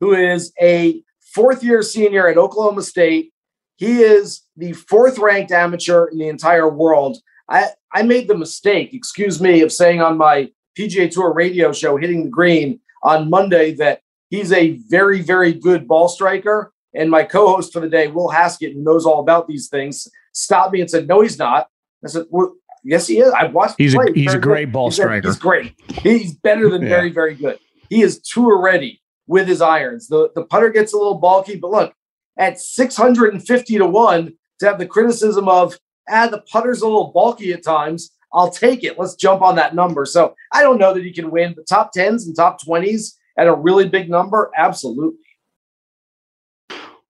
who 0.00 0.14
is 0.14 0.52
a 0.60 1.02
fourth 1.34 1.62
year 1.62 1.82
senior 1.82 2.28
at 2.28 2.38
Oklahoma 2.38 2.82
State. 2.82 3.32
He 3.76 4.02
is 4.02 4.42
the 4.56 4.72
fourth 4.72 5.18
ranked 5.18 5.52
amateur 5.52 6.06
in 6.06 6.18
the 6.18 6.28
entire 6.28 6.68
world. 6.68 7.18
I, 7.48 7.68
I 7.92 8.02
made 8.02 8.26
the 8.26 8.36
mistake, 8.36 8.94
excuse 8.94 9.40
me, 9.40 9.60
of 9.60 9.70
saying 9.70 10.00
on 10.00 10.16
my 10.16 10.50
PGA 10.78 11.10
Tour 11.10 11.32
radio 11.32 11.72
show, 11.72 11.96
Hitting 11.96 12.24
the 12.24 12.30
Green, 12.30 12.80
on 13.02 13.30
Monday 13.30 13.74
that 13.74 14.00
he's 14.30 14.50
a 14.52 14.78
very, 14.88 15.20
very 15.20 15.52
good 15.52 15.86
ball 15.86 16.08
striker. 16.08 16.72
And 16.94 17.10
my 17.10 17.24
co 17.24 17.48
host 17.48 17.72
for 17.72 17.80
the 17.80 17.88
day, 17.88 18.08
Will 18.08 18.30
Haskett, 18.30 18.72
who 18.72 18.82
knows 18.82 19.04
all 19.04 19.20
about 19.20 19.46
these 19.46 19.68
things, 19.68 20.08
stopped 20.32 20.72
me 20.72 20.80
and 20.80 20.90
said, 20.90 21.06
No, 21.06 21.20
he's 21.20 21.38
not. 21.38 21.68
I 22.02 22.08
said, 22.08 22.24
Well, 22.30 22.54
yes, 22.82 23.06
he 23.06 23.18
is. 23.20 23.32
I've 23.32 23.52
watched 23.52 23.74
He's, 23.76 23.94
a, 23.94 23.98
he's 24.14 24.32
a 24.32 24.38
great 24.38 24.66
good. 24.66 24.72
ball 24.72 24.86
he's 24.88 24.94
striker. 24.94 25.28
A, 25.28 25.30
he's 25.30 25.38
great. 25.38 25.74
He's 26.02 26.34
better 26.34 26.70
than 26.70 26.82
yeah. 26.82 26.88
very, 26.88 27.10
very 27.10 27.34
good. 27.34 27.58
He 27.90 28.02
is 28.02 28.20
tour 28.20 28.60
ready 28.60 29.02
with 29.26 29.48
his 29.48 29.60
irons. 29.60 30.08
The, 30.08 30.30
the 30.34 30.44
putter 30.44 30.70
gets 30.70 30.92
a 30.92 30.96
little 30.96 31.18
bulky, 31.18 31.56
but 31.56 31.70
look, 31.70 31.94
at 32.38 32.60
650 32.60 33.78
to 33.78 33.86
1 33.86 34.32
to 34.60 34.66
have 34.66 34.78
the 34.78 34.86
criticism 34.86 35.48
of, 35.48 35.78
ah, 36.08 36.28
the 36.28 36.42
putter's 36.50 36.82
a 36.82 36.86
little 36.86 37.12
bulky 37.12 37.52
at 37.52 37.64
times. 37.64 38.10
I'll 38.32 38.50
take 38.50 38.84
it. 38.84 38.98
Let's 38.98 39.14
jump 39.14 39.42
on 39.42 39.56
that 39.56 39.74
number. 39.74 40.04
So 40.04 40.34
I 40.52 40.62
don't 40.62 40.78
know 40.78 40.92
that 40.92 41.02
he 41.02 41.12
can 41.12 41.30
win, 41.30 41.54
but 41.54 41.66
top 41.66 41.92
10s 41.94 42.26
and 42.26 42.36
top 42.36 42.60
20s 42.62 43.14
at 43.38 43.46
a 43.46 43.54
really 43.54 43.88
big 43.88 44.10
number, 44.10 44.50
absolutely. 44.56 45.18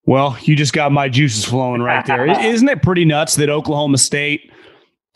Well, 0.04 0.36
you 0.42 0.54
just 0.54 0.72
got 0.72 0.92
my 0.92 1.08
juices 1.08 1.44
flowing 1.44 1.82
right 1.82 2.06
there. 2.06 2.26
Isn't 2.40 2.68
it 2.68 2.82
pretty 2.82 3.04
nuts 3.04 3.34
that 3.36 3.50
Oklahoma 3.50 3.98
State 3.98 4.52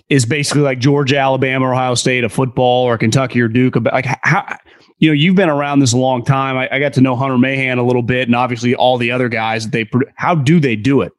is 0.09 0.27
basically 0.27 0.63
like 0.63 0.81
Georgia, 0.81 1.17
Alabama, 1.17 1.71
Ohio 1.71 1.95
State, 1.95 2.25
a 2.25 2.29
football, 2.29 2.87
or 2.87 2.99
Kentucky 2.99 3.41
or 3.41 3.47
Duke? 3.47 3.77
Like 3.77 4.07
how 4.23 4.57
you 5.01 5.09
know 5.09 5.15
you've 5.15 5.35
been 5.35 5.49
around 5.49 5.81
this 5.81 5.93
a 5.93 5.99
long 5.99 6.25
time. 6.25 6.57
I, 6.57 6.69
I 6.71 6.79
got 6.79 6.93
to 6.95 7.01
know 7.01 7.17
Hunter 7.17 7.39
Mahan 7.39 7.79
a 7.79 7.83
little 7.83 8.03
bit, 8.03 8.29
and 8.29 8.37
obviously 8.37 8.75
all 8.75 8.99
the 8.99 9.11
other 9.11 9.29
guys. 9.29 9.69
They 9.69 9.89
how 10.15 10.35
do 10.35 10.61
they 10.61 10.77
do 10.77 11.01
it? 11.01 11.13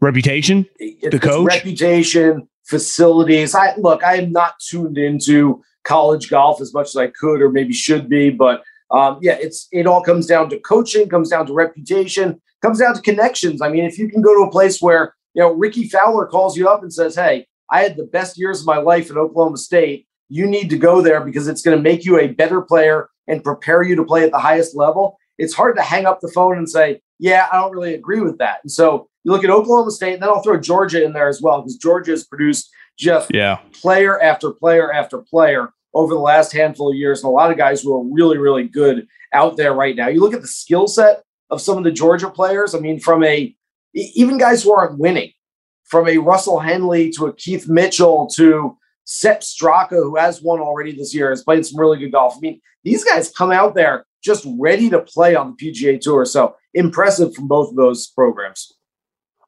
Reputation, 0.00 0.66
the 0.78 1.18
coach, 1.22 1.46
reputation, 1.46 2.46
facilities. 2.64 3.54
I 3.54 3.74
look. 3.76 4.04
I 4.04 4.16
am 4.16 4.32
not 4.32 4.58
tuned 4.58 4.98
into 4.98 5.62
college 5.84 6.28
golf 6.28 6.60
as 6.60 6.74
much 6.74 6.88
as 6.88 6.96
I 6.96 7.06
could 7.06 7.40
or 7.40 7.50
maybe 7.50 7.72
should 7.72 8.08
be, 8.08 8.30
but 8.30 8.64
um, 8.90 9.18
yeah, 9.22 9.36
it's 9.40 9.68
it 9.72 9.86
all 9.86 10.02
comes 10.02 10.26
down 10.26 10.50
to 10.50 10.58
coaching, 10.58 11.08
comes 11.08 11.30
down 11.30 11.46
to 11.46 11.52
reputation, 11.52 12.40
comes 12.60 12.80
down 12.80 12.94
to 12.94 13.00
connections. 13.00 13.62
I 13.62 13.68
mean, 13.68 13.84
if 13.84 13.98
you 13.98 14.08
can 14.08 14.20
go 14.20 14.34
to 14.34 14.48
a 14.48 14.50
place 14.50 14.82
where 14.82 15.14
you 15.32 15.42
know 15.42 15.52
Rickie 15.52 15.88
Fowler 15.88 16.26
calls 16.26 16.56
you 16.56 16.68
up 16.68 16.82
and 16.82 16.92
says, 16.92 17.14
"Hey, 17.14 17.46
I 17.70 17.82
had 17.82 17.96
the 17.96 18.04
best 18.04 18.36
years 18.36 18.60
of 18.60 18.66
my 18.66 18.78
life 18.78 19.10
at 19.10 19.16
Oklahoma 19.16 19.58
State. 19.58 20.06
You 20.34 20.48
need 20.48 20.68
to 20.70 20.76
go 20.76 21.00
there 21.00 21.20
because 21.20 21.46
it's 21.46 21.62
going 21.62 21.76
to 21.76 21.82
make 21.82 22.04
you 22.04 22.18
a 22.18 22.26
better 22.26 22.60
player 22.60 23.08
and 23.28 23.44
prepare 23.44 23.82
you 23.84 23.94
to 23.94 24.04
play 24.04 24.24
at 24.24 24.32
the 24.32 24.38
highest 24.38 24.74
level." 24.76 25.16
It's 25.38 25.54
hard 25.54 25.76
to 25.76 25.82
hang 25.82 26.06
up 26.06 26.20
the 26.20 26.32
phone 26.34 26.58
and 26.58 26.68
say, 26.68 27.00
"Yeah, 27.20 27.46
I 27.52 27.60
don't 27.60 27.70
really 27.70 27.94
agree 27.94 28.20
with 28.20 28.38
that." 28.38 28.58
And 28.64 28.72
so 28.72 29.08
you 29.22 29.30
look 29.30 29.44
at 29.44 29.50
Oklahoma 29.50 29.92
State, 29.92 30.14
and 30.14 30.22
then 30.22 30.30
I'll 30.30 30.42
throw 30.42 30.58
Georgia 30.58 31.04
in 31.04 31.12
there 31.12 31.28
as 31.28 31.40
well 31.40 31.60
because 31.60 31.76
Georgia 31.76 32.10
has 32.10 32.24
produced 32.24 32.68
just 32.98 33.30
yeah. 33.32 33.58
player 33.80 34.20
after 34.20 34.50
player 34.50 34.92
after 34.92 35.18
player 35.18 35.72
over 35.94 36.12
the 36.12 36.20
last 36.20 36.52
handful 36.52 36.90
of 36.90 36.96
years, 36.96 37.22
and 37.22 37.28
a 37.28 37.32
lot 37.32 37.52
of 37.52 37.56
guys 37.56 37.82
who 37.82 37.94
are 37.94 38.04
really, 38.12 38.36
really 38.36 38.66
good 38.66 39.06
out 39.32 39.56
there 39.56 39.72
right 39.72 39.94
now. 39.94 40.08
You 40.08 40.20
look 40.20 40.34
at 40.34 40.42
the 40.42 40.48
skill 40.48 40.88
set 40.88 41.22
of 41.50 41.60
some 41.60 41.78
of 41.78 41.84
the 41.84 41.92
Georgia 41.92 42.28
players. 42.28 42.74
I 42.74 42.80
mean, 42.80 42.98
from 42.98 43.22
a 43.22 43.54
even 43.94 44.38
guys 44.38 44.64
who 44.64 44.72
aren't 44.72 44.98
winning, 44.98 45.30
from 45.84 46.08
a 46.08 46.18
Russell 46.18 46.58
Henley 46.58 47.10
to 47.12 47.26
a 47.26 47.32
Keith 47.32 47.68
Mitchell 47.68 48.26
to 48.34 48.76
Sepp 49.04 49.40
Straka, 49.40 49.90
who 49.90 50.16
has 50.16 50.42
won 50.42 50.60
already 50.60 50.92
this 50.92 51.14
year, 51.14 51.30
has 51.30 51.42
played 51.42 51.64
some 51.64 51.78
really 51.78 51.98
good 51.98 52.12
golf. 52.12 52.36
I 52.36 52.40
mean, 52.40 52.60
these 52.84 53.04
guys 53.04 53.30
come 53.30 53.52
out 53.52 53.74
there 53.74 54.06
just 54.22 54.46
ready 54.58 54.88
to 54.90 55.00
play 55.00 55.34
on 55.34 55.54
the 55.56 55.72
PGA 55.72 56.00
Tour. 56.00 56.24
So 56.24 56.56
impressive 56.72 57.34
from 57.34 57.48
both 57.48 57.70
of 57.70 57.76
those 57.76 58.08
programs. 58.08 58.72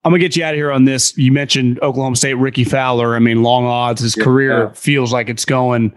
I'm 0.05 0.13
gonna 0.13 0.21
get 0.21 0.37
you 0.37 0.45
out 0.45 0.55
of 0.55 0.59
here 0.59 0.71
on 0.71 0.85
this. 0.85 1.17
You 1.19 1.33
mentioned 1.33 1.81
Oklahoma 1.83 2.15
State, 2.17 2.35
Rickie 2.35 2.65
Fowler. 2.65 3.17
I 3.17 3.19
mean, 3.19 3.43
long 3.43 3.65
odds. 3.65 4.03
His 4.03 4.17
yeah, 4.17 4.23
career 4.23 4.59
yeah. 4.65 4.73
feels 4.73 5.13
like 5.13 5.29
it's 5.29 5.45
going 5.45 5.93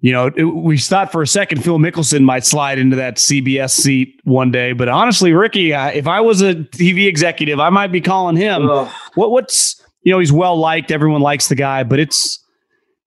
you 0.00 0.12
know, 0.12 0.30
it, 0.36 0.44
we 0.44 0.78
thought 0.78 1.10
for 1.10 1.22
a 1.22 1.26
second 1.26 1.64
Phil 1.64 1.78
Mickelson 1.78 2.22
might 2.22 2.44
slide 2.44 2.78
into 2.78 2.96
that 2.96 3.16
CBS 3.16 3.70
seat 3.70 4.20
one 4.24 4.52
day, 4.52 4.72
but 4.72 4.88
honestly, 4.88 5.32
Rickie, 5.32 5.74
uh, 5.74 5.88
if 5.88 6.06
I 6.06 6.20
was 6.20 6.40
a 6.40 6.54
TV 6.54 7.08
executive, 7.08 7.58
I 7.58 7.70
might 7.70 7.88
be 7.88 8.00
calling 8.00 8.36
him. 8.36 8.68
Ugh. 8.70 8.88
What 9.14 9.32
what's 9.32 9.82
you 10.02 10.12
know 10.12 10.20
he's 10.20 10.32
well 10.32 10.56
liked, 10.56 10.92
everyone 10.92 11.20
likes 11.20 11.48
the 11.48 11.56
guy, 11.56 11.82
but 11.82 11.98
it's 11.98 12.44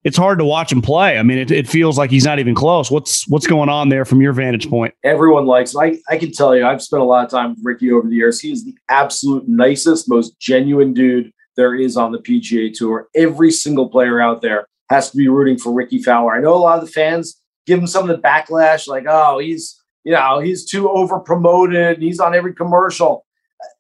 it's 0.04 0.18
hard 0.18 0.39
to 0.39 0.45
watch 0.45 0.72
him 0.72 0.82
play. 0.82 1.18
I 1.18 1.24
mean, 1.24 1.38
it, 1.38 1.52
it 1.52 1.68
feels 1.68 1.97
like 1.97 2.10
he's 2.10 2.26
not 2.26 2.39
even 2.39 2.56
close. 2.56 2.89
What's 2.89 3.28
what's 3.28 3.45
going 3.45 3.70
on 3.70 3.89
there 3.89 4.06
from 4.06 4.22
your 4.22 4.34
vantage 4.34 4.70
point? 4.70 4.93
Everyone 5.04 5.45
likes. 5.45 5.76
I 5.76 5.99
I 6.10 6.18
can 6.18 6.32
tell 6.32 6.56
you, 6.56 6.66
I've 6.66 6.82
spent 6.82 7.02
a 7.02 7.06
lot 7.06 7.24
of 7.24 7.32
time 7.32 7.52
with 7.52 7.60
Rickie 7.64 7.91
over 7.91 8.08
the 8.08 8.16
years. 8.16 8.39
He 8.39 8.52
is 8.52 8.66
the 8.66 8.76
absolute 8.89 9.47
nicest, 9.47 10.10
most 10.10 10.39
genuine 10.39 10.93
dude 10.93 11.32
there 11.56 11.76
is 11.76 11.97
on 11.97 12.12
the 12.12 12.20
PGA 12.20 12.74
Tour. 12.74 13.08
Every 13.16 13.52
single 13.52 13.89
player 13.89 14.22
out 14.22 14.41
there 14.41 14.68
has 14.89 15.12
to 15.12 15.18
be 15.18 15.28
rooting 15.28 15.58
for 15.58 15.72
Rickie 15.72 16.02
Fowler. 16.02 16.36
I 16.36 16.39
know 16.39 16.54
a 16.54 16.58
lot 16.58 16.80
of 16.80 16.86
the 16.86 16.91
fans 16.91 17.39
give 17.68 17.80
him 17.80 17.88
some 17.88 18.10
of 18.10 18.16
the 18.16 18.22
backlash, 18.22 18.88
like, 18.88 19.06
oh, 19.08 19.39
he's 19.39 19.78
you 20.04 20.12
know 20.12 20.39
he's 20.39 20.66
too 20.66 20.89
over 20.89 21.20
promoted. 21.20 22.02
He's 22.02 22.20
on 22.20 22.34
every 22.34 22.54
commercial. 22.54 23.26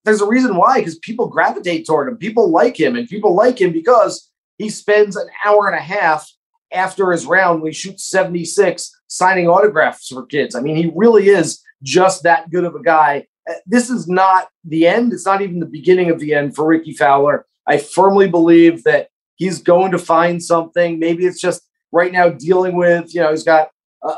There's 0.05 0.21
a 0.21 0.27
reason 0.27 0.55
why, 0.55 0.79
because 0.79 0.99
people 0.99 1.27
gravitate 1.27 1.87
toward 1.87 2.07
him. 2.07 2.17
People 2.17 2.51
like 2.51 2.79
him, 2.79 2.95
and 2.95 3.07
people 3.07 3.35
like 3.35 3.59
him 3.59 3.71
because 3.71 4.30
he 4.61 4.69
spends 4.69 5.15
an 5.15 5.27
hour 5.45 5.67
and 5.67 5.75
a 5.75 5.81
half 5.81 6.29
after 6.73 7.11
his 7.11 7.25
round 7.25 7.61
when 7.61 7.71
he 7.71 7.75
shoots 7.75 8.09
76 8.09 8.91
signing 9.07 9.47
autographs 9.47 10.07
for 10.07 10.25
kids. 10.25 10.55
I 10.55 10.61
mean, 10.61 10.75
he 10.75 10.91
really 10.95 11.29
is 11.29 11.61
just 11.83 12.23
that 12.23 12.49
good 12.49 12.63
of 12.63 12.75
a 12.75 12.81
guy. 12.81 13.27
Uh, 13.49 13.55
this 13.65 13.89
is 13.89 14.07
not 14.07 14.49
the 14.63 14.87
end. 14.87 15.13
It's 15.13 15.25
not 15.25 15.41
even 15.41 15.59
the 15.59 15.65
beginning 15.65 16.09
of 16.09 16.19
the 16.19 16.33
end 16.33 16.55
for 16.55 16.65
Rickie 16.65 16.93
Fowler. 16.93 17.45
I 17.67 17.77
firmly 17.77 18.29
believe 18.29 18.83
that 18.83 19.09
he's 19.35 19.61
going 19.61 19.91
to 19.91 19.97
find 19.97 20.41
something. 20.41 20.99
Maybe 20.99 21.25
it's 21.25 21.41
just 21.41 21.63
right 21.91 22.11
now 22.11 22.29
dealing 22.29 22.75
with, 22.75 23.13
you 23.13 23.21
know, 23.21 23.31
he's 23.31 23.43
got 23.43 23.69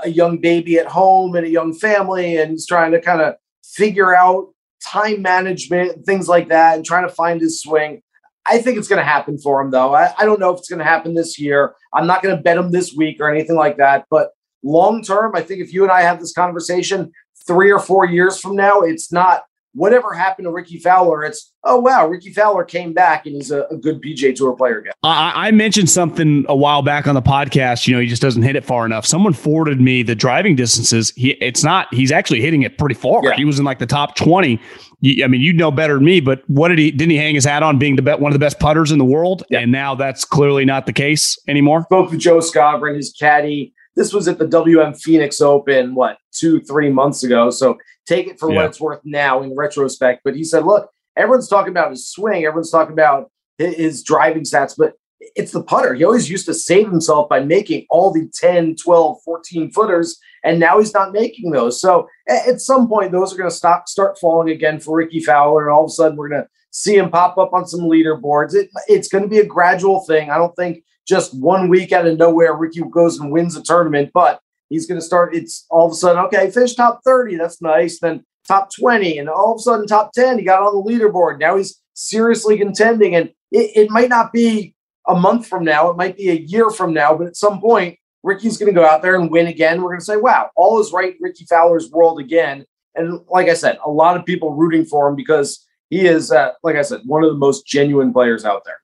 a 0.03 0.09
young 0.09 0.37
baby 0.37 0.77
at 0.77 0.87
home 0.87 1.35
and 1.35 1.45
a 1.45 1.49
young 1.49 1.73
family, 1.73 2.37
and 2.37 2.51
he's 2.51 2.67
trying 2.67 2.91
to 2.91 3.01
kind 3.01 3.21
of 3.21 3.35
figure 3.63 4.15
out 4.15 4.47
time 4.81 5.21
management, 5.21 5.93
and 5.93 6.05
things 6.05 6.27
like 6.27 6.49
that, 6.49 6.75
and 6.75 6.85
trying 6.85 7.07
to 7.07 7.13
find 7.13 7.41
his 7.41 7.61
swing. 7.61 8.01
I 8.45 8.59
think 8.59 8.77
it's 8.77 8.87
going 8.87 8.99
to 8.99 9.05
happen 9.05 9.37
for 9.37 9.61
him, 9.61 9.71
though. 9.71 9.93
I, 9.93 10.13
I 10.17 10.25
don't 10.25 10.39
know 10.39 10.51
if 10.51 10.59
it's 10.59 10.69
going 10.69 10.79
to 10.79 10.85
happen 10.85 11.13
this 11.13 11.39
year. 11.39 11.75
I'm 11.93 12.07
not 12.07 12.21
going 12.21 12.35
to 12.35 12.41
bet 12.41 12.57
him 12.57 12.71
this 12.71 12.93
week 12.93 13.17
or 13.19 13.29
anything 13.29 13.55
like 13.55 13.77
that. 13.77 14.05
But 14.09 14.31
long 14.63 15.03
term, 15.03 15.35
I 15.35 15.41
think 15.41 15.61
if 15.61 15.73
you 15.73 15.83
and 15.83 15.91
I 15.91 16.01
have 16.01 16.19
this 16.19 16.33
conversation 16.33 17.11
three 17.47 17.71
or 17.71 17.79
four 17.79 18.05
years 18.05 18.39
from 18.39 18.55
now, 18.55 18.81
it's 18.81 19.11
not 19.11 19.43
whatever 19.73 20.13
happened 20.13 20.45
to 20.45 20.51
Rickie 20.51 20.77
Fowler, 20.77 21.23
it's 21.23 21.51
oh 21.63 21.79
wow, 21.79 22.07
Rickie 22.07 22.31
Fowler 22.31 22.63
came 22.63 22.93
back 22.93 23.25
and 23.25 23.35
he's 23.35 23.51
a, 23.51 23.63
a 23.63 23.77
good 23.77 24.01
PGA 24.01 24.35
Tour 24.35 24.53
player 24.55 24.79
again. 24.79 24.93
I, 25.03 25.47
I, 25.47 25.51
mentioned 25.51 25.89
something 25.89 26.45
a 26.47 26.55
while 26.55 26.81
back 26.81 27.07
on 27.07 27.15
the 27.15 27.21
podcast. 27.21 27.87
You 27.87 27.95
know, 27.95 28.01
he 28.01 28.07
just 28.07 28.21
doesn't 28.21 28.43
hit 28.43 28.55
it 28.55 28.63
far 28.63 28.85
enough. 28.85 29.05
Someone 29.05 29.33
forwarded 29.33 29.81
me 29.81 30.03
the 30.03 30.15
driving 30.15 30.55
distances. 30.55 31.11
He 31.15 31.31
it's 31.31 31.63
not. 31.63 31.93
He's 31.93 32.11
actually 32.11 32.41
hitting 32.41 32.61
it 32.61 32.77
pretty 32.77 32.95
far. 32.95 33.23
Yeah. 33.23 33.35
He 33.35 33.45
was 33.45 33.59
in 33.59 33.65
like 33.65 33.79
the 33.79 33.87
top 33.87 34.15
twenty. 34.15 34.61
I 35.03 35.27
mean, 35.27 35.41
you 35.41 35.51
know 35.51 35.69
better 35.69 35.95
than 35.95 36.05
me, 36.05 36.21
but 36.21 36.47
what 36.49 36.69
did 36.69 36.79
he? 36.79 36.89
Didn't 36.89 37.11
he 37.11 37.17
hang 37.17 37.35
his 37.35 37.43
hat 37.43 37.61
on 37.61 37.77
being 37.77 37.97
the 37.97 38.01
bet 38.01 38.21
one 38.21 38.31
of 38.31 38.33
the 38.33 38.43
best 38.43 38.59
putters 38.59 38.91
in 38.91 38.99
the 38.99 39.05
world? 39.05 39.43
Yeah. 39.49 39.59
And 39.59 39.71
now 39.71 39.95
that's 39.95 40.23
clearly 40.23 40.63
not 40.63 40.85
the 40.85 40.93
case 40.93 41.37
anymore. 41.47 41.83
Spoke 41.83 42.11
with 42.11 42.19
Joe 42.19 42.37
Skovron, 42.37 42.95
his 42.95 43.11
caddy. 43.11 43.73
This 43.95 44.13
was 44.13 44.27
at 44.27 44.39
the 44.39 44.47
WM 44.47 44.93
Phoenix 44.93 45.41
Open, 45.41 45.93
what 45.93 46.17
two, 46.31 46.61
three 46.61 46.89
months 46.89 47.23
ago. 47.23 47.49
So 47.49 47.77
take 48.05 48.27
it 48.27 48.39
for 48.39 48.49
yeah. 48.49 48.55
what 48.55 48.65
it's 48.65 48.79
worth 48.79 49.01
now 49.03 49.43
in 49.43 49.55
retrospect. 49.55 50.21
But 50.23 50.35
he 50.35 50.43
said, 50.43 50.65
look, 50.65 50.89
everyone's 51.17 51.49
talking 51.49 51.71
about 51.71 51.91
his 51.91 52.09
swing, 52.09 52.45
everyone's 52.45 52.71
talking 52.71 52.93
about 52.93 53.29
his 53.57 54.03
driving 54.03 54.43
stats, 54.43 54.73
but 54.77 54.93
it's 55.35 55.51
the 55.51 55.63
putter. 55.63 55.93
He 55.93 56.03
always 56.03 56.29
used 56.29 56.45
to 56.47 56.53
save 56.53 56.89
himself 56.89 57.29
by 57.29 57.39
making 57.39 57.85
all 57.89 58.11
the 58.11 58.29
10, 58.33 58.75
12, 58.75 59.17
14 59.23 59.71
footers, 59.71 60.19
and 60.43 60.59
now 60.59 60.79
he's 60.79 60.93
not 60.93 61.13
making 61.13 61.51
those. 61.51 61.79
So 61.79 62.07
at 62.27 62.59
some 62.59 62.87
point, 62.87 63.11
those 63.11 63.33
are 63.33 63.37
going 63.37 63.49
to 63.49 63.55
stop, 63.55 63.87
start 63.87 64.17
falling 64.19 64.49
again 64.49 64.79
for 64.79 64.97
Rickie 64.97 65.21
Fowler, 65.21 65.67
and 65.67 65.73
all 65.73 65.85
of 65.85 65.89
a 65.89 65.93
sudden 65.93 66.17
we're 66.17 66.29
going 66.29 66.43
to 66.43 66.49
see 66.71 66.97
him 66.97 67.09
pop 67.09 67.37
up 67.37 67.53
on 67.53 67.67
some 67.67 67.81
leaderboards. 67.81 68.55
It, 68.55 68.69
it's 68.87 69.07
going 69.07 69.23
to 69.23 69.29
be 69.29 69.39
a 69.39 69.45
gradual 69.45 70.01
thing. 70.05 70.29
I 70.29 70.37
don't 70.37 70.55
think 70.55 70.83
just 71.07 71.39
one 71.39 71.69
week 71.69 71.91
out 71.91 72.07
of 72.07 72.17
nowhere 72.17 72.55
Rickie 72.55 72.81
goes 72.91 73.19
and 73.19 73.31
wins 73.31 73.55
a 73.55 73.63
tournament, 73.63 74.11
but 74.13 74.39
he's 74.69 74.87
going 74.87 74.99
to 74.99 75.05
start. 75.05 75.35
It's 75.35 75.65
all 75.69 75.85
of 75.85 75.91
a 75.91 75.95
sudden, 75.95 76.23
okay, 76.25 76.49
finish 76.49 76.75
top 76.75 77.01
30. 77.05 77.37
That's 77.37 77.61
nice. 77.61 77.99
Then 77.99 78.25
top 78.47 78.69
20. 78.75 79.19
And 79.19 79.29
all 79.29 79.53
of 79.53 79.59
a 79.59 79.61
sudden, 79.61 79.87
top 79.87 80.13
10. 80.13 80.39
He 80.39 80.45
got 80.45 80.61
on 80.61 80.73
the 80.73 80.91
leaderboard. 80.91 81.39
Now 81.39 81.57
he's 81.57 81.79
seriously 81.93 82.57
contending. 82.57 83.15
And 83.15 83.29
it, 83.51 83.71
it 83.75 83.89
might 83.89 84.09
not 84.09 84.33
be 84.33 84.75
a 85.07 85.15
month 85.15 85.47
from 85.47 85.63
now, 85.63 85.89
it 85.89 85.97
might 85.97 86.17
be 86.17 86.29
a 86.29 86.35
year 86.35 86.69
from 86.69 86.93
now, 86.93 87.15
but 87.15 87.27
at 87.27 87.35
some 87.35 87.59
point, 87.59 87.97
Rickie's 88.23 88.57
going 88.57 88.73
to 88.73 88.79
go 88.79 88.85
out 88.85 89.01
there 89.01 89.15
and 89.15 89.29
win 89.29 89.47
again. 89.47 89.81
We're 89.81 89.89
going 89.89 89.99
to 89.99 90.05
say, 90.05 90.17
wow, 90.17 90.49
all 90.55 90.79
is 90.79 90.91
right. 90.91 91.15
Rickie 91.19 91.45
Fowler's 91.45 91.91
world 91.91 92.19
again. 92.19 92.65
And 92.95 93.19
like 93.29 93.49
I 93.49 93.53
said, 93.53 93.77
a 93.85 93.89
lot 93.89 94.17
of 94.17 94.25
people 94.25 94.53
rooting 94.53 94.85
for 94.85 95.09
him 95.09 95.15
because 95.15 95.65
he 95.89 96.07
is, 96.07 96.31
uh, 96.31 96.51
like 96.63 96.75
I 96.75 96.83
said, 96.83 97.01
one 97.05 97.23
of 97.23 97.29
the 97.29 97.37
most 97.37 97.65
genuine 97.65 98.13
players 98.13 98.45
out 98.45 98.63
there. 98.65 98.79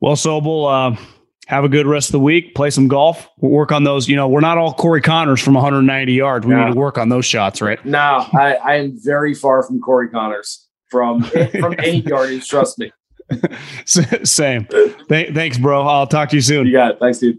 Well, 0.00 0.16
Sobel, 0.16 0.96
uh, 0.96 1.00
have 1.46 1.64
a 1.64 1.68
good 1.68 1.86
rest 1.86 2.08
of 2.08 2.12
the 2.12 2.20
week. 2.20 2.54
Play 2.54 2.70
some 2.70 2.88
golf. 2.88 3.28
We'll 3.38 3.52
work 3.52 3.72
on 3.72 3.84
those. 3.84 4.08
You 4.08 4.16
know, 4.16 4.28
we're 4.28 4.40
not 4.40 4.58
all 4.58 4.72
Corey 4.72 5.02
Conners 5.02 5.42
from 5.42 5.54
190 5.54 6.12
yards. 6.12 6.46
We 6.46 6.54
no. 6.54 6.64
need 6.64 6.74
to 6.74 6.78
work 6.78 6.98
on 6.98 7.08
those 7.08 7.26
shots, 7.26 7.60
right? 7.60 7.84
No, 7.84 8.26
I, 8.32 8.54
I 8.64 8.74
am 8.76 8.98
very 9.02 9.34
far 9.34 9.62
from 9.62 9.80
Corey 9.80 10.08
Conners 10.08 10.66
from 10.90 11.22
from 11.60 11.74
any 11.78 12.00
yardage. 12.00 12.48
Trust 12.48 12.78
me. 12.78 12.92
Same. 13.84 14.66
Th- 15.08 15.34
thanks, 15.34 15.58
bro. 15.58 15.82
I'll 15.86 16.06
talk 16.06 16.30
to 16.30 16.36
you 16.36 16.42
soon. 16.42 16.66
You 16.66 16.72
got 16.72 16.92
it. 16.92 16.98
Thanks, 16.98 17.18
dude. 17.18 17.38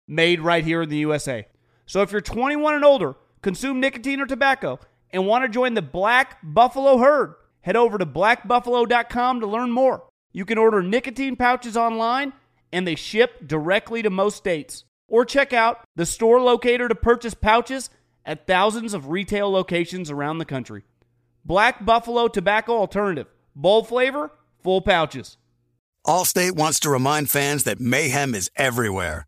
made 0.11 0.41
right 0.41 0.63
here 0.63 0.81
in 0.81 0.89
the 0.89 0.97
USA. 0.97 1.47
So 1.85 2.01
if 2.01 2.11
you're 2.11 2.21
21 2.21 2.75
and 2.75 2.85
older, 2.85 3.15
consume 3.41 3.79
nicotine 3.79 4.19
or 4.19 4.25
tobacco, 4.25 4.79
and 5.09 5.25
want 5.25 5.43
to 5.43 5.49
join 5.49 5.73
the 5.73 5.81
Black 5.81 6.37
Buffalo 6.43 6.97
herd, 6.97 7.35
head 7.61 7.75
over 7.75 7.97
to 7.97 8.05
blackbuffalo.com 8.05 9.39
to 9.39 9.47
learn 9.47 9.71
more. 9.71 10.03
You 10.33 10.45
can 10.45 10.57
order 10.57 10.83
nicotine 10.83 11.35
pouches 11.35 11.75
online, 11.75 12.33
and 12.71 12.85
they 12.87 12.95
ship 12.95 13.47
directly 13.47 14.01
to 14.01 14.09
most 14.09 14.37
states. 14.37 14.85
Or 15.07 15.25
check 15.25 15.51
out 15.51 15.83
the 15.95 16.05
store 16.05 16.39
locator 16.39 16.87
to 16.87 16.95
purchase 16.95 17.33
pouches 17.33 17.89
at 18.25 18.47
thousands 18.47 18.93
of 18.93 19.09
retail 19.09 19.51
locations 19.51 20.09
around 20.09 20.37
the 20.37 20.45
country. 20.45 20.83
Black 21.43 21.83
Buffalo 21.83 22.27
Tobacco 22.27 22.77
Alternative. 22.77 23.27
Bold 23.55 23.87
flavor, 23.87 24.31
full 24.63 24.81
pouches. 24.81 25.37
Allstate 26.05 26.53
wants 26.53 26.79
to 26.79 26.89
remind 26.89 27.29
fans 27.29 27.63
that 27.65 27.79
mayhem 27.79 28.33
is 28.33 28.49
everywhere, 28.55 29.27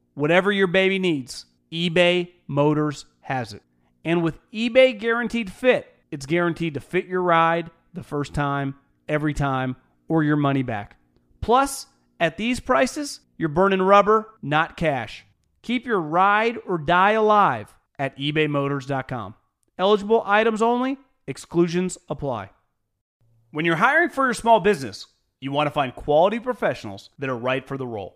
whatever 0.13 0.51
your 0.51 0.67
baby 0.67 0.99
needs, 0.99 1.45
eBay 1.71 2.31
Motors 2.47 3.05
has 3.21 3.53
it. 3.53 3.63
And 4.03 4.23
with 4.23 4.39
eBay 4.51 4.97
Guaranteed 4.97 5.51
Fit, 5.51 5.93
it's 6.09 6.25
guaranteed 6.25 6.73
to 6.73 6.79
fit 6.79 7.05
your 7.05 7.21
ride 7.21 7.71
the 7.93 8.03
first 8.03 8.33
time, 8.33 8.75
every 9.07 9.33
time, 9.33 9.75
or 10.07 10.23
your 10.23 10.35
money 10.35 10.63
back. 10.63 10.97
Plus, 11.39 11.87
at 12.19 12.37
these 12.37 12.59
prices, 12.59 13.21
you're 13.37 13.49
burning 13.49 13.81
rubber, 13.81 14.27
not 14.41 14.77
cash. 14.77 15.25
Keep 15.61 15.85
your 15.85 16.01
ride 16.01 16.57
or 16.67 16.77
die 16.77 17.11
alive 17.11 17.73
at 17.97 18.17
ebaymotors.com. 18.17 19.35
Eligible 19.77 20.23
items 20.25 20.61
only, 20.61 20.97
exclusions 21.27 21.97
apply. 22.09 22.49
When 23.51 23.65
you're 23.65 23.75
hiring 23.75 24.09
for 24.09 24.25
your 24.25 24.33
small 24.33 24.59
business, 24.59 25.07
you 25.39 25.51
want 25.51 25.67
to 25.67 25.71
find 25.71 25.95
quality 25.95 26.39
professionals 26.39 27.09
that 27.19 27.29
are 27.29 27.37
right 27.37 27.65
for 27.67 27.77
the 27.77 27.87
role. 27.87 28.15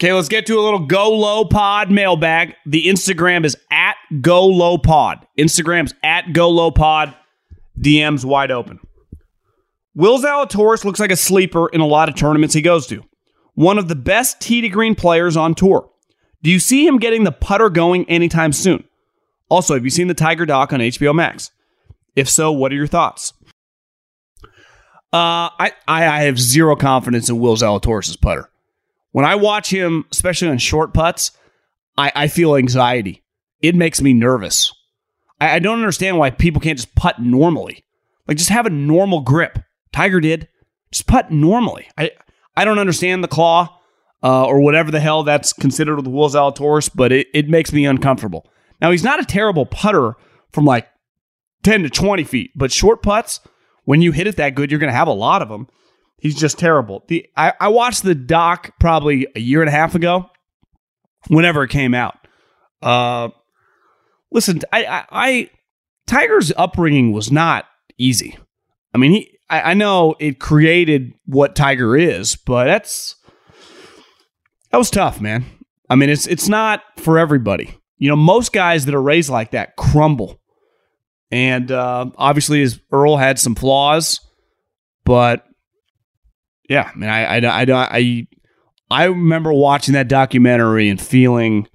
Okay, 0.00 0.12
let's 0.12 0.28
get 0.28 0.46
to 0.46 0.58
a 0.58 0.62
little 0.62 0.86
Go 0.86 1.10
Low 1.10 1.44
Pod 1.44 1.90
mailbag. 1.90 2.54
The 2.66 2.86
Instagram 2.86 3.44
is 3.44 3.56
at 3.72 3.96
Go 4.20 4.46
Low 4.46 4.78
Pod. 4.78 5.26
Instagram's 5.36 5.92
at 6.04 6.32
Go 6.32 6.50
Low 6.50 6.70
Pod. 6.70 7.16
DM's 7.80 8.24
wide 8.24 8.52
open. 8.52 8.78
Will 9.96 10.20
Zalatoris 10.20 10.84
looks 10.84 11.00
like 11.00 11.10
a 11.10 11.16
sleeper 11.16 11.68
in 11.68 11.80
a 11.80 11.86
lot 11.86 12.08
of 12.08 12.14
tournaments 12.14 12.54
he 12.54 12.62
goes 12.62 12.86
to. 12.86 13.02
One 13.54 13.76
of 13.76 13.88
the 13.88 13.96
best 13.96 14.40
tee 14.40 14.60
to 14.60 14.68
green 14.68 14.94
players 14.94 15.36
on 15.36 15.56
tour. 15.56 15.90
Do 16.44 16.50
you 16.50 16.60
see 16.60 16.86
him 16.86 16.98
getting 16.98 17.24
the 17.24 17.32
putter 17.32 17.68
going 17.68 18.08
anytime 18.08 18.52
soon? 18.52 18.84
Also, 19.48 19.74
have 19.74 19.82
you 19.82 19.90
seen 19.90 20.06
the 20.06 20.14
Tiger 20.14 20.46
doc 20.46 20.72
on 20.72 20.78
HBO 20.78 21.12
Max? 21.12 21.50
If 22.14 22.28
so, 22.28 22.52
what 22.52 22.70
are 22.70 22.76
your 22.76 22.86
thoughts? 22.86 23.32
Uh, 25.12 25.50
I, 25.58 25.72
I, 25.88 26.06
I 26.06 26.20
have 26.22 26.38
zero 26.38 26.76
confidence 26.76 27.28
in 27.28 27.40
Will 27.40 27.56
Zalatoris' 27.56 28.20
putter. 28.20 28.48
When 29.12 29.24
I 29.24 29.34
watch 29.34 29.70
him, 29.70 30.04
especially 30.12 30.48
on 30.48 30.58
short 30.58 30.94
putts, 30.94 31.32
I, 31.96 32.12
I 32.14 32.28
feel 32.28 32.56
anxiety. 32.56 33.22
It 33.60 33.74
makes 33.74 34.00
me 34.00 34.12
nervous. 34.12 34.72
I, 35.40 35.56
I 35.56 35.58
don't 35.58 35.78
understand 35.78 36.18
why 36.18 36.30
people 36.30 36.60
can't 36.60 36.78
just 36.78 36.94
putt 36.94 37.20
normally. 37.20 37.84
Like 38.26 38.36
just 38.36 38.50
have 38.50 38.66
a 38.66 38.70
normal 38.70 39.20
grip. 39.20 39.58
Tiger 39.92 40.20
did. 40.20 40.48
Just 40.92 41.06
putt 41.06 41.30
normally. 41.30 41.88
I 41.96 42.12
I 42.56 42.64
don't 42.64 42.78
understand 42.78 43.22
the 43.22 43.28
claw 43.28 43.78
uh, 44.22 44.44
or 44.44 44.60
whatever 44.60 44.90
the 44.90 45.00
hell 45.00 45.22
that's 45.22 45.52
considered 45.52 45.96
with 45.96 46.06
Will 46.06 46.28
Zalatoris, 46.28 46.90
but 46.94 47.12
it, 47.12 47.28
it 47.32 47.48
makes 47.48 47.72
me 47.72 47.86
uncomfortable. 47.86 48.46
Now 48.80 48.90
he's 48.90 49.04
not 49.04 49.20
a 49.20 49.24
terrible 49.24 49.66
putter 49.66 50.14
from 50.52 50.64
like 50.64 50.88
10 51.62 51.82
to 51.84 51.90
20 51.90 52.24
feet, 52.24 52.50
but 52.56 52.72
short 52.72 53.02
putts, 53.02 53.40
when 53.84 54.02
you 54.02 54.12
hit 54.12 54.26
it 54.26 54.36
that 54.36 54.54
good, 54.54 54.70
you're 54.70 54.80
going 54.80 54.92
to 54.92 54.96
have 54.96 55.08
a 55.08 55.12
lot 55.12 55.42
of 55.42 55.48
them. 55.48 55.68
He's 56.18 56.34
just 56.34 56.58
terrible. 56.58 57.04
The 57.08 57.26
I, 57.36 57.52
I 57.60 57.68
watched 57.68 58.02
the 58.02 58.14
doc 58.14 58.72
probably 58.80 59.26
a 59.36 59.40
year 59.40 59.60
and 59.60 59.68
a 59.68 59.72
half 59.72 59.94
ago, 59.94 60.28
whenever 61.28 61.62
it 61.62 61.70
came 61.70 61.94
out. 61.94 62.16
Uh, 62.82 63.28
listen, 64.30 64.60
I, 64.72 64.84
I, 64.84 65.04
I 65.10 65.50
Tiger's 66.06 66.52
upbringing 66.56 67.12
was 67.12 67.30
not 67.30 67.66
easy. 67.98 68.36
I 68.94 68.98
mean, 68.98 69.12
he 69.12 69.38
I, 69.48 69.70
I 69.70 69.74
know 69.74 70.16
it 70.18 70.40
created 70.40 71.14
what 71.26 71.56
Tiger 71.56 71.96
is, 71.96 72.36
but 72.36 72.64
that's 72.64 73.16
that 74.70 74.78
was 74.78 74.90
tough, 74.90 75.20
man. 75.20 75.44
I 75.88 75.94
mean, 75.94 76.10
it's 76.10 76.26
it's 76.26 76.48
not 76.48 76.82
for 76.96 77.18
everybody. 77.18 77.74
You 77.98 78.08
know, 78.08 78.16
most 78.16 78.52
guys 78.52 78.84
that 78.86 78.94
are 78.94 79.02
raised 79.02 79.30
like 79.30 79.52
that 79.52 79.76
crumble. 79.76 80.40
And 81.30 81.70
uh, 81.70 82.10
obviously, 82.16 82.60
his 82.60 82.80
Earl 82.90 83.16
had 83.16 83.38
some 83.38 83.54
flaws, 83.54 84.20
but 85.04 85.44
yeah, 86.68 86.90
I 86.94 86.98
mean, 86.98 87.10
I, 87.10 87.38
I, 87.38 87.38
I, 87.38 87.98
I, 87.98 88.26
I 88.90 89.04
remember 89.04 89.52
watching 89.52 89.94
that 89.94 90.08
documentary 90.08 90.88
and 90.88 91.00
feeling 91.00 91.66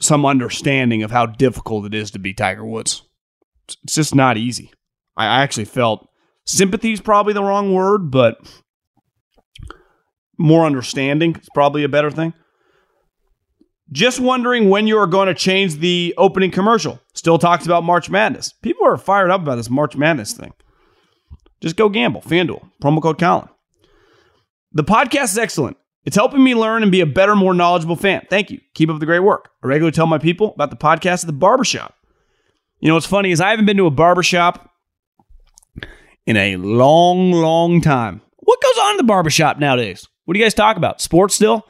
some 0.00 0.24
understanding 0.26 1.02
of 1.02 1.10
how 1.10 1.26
difficult 1.26 1.86
it 1.86 1.94
is 1.94 2.10
to 2.12 2.18
be 2.18 2.34
Tiger 2.34 2.64
Woods. 2.64 3.02
It's 3.84 3.94
just 3.94 4.14
not 4.14 4.36
easy. 4.36 4.72
I 5.16 5.42
actually 5.42 5.66
felt 5.66 6.08
sympathy 6.46 6.92
is 6.92 7.00
probably 7.00 7.32
the 7.32 7.42
wrong 7.42 7.72
word, 7.72 8.10
but 8.10 8.36
more 10.38 10.64
understanding 10.64 11.36
is 11.36 11.48
probably 11.54 11.84
a 11.84 11.88
better 11.88 12.10
thing. 12.10 12.32
Just 13.90 14.20
wondering 14.20 14.70
when 14.70 14.86
you 14.86 14.96
are 14.98 15.06
going 15.06 15.28
to 15.28 15.34
change 15.34 15.76
the 15.76 16.14
opening 16.16 16.50
commercial. 16.50 16.98
Still 17.14 17.38
talks 17.38 17.66
about 17.66 17.84
March 17.84 18.08
Madness. 18.08 18.52
People 18.62 18.86
are 18.86 18.96
fired 18.96 19.30
up 19.30 19.42
about 19.42 19.56
this 19.56 19.68
March 19.68 19.96
Madness 19.96 20.32
thing. 20.32 20.52
Just 21.60 21.76
go 21.76 21.88
gamble. 21.88 22.22
FanDuel. 22.22 22.70
Promo 22.82 23.02
code 23.02 23.18
Colin. 23.18 23.48
The 24.74 24.84
podcast 24.84 25.24
is 25.24 25.38
excellent. 25.38 25.76
It's 26.04 26.16
helping 26.16 26.42
me 26.42 26.54
learn 26.54 26.82
and 26.82 26.90
be 26.90 27.00
a 27.00 27.06
better, 27.06 27.36
more 27.36 27.54
knowledgeable 27.54 27.96
fan. 27.96 28.26
Thank 28.28 28.50
you. 28.50 28.60
Keep 28.74 28.90
up 28.90 28.98
the 28.98 29.06
great 29.06 29.20
work. 29.20 29.50
I 29.62 29.68
regularly 29.68 29.92
tell 29.92 30.06
my 30.06 30.18
people 30.18 30.52
about 30.54 30.70
the 30.70 30.76
podcast 30.76 31.22
at 31.22 31.26
the 31.26 31.32
barbershop. 31.32 31.94
You 32.80 32.88
know 32.88 32.94
what's 32.94 33.06
funny 33.06 33.30
is 33.30 33.40
I 33.40 33.50
haven't 33.50 33.66
been 33.66 33.76
to 33.76 33.86
a 33.86 33.90
barbershop 33.90 34.68
in 36.26 36.36
a 36.36 36.56
long, 36.56 37.30
long 37.30 37.80
time. 37.80 38.20
What 38.38 38.60
goes 38.60 38.78
on 38.82 38.92
in 38.92 38.96
the 38.96 39.04
barbershop 39.04 39.58
nowadays? 39.58 40.08
What 40.24 40.34
do 40.34 40.40
you 40.40 40.44
guys 40.44 40.54
talk 40.54 40.76
about? 40.76 41.00
Sports 41.00 41.34
still? 41.34 41.64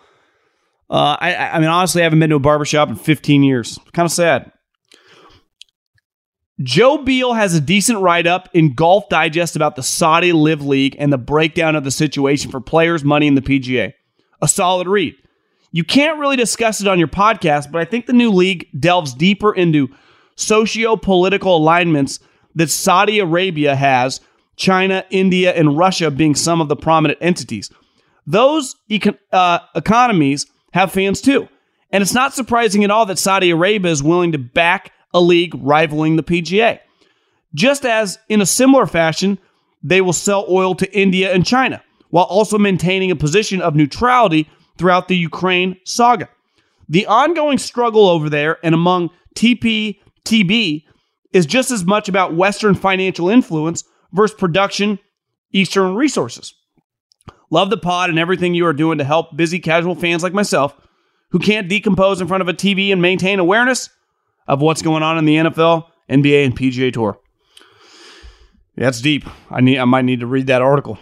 Uh, 0.89 1.17
I, 1.19 1.35
I 1.35 1.59
mean, 1.59 1.69
honestly, 1.69 2.03
I 2.03 2.05
haven't 2.05 2.21
been 2.21 2.31
to 2.31 2.37
a 2.37 2.41
barbershop 2.41 2.89
in 2.89 2.97
15 2.97 3.43
years. 3.43 3.79
Kind 3.93 4.07
of 4.07 4.13
sad. 4.13 4.52
Joel 6.63 6.99
Beall 6.99 7.35
has 7.35 7.55
a 7.55 7.61
decent 7.61 8.01
write 8.01 8.27
up 8.27 8.49
in 8.53 8.75
Golf 8.75 9.09
Digest 9.09 9.57
about 9.57 9.77
the 9.77 9.83
Saudi 9.83 10.33
LIV 10.33 10.63
League 10.63 10.97
and 10.99 11.13
the 11.13 11.19
breakdown 11.19 11.77
of 11.77 11.85
the 11.85 11.91
situation 11.91 12.51
for 12.51 12.61
players' 12.61 13.05
money 13.05 13.27
in 13.27 13.35
the 13.35 13.43
PGA. 13.43 13.95
A 14.43 14.49
solid 14.49 14.87
read. 14.87 15.15
You 15.71 15.85
can't 15.85 16.19
really 16.19 16.37
discuss 16.37 16.81
it 16.81 16.89
on 16.89 16.99
your 16.99 17.09
podcast, 17.09 17.73
but 17.73 17.81
I 17.81 17.87
think 17.87 18.07
the 18.07 18.13
new 18.13 18.31
league 18.31 18.69
delves 18.79 19.15
deeper 19.15 19.55
into 19.55 19.89
socio 20.37 20.97
political 20.97 21.57
alignments 21.57 22.21
that 22.55 22.71
Saudi 22.71 23.19
Arabia 23.19 23.75
has, 23.75 24.21
China, 24.57 25.05
India, 25.11 25.53
and 25.53 25.79
Russia 25.79 26.11
being 26.11 26.35
some 26.35 26.61
of 26.61 26.69
the 26.69 26.77
prominent 26.77 27.19
entities. 27.23 27.71
Those 28.27 28.77
econ- 28.91 29.19
uh, 29.33 29.61
economies 29.75 30.47
have 30.75 30.93
fans 30.93 31.23
too. 31.23 31.49
And 31.91 32.03
it's 32.03 32.15
not 32.15 32.35
surprising 32.35 32.85
at 32.85 32.91
all 32.91 33.07
that 33.07 33.19
Saudi 33.19 33.51
Arabia 33.51 33.91
is 33.91 34.03
willing 34.03 34.33
to 34.33 34.39
back 34.39 34.93
a 35.15 35.21
league 35.21 35.55
rivaling 35.57 36.17
the 36.17 36.23
PGA. 36.23 36.81
Just 37.55 37.85
as, 37.85 38.19
in 38.29 38.41
a 38.41 38.47
similar 38.47 38.87
fashion, 38.87 39.39
they 39.83 40.01
will 40.01 40.13
sell 40.13 40.47
oil 40.49 40.75
to 40.77 40.99
India 40.99 41.33
and 41.33 41.45
China, 41.45 41.83
while 42.11 42.25
also 42.25 42.59
maintaining 42.59 43.11
a 43.11 43.17
position 43.17 43.61
of 43.61 43.75
neutrality 43.75 44.49
throughout 44.79 45.09
the 45.09 45.17
Ukraine 45.17 45.77
saga. 45.85 46.29
The 46.89 47.07
ongoing 47.07 47.59
struggle 47.59 48.09
over 48.09 48.29
there 48.29 48.59
and 48.65 48.75
among 48.75 49.11
TPTB 49.35 50.85
is 51.33 51.47
just 51.47 51.71
as 51.71 51.85
much 51.85 52.09
about 52.09 52.35
Western 52.35 52.75
financial 52.75 53.29
influence 53.29 53.85
versus 54.13 54.37
production, 54.37 54.99
Eastern 55.53 55.95
resources. 55.95 56.55
Love 57.51 57.71
the 57.71 57.77
pod 57.77 58.11
and 58.11 58.19
everything 58.19 58.55
you 58.55 58.67
are 58.67 58.73
doing 58.73 58.99
to 58.99 59.05
help 59.05 59.37
busy 59.37 59.59
casual 59.59 59.95
fans 59.95 60.23
like 60.23 60.33
myself 60.33 60.75
who 61.31 61.39
can't 61.39 61.69
decompose 61.69 62.21
in 62.21 62.29
front 62.29 62.41
of 62.43 62.49
a 62.49 62.55
TV 62.55 62.93
and 62.93 63.01
maintain 63.03 63.39
awareness 63.39 63.91
of 64.47 64.61
what's 64.61 64.83
going 64.83 65.03
on 65.03 65.19
in 65.19 65.25
the 65.25 65.37
NFL, 65.37 65.87
NBA, 66.11 66.45
and 66.45 66.57
PGA 66.57 66.93
Tour. 66.93 67.19
Yeah, 68.77 68.85
that's 68.85 69.01
deep. 69.01 69.25
I 69.51 69.61
need 69.61 69.79
I 69.79 69.85
might 69.85 70.05
need 70.05 70.21
to 70.21 70.27
read 70.27 70.47
that 70.47 70.63
article. 70.63 70.99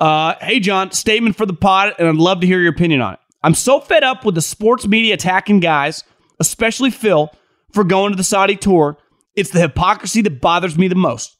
Uh, 0.00 0.34
hey 0.40 0.60
John, 0.60 0.90
statement 0.92 1.36
for 1.36 1.46
the 1.46 1.54
pod, 1.54 1.94
and 1.98 2.08
I'd 2.08 2.16
love 2.16 2.40
to 2.40 2.46
hear 2.46 2.60
your 2.60 2.72
opinion 2.72 3.00
on 3.00 3.14
it. 3.14 3.20
I'm 3.42 3.54
so 3.54 3.80
fed 3.80 4.02
up 4.02 4.24
with 4.24 4.34
the 4.34 4.42
sports 4.42 4.86
media 4.86 5.14
attacking 5.14 5.60
guys, 5.60 6.02
especially 6.40 6.90
Phil, 6.90 7.30
for 7.72 7.84
going 7.84 8.12
to 8.12 8.16
the 8.16 8.24
Saudi 8.24 8.56
tour. 8.56 8.96
It's 9.34 9.50
the 9.50 9.60
hypocrisy 9.60 10.22
that 10.22 10.40
bothers 10.40 10.78
me 10.78 10.88
the 10.88 10.94
most. 10.94 11.36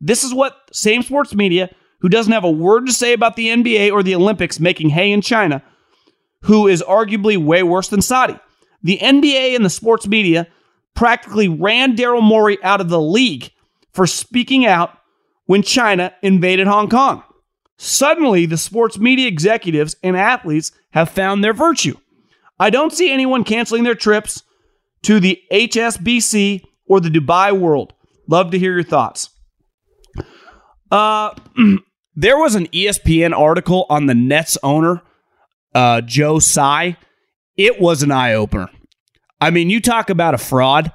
This 0.00 0.24
is 0.24 0.32
what 0.32 0.56
same 0.72 1.02
sports 1.02 1.34
media 1.34 1.70
who 2.00 2.08
doesn't 2.08 2.32
have 2.32 2.44
a 2.44 2.50
word 2.50 2.86
to 2.86 2.92
say 2.92 3.12
about 3.12 3.36
the 3.36 3.48
NBA 3.48 3.92
or 3.92 4.02
the 4.02 4.14
Olympics 4.14 4.60
making 4.60 4.90
hay 4.90 5.12
in 5.12 5.20
China, 5.20 5.62
who 6.42 6.68
is 6.68 6.82
arguably 6.82 7.36
way 7.36 7.62
worse 7.62 7.88
than 7.88 8.00
Saudi. 8.00 8.38
The 8.82 8.98
NBA 8.98 9.54
and 9.54 9.64
the 9.64 9.70
sports 9.70 10.06
media 10.06 10.46
practically 10.94 11.48
ran 11.48 11.96
Daryl 11.96 12.22
Morey 12.22 12.58
out 12.62 12.80
of 12.80 12.88
the 12.88 13.00
league 13.00 13.50
for 13.92 14.06
speaking 14.06 14.66
out 14.66 14.96
when 15.46 15.62
China 15.62 16.12
invaded 16.22 16.66
Hong 16.66 16.88
Kong. 16.88 17.22
Suddenly, 17.78 18.46
the 18.46 18.58
sports 18.58 18.98
media 18.98 19.26
executives 19.26 19.96
and 20.02 20.16
athletes 20.16 20.72
have 20.90 21.08
found 21.08 21.42
their 21.42 21.54
virtue. 21.54 21.96
I 22.58 22.70
don't 22.70 22.92
see 22.92 23.10
anyone 23.10 23.44
canceling 23.44 23.84
their 23.84 23.94
trips 23.94 24.42
to 25.02 25.18
the 25.18 25.40
HSBC 25.50 26.62
or 26.86 27.00
the 27.00 27.08
Dubai 27.08 27.58
World. 27.58 27.94
Love 28.28 28.50
to 28.50 28.58
hear 28.58 28.74
your 28.74 28.82
thoughts. 28.82 29.30
Uh, 30.90 31.34
There 32.16 32.36
was 32.36 32.54
an 32.54 32.66
ESPN 32.66 33.32
article 33.32 33.86
on 33.88 34.06
the 34.06 34.14
Nets 34.14 34.58
owner, 34.62 35.00
uh, 35.74 36.00
Joe 36.02 36.38
Tsai. 36.38 36.98
It 37.56 37.80
was 37.80 38.02
an 38.02 38.10
eye 38.10 38.34
opener. 38.34 38.68
I 39.40 39.50
mean, 39.50 39.70
you 39.70 39.80
talk 39.80 40.10
about 40.10 40.34
a 40.34 40.38
fraud. 40.38 40.92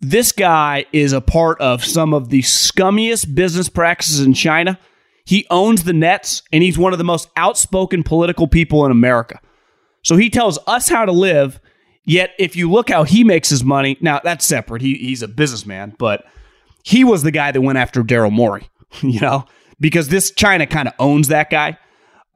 This 0.00 0.32
guy 0.32 0.86
is 0.92 1.12
a 1.12 1.20
part 1.20 1.60
of 1.60 1.84
some 1.84 2.12
of 2.12 2.28
the 2.28 2.42
scummiest 2.42 3.34
business 3.34 3.68
practices 3.68 4.20
in 4.20 4.34
China. 4.34 4.78
He 5.24 5.46
owns 5.50 5.84
the 5.84 5.92
Nets, 5.92 6.42
and 6.52 6.62
he's 6.62 6.76
one 6.76 6.92
of 6.92 6.98
the 6.98 7.04
most 7.04 7.28
outspoken 7.36 8.02
political 8.02 8.46
people 8.46 8.84
in 8.84 8.90
America. 8.90 9.40
So 10.02 10.16
he 10.16 10.28
tells 10.28 10.58
us 10.66 10.88
how 10.88 11.04
to 11.06 11.12
live. 11.12 11.60
Yet, 12.04 12.32
if 12.38 12.54
you 12.54 12.70
look 12.70 12.90
how 12.90 13.04
he 13.04 13.24
makes 13.24 13.48
his 13.48 13.64
money, 13.64 13.96
now 14.02 14.20
that's 14.22 14.44
separate. 14.44 14.82
He, 14.82 14.94
he's 14.94 15.22
a 15.22 15.28
businessman, 15.28 15.94
but 15.98 16.26
he 16.84 17.02
was 17.02 17.22
the 17.22 17.30
guy 17.30 17.50
that 17.50 17.60
went 17.62 17.78
after 17.78 18.02
Daryl 18.02 18.32
Morey. 18.32 18.68
You 19.02 19.18
know, 19.18 19.44
because 19.80 20.06
this 20.06 20.30
China 20.30 20.68
kind 20.68 20.86
of 20.86 20.94
owns 21.00 21.26
that 21.26 21.50
guy. 21.50 21.76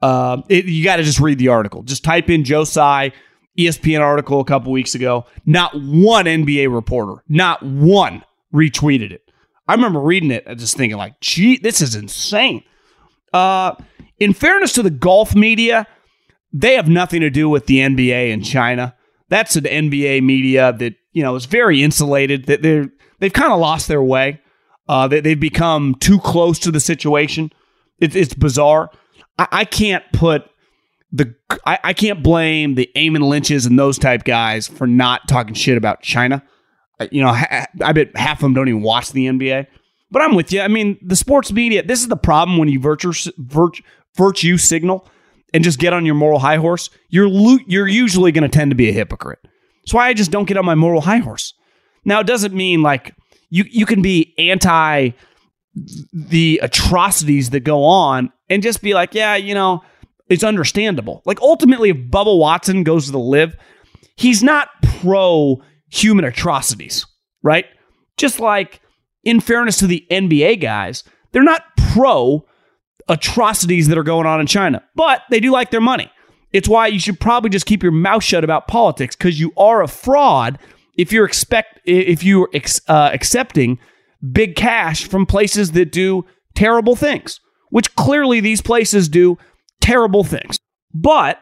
Uh, 0.01 0.41
it, 0.49 0.65
you 0.65 0.83
got 0.83 0.97
to 0.97 1.03
just 1.03 1.21
read 1.21 1.39
the 1.39 1.47
article. 1.47 1.83
Just 1.83 2.03
type 2.03 2.29
in 2.29 2.43
Joe 2.43 2.65
Tsai, 2.65 3.13
ESPN 3.59 4.01
article 4.01 4.39
a 4.39 4.45
couple 4.45 4.71
weeks 4.71 4.95
ago. 4.95 5.25
Not 5.45 5.73
one 5.75 6.25
NBA 6.25 6.73
reporter, 6.73 7.23
not 7.27 7.61
one 7.63 8.23
retweeted 8.53 9.11
it. 9.11 9.29
I 9.67 9.73
remember 9.73 9.99
reading 9.99 10.31
it 10.31 10.43
and 10.47 10.57
just 10.59 10.75
thinking, 10.75 10.97
like, 10.97 11.19
gee, 11.19 11.57
this 11.57 11.81
is 11.81 11.95
insane. 11.95 12.63
Uh, 13.33 13.75
in 14.19 14.33
fairness 14.33 14.73
to 14.73 14.83
the 14.83 14.89
golf 14.89 15.35
media, 15.35 15.85
they 16.51 16.75
have 16.75 16.87
nothing 16.87 17.21
to 17.21 17.29
do 17.29 17.47
with 17.47 17.67
the 17.67 17.77
NBA 17.77 18.31
in 18.31 18.41
China. 18.41 18.95
That's 19.29 19.55
an 19.55 19.65
NBA 19.65 20.23
media 20.23 20.73
that 20.73 20.95
you 21.13 21.21
know 21.21 21.35
is 21.35 21.45
very 21.45 21.83
insulated. 21.83 22.45
That 22.45 22.61
they're 22.63 22.89
they've 23.19 23.33
kind 23.33 23.53
of 23.53 23.59
lost 23.59 23.87
their 23.87 24.01
way. 24.01 24.41
Uh, 24.87 25.07
they, 25.07 25.19
they've 25.19 25.39
become 25.39 25.93
too 25.99 26.19
close 26.19 26.57
to 26.59 26.71
the 26.71 26.79
situation. 26.79 27.51
It, 27.99 28.15
it's 28.15 28.33
bizarre. 28.33 28.89
I, 29.37 29.47
I, 29.51 29.65
can't 29.65 30.03
put 30.13 30.49
the 31.11 31.35
I, 31.65 31.79
I, 31.83 31.93
can't 31.93 32.21
blame 32.21 32.75
the 32.75 32.89
Eamon 32.95 33.27
Lynches 33.27 33.65
and 33.65 33.79
those 33.79 33.97
type 33.97 34.23
guys 34.23 34.67
for 34.67 34.85
not 34.85 35.27
talking 35.27 35.53
shit 35.55 35.77
about 35.77 36.01
China. 36.01 36.43
Uh, 36.99 37.07
you 37.11 37.23
know, 37.23 37.33
ha, 37.33 37.65
I 37.83 37.93
bet 37.93 38.15
half 38.15 38.37
of 38.37 38.41
them 38.41 38.53
don't 38.53 38.67
even 38.67 38.83
watch 38.83 39.11
the 39.11 39.25
NBA. 39.25 39.67
But 40.11 40.21
I'm 40.21 40.35
with 40.35 40.51
you. 40.51 40.61
I 40.61 40.67
mean, 40.67 40.97
the 41.01 41.15
sports 41.15 41.51
media. 41.51 41.83
This 41.83 42.01
is 42.01 42.07
the 42.07 42.17
problem 42.17 42.57
when 42.57 42.67
you 42.69 42.79
virtue 42.79 43.13
virtue, 43.37 43.83
virtue 44.15 44.57
signal. 44.57 45.07
and 45.53 45.63
just 45.63 45.79
get 45.79 45.93
on 45.93 46.05
your 46.05 46.15
moral 46.15 46.39
high 46.39 46.57
horse, 46.57 46.91
you're 47.09 47.29
lo- 47.29 47.63
you're 47.65 47.87
usually 47.87 48.31
going 48.31 48.43
to 48.43 48.55
tend 48.55 48.69
to 48.71 48.75
be 48.75 48.89
a 48.89 48.91
hypocrite. 48.91 49.39
That's 49.81 49.93
why 49.93 50.07
I 50.07 50.13
just 50.13 50.29
don't 50.29 50.45
get 50.45 50.57
on 50.57 50.65
my 50.65 50.75
moral 50.75 51.01
high 51.01 51.17
horse. 51.17 51.53
Now, 52.05 52.19
it 52.19 52.27
doesn't 52.27 52.53
mean 52.53 52.83
like 52.83 53.15
you 53.49 53.65
you 53.69 53.85
can 53.85 54.01
be 54.01 54.33
anti 54.37 55.11
the 56.13 56.59
atrocities 56.61 57.51
that 57.51 57.61
go 57.61 57.83
on 57.83 58.31
and 58.49 58.61
just 58.61 58.81
be 58.81 58.93
like, 58.93 59.13
yeah, 59.13 59.35
you 59.35 59.53
know, 59.53 59.83
it's 60.29 60.43
understandable. 60.43 61.21
Like 61.25 61.41
ultimately, 61.41 61.89
if 61.89 61.97
Bubba 61.97 62.37
Watson 62.37 62.83
goes 62.83 63.05
to 63.05 63.11
the 63.11 63.19
LIV, 63.19 63.55
he's 64.15 64.43
not 64.43 64.69
pro 64.99 65.61
human 65.89 66.25
atrocities, 66.25 67.05
right? 67.41 67.65
Just 68.17 68.39
like 68.39 68.81
in 69.23 69.39
fairness 69.39 69.77
to 69.79 69.87
the 69.87 70.05
NBA 70.11 70.61
guys, 70.61 71.03
they're 71.31 71.43
not 71.43 71.63
pro 71.91 72.45
atrocities 73.07 73.87
that 73.87 73.97
are 73.97 74.03
going 74.03 74.27
on 74.27 74.39
in 74.39 74.47
China, 74.47 74.83
but 74.95 75.23
they 75.29 75.39
do 75.39 75.51
like 75.51 75.71
their 75.71 75.81
money. 75.81 76.11
It's 76.51 76.67
why 76.67 76.87
you 76.87 76.99
should 76.99 77.19
probably 77.19 77.49
just 77.49 77.65
keep 77.65 77.83
your 77.83 77.91
mouth 77.91 78.23
shut 78.23 78.43
about 78.43 78.67
politics 78.67 79.15
because 79.15 79.39
you 79.39 79.51
are 79.57 79.81
a 79.81 79.87
fraud 79.87 80.57
if 80.97 81.11
you're 81.11 81.25
expect 81.25 81.79
if 81.85 82.23
you're 82.23 82.49
ex, 82.53 82.81
uh, 82.87 83.09
accepting 83.13 83.79
big 84.31 84.55
cash 84.55 85.07
from 85.07 85.25
places 85.25 85.71
that 85.71 85.91
do 85.91 86.25
terrible 86.55 86.95
things, 86.95 87.39
which 87.69 87.95
clearly 87.95 88.39
these 88.39 88.61
places 88.61 89.07
do 89.07 89.37
terrible 89.89 90.23
things. 90.23 90.59
But 90.93 91.41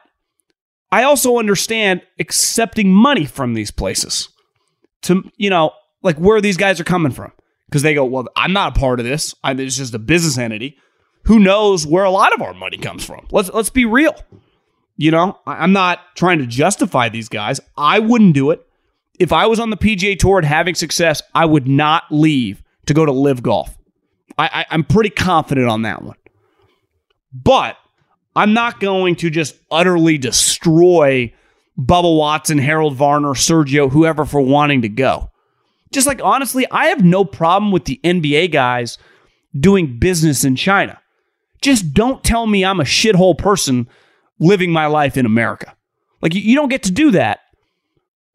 I 0.91 1.03
also 1.03 1.37
understand 1.37 2.01
accepting 2.19 2.91
money 2.91 3.25
from 3.25 3.53
these 3.53 3.71
places 3.71 4.29
to 5.03 5.29
you 5.37 5.49
know 5.49 5.71
like 6.01 6.17
where 6.17 6.41
these 6.41 6.57
guys 6.57 6.79
are 6.79 6.85
coming 6.85 7.11
from 7.11 7.31
because 7.67 7.81
they 7.81 7.93
go, 7.93 8.05
well, 8.05 8.27
I'm 8.35 8.53
not 8.53 8.77
a 8.77 8.79
part 8.79 8.99
of 8.99 9.05
this. 9.05 9.35
I, 9.43 9.51
it's 9.51 9.77
just 9.77 9.93
a 9.93 9.99
business 9.99 10.37
entity. 10.37 10.77
Who 11.23 11.39
knows 11.39 11.85
where 11.85 12.05
a 12.05 12.09
lot 12.09 12.33
of 12.33 12.41
our 12.41 12.53
money 12.53 12.77
comes 12.77 13.03
from? 13.03 13.27
Let's 13.31 13.51
let's 13.51 13.69
be 13.69 13.85
real. 13.85 14.15
You 14.95 15.11
know, 15.11 15.37
I'm 15.45 15.73
not 15.73 15.99
trying 16.15 16.39
to 16.39 16.47
justify 16.47 17.09
these 17.09 17.29
guys. 17.29 17.59
I 17.77 17.99
wouldn't 17.99 18.33
do 18.33 18.49
it. 18.51 18.65
If 19.19 19.31
I 19.31 19.45
was 19.45 19.59
on 19.59 19.69
the 19.69 19.77
PGA 19.77 20.17
Tour 20.17 20.37
and 20.37 20.47
having 20.47 20.73
success, 20.73 21.21
I 21.35 21.45
would 21.45 21.67
not 21.67 22.03
leave 22.11 22.63
to 22.85 22.93
go 22.93 23.05
to 23.05 23.11
LIV 23.11 23.43
Golf. 23.43 23.77
I, 24.37 24.47
I, 24.47 24.65
I'm 24.71 24.83
pretty 24.83 25.09
confident 25.09 25.67
on 25.67 25.83
that 25.83 26.01
one. 26.01 26.17
But 27.33 27.77
I'm 28.37 28.53
not 28.53 28.79
going 28.79 29.15
to 29.15 29.31
just 29.31 29.55
utterly 29.71 30.19
destroy 30.19 31.33
Bubba 31.75 32.15
Watson, 32.15 32.59
Harold 32.59 32.93
Varner, 32.93 33.29
Sergio, 33.29 33.91
whoever 33.91 34.25
for 34.25 34.39
wanting 34.39 34.83
to 34.83 34.89
go. 34.89 35.31
Just 35.91 36.05
like 36.05 36.21
honestly, 36.23 36.67
I 36.69 36.85
have 36.87 37.03
no 37.03 37.25
problem 37.25 37.71
with 37.71 37.85
the 37.85 37.99
NBA 38.03 38.51
guys 38.51 38.99
doing 39.59 39.97
business 39.97 40.43
in 40.43 40.55
China. 40.55 41.01
Just 41.63 41.95
don't 41.95 42.23
tell 42.23 42.45
me 42.45 42.63
I'm 42.63 42.79
a 42.79 42.83
shithole 42.83 43.35
person 43.35 43.87
living 44.37 44.71
my 44.71 44.85
life 44.85 45.17
in 45.17 45.25
America. 45.25 45.75
Like, 46.21 46.35
you, 46.35 46.55
don't 46.55 46.69
get 46.69 46.83
to 46.83 46.91
do 46.91 47.09
that, 47.11 47.39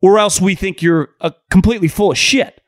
or 0.01 0.19
else 0.19 0.41
we 0.41 0.57
think 0.57 0.83
you're 0.83 1.11
a 1.21 1.33
completely 1.49 1.87
full 1.87 2.11
of 2.11 2.19
shit, 2.19 2.61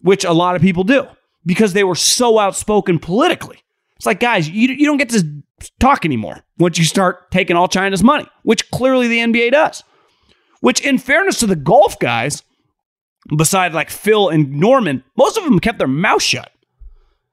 which 0.00 0.24
a 0.24 0.32
lot 0.32 0.56
of 0.56 0.62
people 0.62 0.82
do 0.82 1.06
because 1.46 1.74
they 1.74 1.84
were 1.84 1.94
so 1.94 2.40
outspoken 2.40 2.98
politically. 2.98 3.62
It's 4.00 4.06
like, 4.06 4.20
guys, 4.20 4.48
you, 4.48 4.68
you 4.68 4.86
don't 4.86 4.96
get 4.96 5.10
to 5.10 5.42
talk 5.78 6.04
anymore 6.04 6.42
once 6.58 6.78
you 6.78 6.84
start 6.84 7.30
taking 7.30 7.54
all 7.54 7.68
China's 7.68 8.02
money, 8.02 8.26
which 8.42 8.70
clearly 8.70 9.08
the 9.08 9.18
NBA 9.18 9.52
does. 9.52 9.84
Which, 10.60 10.80
in 10.80 10.98
fairness 10.98 11.38
to 11.40 11.46
the 11.46 11.56
golf 11.56 11.98
guys, 11.98 12.42
beside 13.36 13.74
like 13.74 13.90
Phil 13.90 14.28
and 14.28 14.52
Norman, 14.52 15.04
most 15.16 15.36
of 15.36 15.44
them 15.44 15.60
kept 15.60 15.78
their 15.78 15.86
mouth 15.86 16.22
shut 16.22 16.50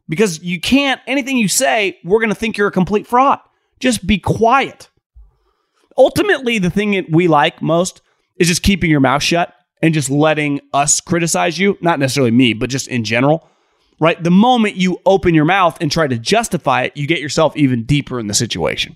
because 0.09 0.43
you 0.43 0.59
can't, 0.59 1.01
anything 1.07 1.37
you 1.37 1.47
say, 1.47 1.97
we're 2.03 2.19
going 2.19 2.29
to 2.29 2.35
think 2.35 2.57
you're 2.57 2.67
a 2.67 2.71
complete 2.71 3.07
fraud. 3.07 3.39
Just 3.79 4.05
be 4.05 4.17
quiet 4.17 4.89
ultimately, 5.97 6.59
the 6.59 6.69
thing 6.69 6.91
that 6.91 7.09
we 7.09 7.27
like 7.27 7.61
most 7.61 8.01
is 8.37 8.47
just 8.47 8.63
keeping 8.63 8.91
your 8.91 8.99
mouth 8.99 9.23
shut 9.23 9.53
and 9.81 9.93
just 9.93 10.09
letting 10.09 10.61
us 10.73 11.01
criticize 11.01 11.57
you. 11.57 11.77
Not 11.81 11.99
necessarily 11.99 12.31
me, 12.31 12.53
but 12.53 12.69
just 12.69 12.87
in 12.87 13.03
general. 13.03 13.49
Right? 13.99 14.21
The 14.23 14.31
moment 14.31 14.75
you 14.75 14.99
open 15.05 15.33
your 15.33 15.45
mouth 15.45 15.77
and 15.81 15.91
try 15.91 16.07
to 16.07 16.17
justify 16.17 16.83
it, 16.83 16.95
you 16.95 17.07
get 17.07 17.19
yourself 17.19 17.57
even 17.57 17.83
deeper 17.83 18.19
in 18.19 18.27
the 18.27 18.33
situation. 18.33 18.95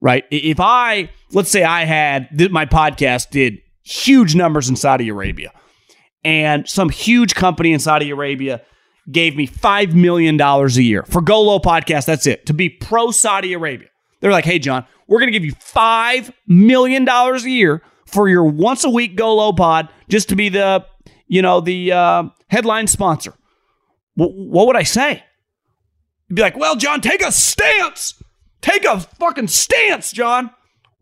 Right? 0.00 0.24
If 0.30 0.60
I, 0.60 1.10
let's 1.32 1.50
say 1.50 1.62
I 1.62 1.84
had, 1.84 2.28
my 2.50 2.66
podcast 2.66 3.30
did 3.30 3.58
huge 3.82 4.34
numbers 4.34 4.68
in 4.68 4.76
Saudi 4.76 5.08
Arabia, 5.08 5.52
and 6.24 6.68
some 6.68 6.88
huge 6.88 7.34
company 7.34 7.72
in 7.72 7.80
Saudi 7.80 8.10
Arabia 8.10 8.62
gave 9.10 9.36
me 9.36 9.46
$5 9.46 9.92
million 9.92 10.40
a 10.40 10.66
year 10.68 11.02
for 11.04 11.20
Go 11.20 11.42
Low 11.42 11.58
Podcast. 11.58 12.06
That's 12.06 12.26
it. 12.26 12.46
To 12.46 12.54
be 12.54 12.70
pro 12.70 13.10
Saudi 13.10 13.52
Arabia. 13.52 13.88
They're 14.20 14.32
like, 14.32 14.46
hey, 14.46 14.58
John, 14.58 14.86
we're 15.06 15.18
going 15.18 15.32
to 15.32 15.38
give 15.38 15.44
you 15.44 15.54
$5 15.54 16.32
million 16.46 17.06
a 17.06 17.38
year 17.40 17.82
for 18.06 18.28
your 18.28 18.44
once 18.44 18.84
a 18.84 18.90
week 18.90 19.16
Go 19.16 19.34
Low 19.34 19.52
pod 19.52 19.88
just 20.08 20.30
to 20.30 20.36
be 20.36 20.48
the, 20.48 20.86
you 21.26 21.42
know, 21.42 21.60
the 21.60 21.92
uh, 21.92 22.24
headline 22.48 22.86
sponsor. 22.86 23.34
What 24.16 24.66
would 24.66 24.76
I 24.76 24.82
say? 24.84 25.24
You'd 26.28 26.36
be 26.36 26.42
like, 26.42 26.56
well, 26.56 26.76
John, 26.76 27.00
take 27.00 27.22
a 27.22 27.32
stance. 27.32 28.22
Take 28.60 28.84
a 28.84 29.00
fucking 29.00 29.48
stance, 29.48 30.12
John. 30.12 30.50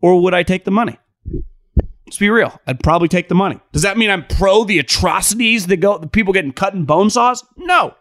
Or 0.01 0.21
would 0.21 0.33
I 0.33 0.43
take 0.43 0.65
the 0.65 0.71
money? 0.71 0.97
Let's 2.05 2.17
be 2.17 2.29
real. 2.29 2.59
I'd 2.67 2.83
probably 2.83 3.07
take 3.07 3.29
the 3.29 3.35
money. 3.35 3.59
Does 3.71 3.83
that 3.83 3.97
mean 3.97 4.09
I'm 4.09 4.25
pro 4.25 4.63
the 4.63 4.79
atrocities 4.79 5.67
that 5.67 5.77
go, 5.77 5.97
the 5.97 6.07
people 6.07 6.33
getting 6.33 6.51
cut 6.51 6.73
in 6.73 6.85
bone 6.85 7.09
saws? 7.09 7.43
No. 7.57 7.95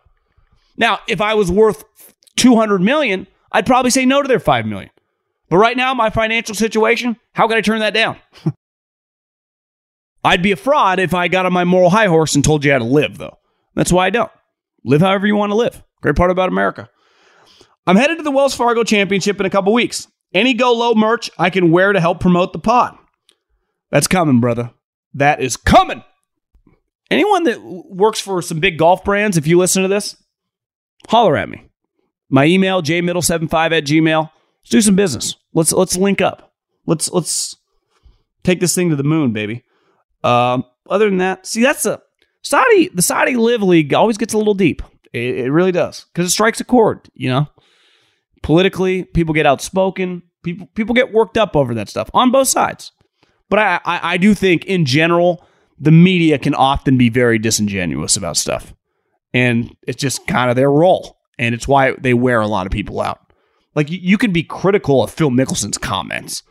Now, 0.76 0.98
if 1.06 1.20
I 1.20 1.34
was 1.34 1.50
worth 1.50 1.84
200 2.36 2.80
million, 2.80 3.26
I'd 3.52 3.66
probably 3.66 3.90
say 3.90 4.04
no 4.04 4.20
to 4.20 4.28
their 4.28 4.40
5 4.40 4.66
million. 4.66 4.90
But 5.48 5.58
right 5.58 5.76
now, 5.76 5.94
my 5.94 6.10
financial 6.10 6.54
situation, 6.54 7.16
how 7.34 7.46
could 7.46 7.56
I 7.56 7.60
turn 7.60 7.80
that 7.80 7.94
down? 7.94 8.16
I'd 10.24 10.42
be 10.42 10.52
a 10.52 10.56
fraud 10.56 10.98
if 10.98 11.14
I 11.14 11.28
got 11.28 11.46
on 11.46 11.52
my 11.52 11.64
moral 11.64 11.90
high 11.90 12.06
horse 12.06 12.34
and 12.34 12.44
told 12.44 12.64
you 12.64 12.72
how 12.72 12.78
to 12.78 12.84
live, 12.84 13.18
though. 13.18 13.38
That's 13.74 13.92
why 13.92 14.06
I 14.06 14.10
don't. 14.10 14.30
Live 14.84 15.00
however 15.00 15.26
you 15.26 15.36
want 15.36 15.50
to 15.50 15.56
live. 15.56 15.82
Great 16.00 16.16
part 16.16 16.30
about 16.30 16.48
America. 16.48 16.88
I'm 17.86 17.96
headed 17.96 18.18
to 18.18 18.22
the 18.22 18.30
Wells 18.30 18.54
Fargo 18.54 18.84
Championship 18.84 19.38
in 19.40 19.46
a 19.46 19.50
couple 19.50 19.72
weeks. 19.72 20.08
Any 20.34 20.54
Go 20.54 20.72
Low 20.72 20.94
merch 20.94 21.30
I 21.38 21.50
can 21.50 21.70
wear 21.70 21.92
to 21.92 22.00
help 22.00 22.20
promote 22.20 22.52
the 22.52 22.58
pod. 22.58 22.96
That's 23.90 24.06
coming, 24.06 24.40
brother. 24.40 24.70
That 25.14 25.40
is 25.40 25.56
coming. 25.56 26.02
Anyone 27.10 27.44
that 27.44 27.60
works 27.62 28.20
for 28.20 28.40
some 28.40 28.58
big 28.58 28.78
golf 28.78 29.04
brands, 29.04 29.36
if 29.36 29.46
you 29.46 29.58
listen 29.58 29.82
to 29.82 29.88
this, 29.88 30.16
holler 31.08 31.36
at 31.36 31.48
me. 31.48 31.68
My 32.30 32.46
email, 32.46 32.82
jmiddle75 32.82 33.72
at 33.72 33.84
gmail. 33.84 34.30
Let's 34.62 34.70
do 34.70 34.80
some 34.80 34.96
business. 34.96 35.36
Let's 35.52 35.72
let's 35.72 35.96
link 35.96 36.22
up. 36.22 36.54
Let's 36.86 37.10
let's 37.12 37.56
take 38.42 38.60
this 38.60 38.74
thing 38.74 38.88
to 38.90 38.96
the 38.96 39.02
moon, 39.02 39.32
baby. 39.32 39.64
Um, 40.24 40.64
other 40.88 41.08
than 41.10 41.18
that, 41.18 41.46
see 41.46 41.62
that's 41.62 41.84
a 41.84 42.00
Saudi. 42.42 42.88
The 42.88 43.02
Saudi 43.02 43.36
LIV 43.36 43.62
League 43.62 43.94
always 43.94 44.18
gets 44.18 44.34
a 44.34 44.38
little 44.38 44.54
deep. 44.54 44.82
It, 45.12 45.38
it 45.38 45.50
really 45.50 45.72
does 45.72 46.06
because 46.12 46.26
it 46.26 46.30
strikes 46.30 46.60
a 46.60 46.64
chord. 46.64 47.08
You 47.14 47.30
know, 47.30 47.48
politically, 48.42 49.04
people 49.04 49.34
get 49.34 49.46
outspoken. 49.46 50.22
People 50.42 50.68
people 50.74 50.94
get 50.94 51.12
worked 51.12 51.38
up 51.38 51.56
over 51.56 51.74
that 51.74 51.88
stuff 51.88 52.10
on 52.14 52.30
both 52.30 52.48
sides. 52.48 52.92
But 53.48 53.58
I, 53.58 53.80
I, 53.84 54.00
I 54.14 54.16
do 54.16 54.34
think 54.34 54.64
in 54.64 54.84
general 54.84 55.46
the 55.78 55.90
media 55.90 56.38
can 56.38 56.54
often 56.54 56.96
be 56.96 57.08
very 57.08 57.38
disingenuous 57.38 58.16
about 58.16 58.36
stuff, 58.36 58.74
and 59.34 59.76
it's 59.86 60.00
just 60.00 60.26
kind 60.26 60.50
of 60.50 60.56
their 60.56 60.70
role, 60.70 61.18
and 61.38 61.54
it's 61.54 61.68
why 61.68 61.92
they 61.92 62.14
wear 62.14 62.40
a 62.40 62.46
lot 62.46 62.66
of 62.66 62.72
people 62.72 63.00
out. 63.00 63.20
Like 63.74 63.90
you, 63.90 63.98
you 64.00 64.18
can 64.18 64.32
be 64.32 64.42
critical 64.42 65.02
of 65.02 65.10
Phil 65.10 65.30
Mickelson's 65.30 65.78
comments, 65.78 66.42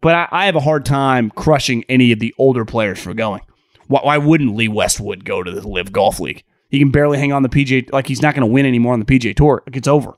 but 0.00 0.14
I, 0.14 0.28
I, 0.30 0.46
have 0.46 0.56
a 0.56 0.60
hard 0.60 0.84
time 0.84 1.30
crushing 1.30 1.84
any 1.88 2.12
of 2.12 2.18
the 2.18 2.34
older 2.38 2.64
players 2.64 3.00
for 3.00 3.14
going. 3.14 3.42
Why, 3.88 4.00
why, 4.02 4.18
wouldn't 4.18 4.54
Lee 4.54 4.68
Westwood 4.68 5.24
go 5.24 5.42
to 5.42 5.50
the 5.50 5.66
LIV 5.66 5.92
Golf 5.92 6.20
League? 6.20 6.44
He 6.70 6.78
can 6.78 6.90
barely 6.90 7.18
hang 7.18 7.32
on 7.32 7.42
the 7.42 7.48
PJ. 7.48 7.92
Like 7.92 8.06
he's 8.06 8.22
not 8.22 8.34
going 8.34 8.46
to 8.46 8.52
win 8.52 8.66
anymore 8.66 8.92
on 8.92 9.00
the 9.00 9.06
PJ 9.06 9.36
Tour. 9.36 9.62
Like 9.66 9.76
it's 9.76 9.88
over. 9.88 10.16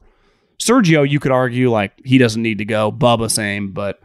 Sergio, 0.61 1.09
you 1.09 1.18
could 1.18 1.33
argue 1.33 1.71
like 1.71 1.93
he 2.05 2.18
doesn't 2.18 2.43
need 2.43 2.59
to 2.59 2.64
go. 2.64 2.93
Bubba, 2.93 3.31
same, 3.31 3.73
but 3.73 4.01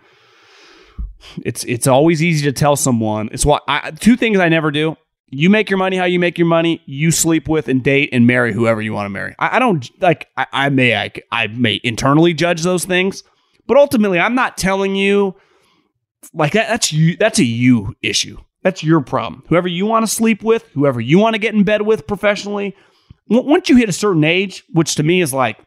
it's 1.44 1.64
it's 1.66 1.88
always 1.88 2.24
easy 2.24 2.46
to 2.46 2.54
tell 2.54 2.76
someone. 2.76 3.30
It's 3.32 3.46
what 3.46 3.64
I, 3.68 3.92
two 3.92 4.16
things 4.16 4.40
I 4.40 4.50
never 4.50 4.72
do. 4.72 4.96
You 5.30 5.50
make 5.50 5.70
your 5.70 5.78
money 5.78 5.98
how 5.98 6.06
you 6.06 6.20
make 6.20 6.38
your 6.38 6.48
money. 6.48 6.82
You 6.86 7.12
sleep 7.12 7.50
with 7.50 7.68
and 7.68 7.84
date 7.84 8.10
and 8.14 8.26
marry 8.28 8.54
whoever 8.54 8.82
you 8.82 8.94
want 8.94 9.06
to 9.06 9.10
marry. 9.10 9.36
I, 9.40 9.58
I 9.58 9.60
don't 9.60 9.90
like. 10.02 10.30
I, 10.38 10.46
I 10.54 10.70
may 10.70 10.96
I, 10.96 11.12
I 11.32 11.48
may 11.48 11.82
internally 11.84 12.34
judge 12.34 12.64
those 12.64 12.86
things, 12.86 13.24
but 13.68 13.78
ultimately, 13.78 14.20
I'm 14.20 14.36
not 14.36 14.58
telling 14.58 14.96
you 14.96 15.36
like 16.34 16.54
that. 16.54 16.70
That's 16.70 16.94
you. 16.94 17.18
That's 17.18 17.40
a 17.40 17.44
you 17.44 17.96
issue. 18.02 18.38
That's 18.66 18.84
your 18.84 19.00
problem. 19.00 19.44
Whoever 19.48 19.68
you 19.68 19.86
want 19.86 20.04
to 20.04 20.12
sleep 20.12 20.44
with, 20.44 20.68
whoever 20.74 21.00
you 21.00 21.20
want 21.20 21.36
to 21.36 21.40
get 21.40 21.54
in 21.54 21.64
bed 21.64 21.84
with 21.84 22.08
professionally. 22.08 22.76
Once 23.30 23.70
you 23.70 23.78
hit 23.78 23.88
a 23.90 23.94
certain 23.94 24.24
age, 24.24 24.64
which 24.74 24.96
to 24.96 25.04
me 25.04 25.22
is 25.22 25.32
like 25.32 25.60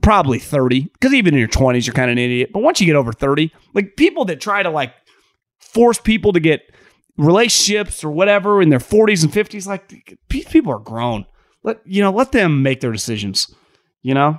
probably 0.00 0.38
30, 0.38 0.82
because 0.84 1.12
even 1.12 1.34
in 1.34 1.40
your 1.40 1.48
20s, 1.48 1.84
you're 1.84 1.92
kind 1.92 2.08
of 2.08 2.12
an 2.12 2.18
idiot. 2.18 2.50
But 2.52 2.62
once 2.62 2.80
you 2.80 2.86
get 2.86 2.96
over 2.96 3.12
30, 3.12 3.52
like 3.74 3.96
people 3.96 4.24
that 4.26 4.40
try 4.40 4.62
to 4.62 4.70
like 4.70 4.94
force 5.58 5.98
people 5.98 6.32
to 6.32 6.40
get 6.40 6.62
relationships 7.18 8.02
or 8.02 8.10
whatever 8.10 8.62
in 8.62 8.68
their 8.68 8.78
40s 8.78 9.24
and 9.24 9.32
50s 9.32 9.66
like 9.66 9.88
these 10.28 10.44
people 10.44 10.70
are 10.70 10.78
grown 10.78 11.24
let 11.62 11.80
you 11.86 12.02
know 12.02 12.10
let 12.10 12.30
them 12.30 12.62
make 12.62 12.82
their 12.82 12.92
decisions 12.92 13.54
you 14.02 14.12
know 14.12 14.38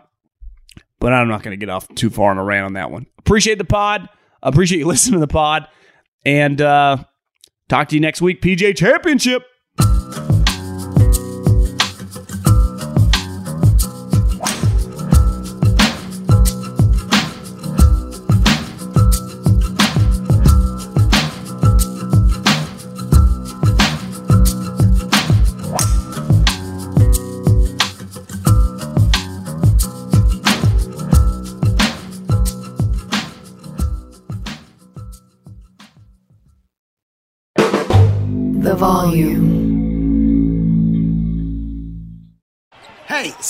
but 1.00 1.14
I'm 1.14 1.28
not 1.28 1.44
going 1.44 1.58
to 1.58 1.64
get 1.64 1.72
off 1.72 1.88
too 1.96 2.10
far 2.10 2.32
on 2.32 2.38
a 2.38 2.44
rant 2.44 2.66
on 2.66 2.74
that 2.74 2.92
one. 2.92 3.06
Appreciate 3.20 3.58
the 3.58 3.66
pod. 3.66 4.10
Appreciate 4.42 4.80
you 4.80 4.88
listening 4.88 5.20
to 5.20 5.20
the 5.20 5.32
pod. 5.32 5.68
And 6.26 6.60
uh, 6.62 7.04
talk 7.70 7.90
to 7.90 7.96
you 7.96 8.02
next 8.02 8.22
week. 8.22 8.42
PGA 8.42 8.76
Championship. 8.76 9.44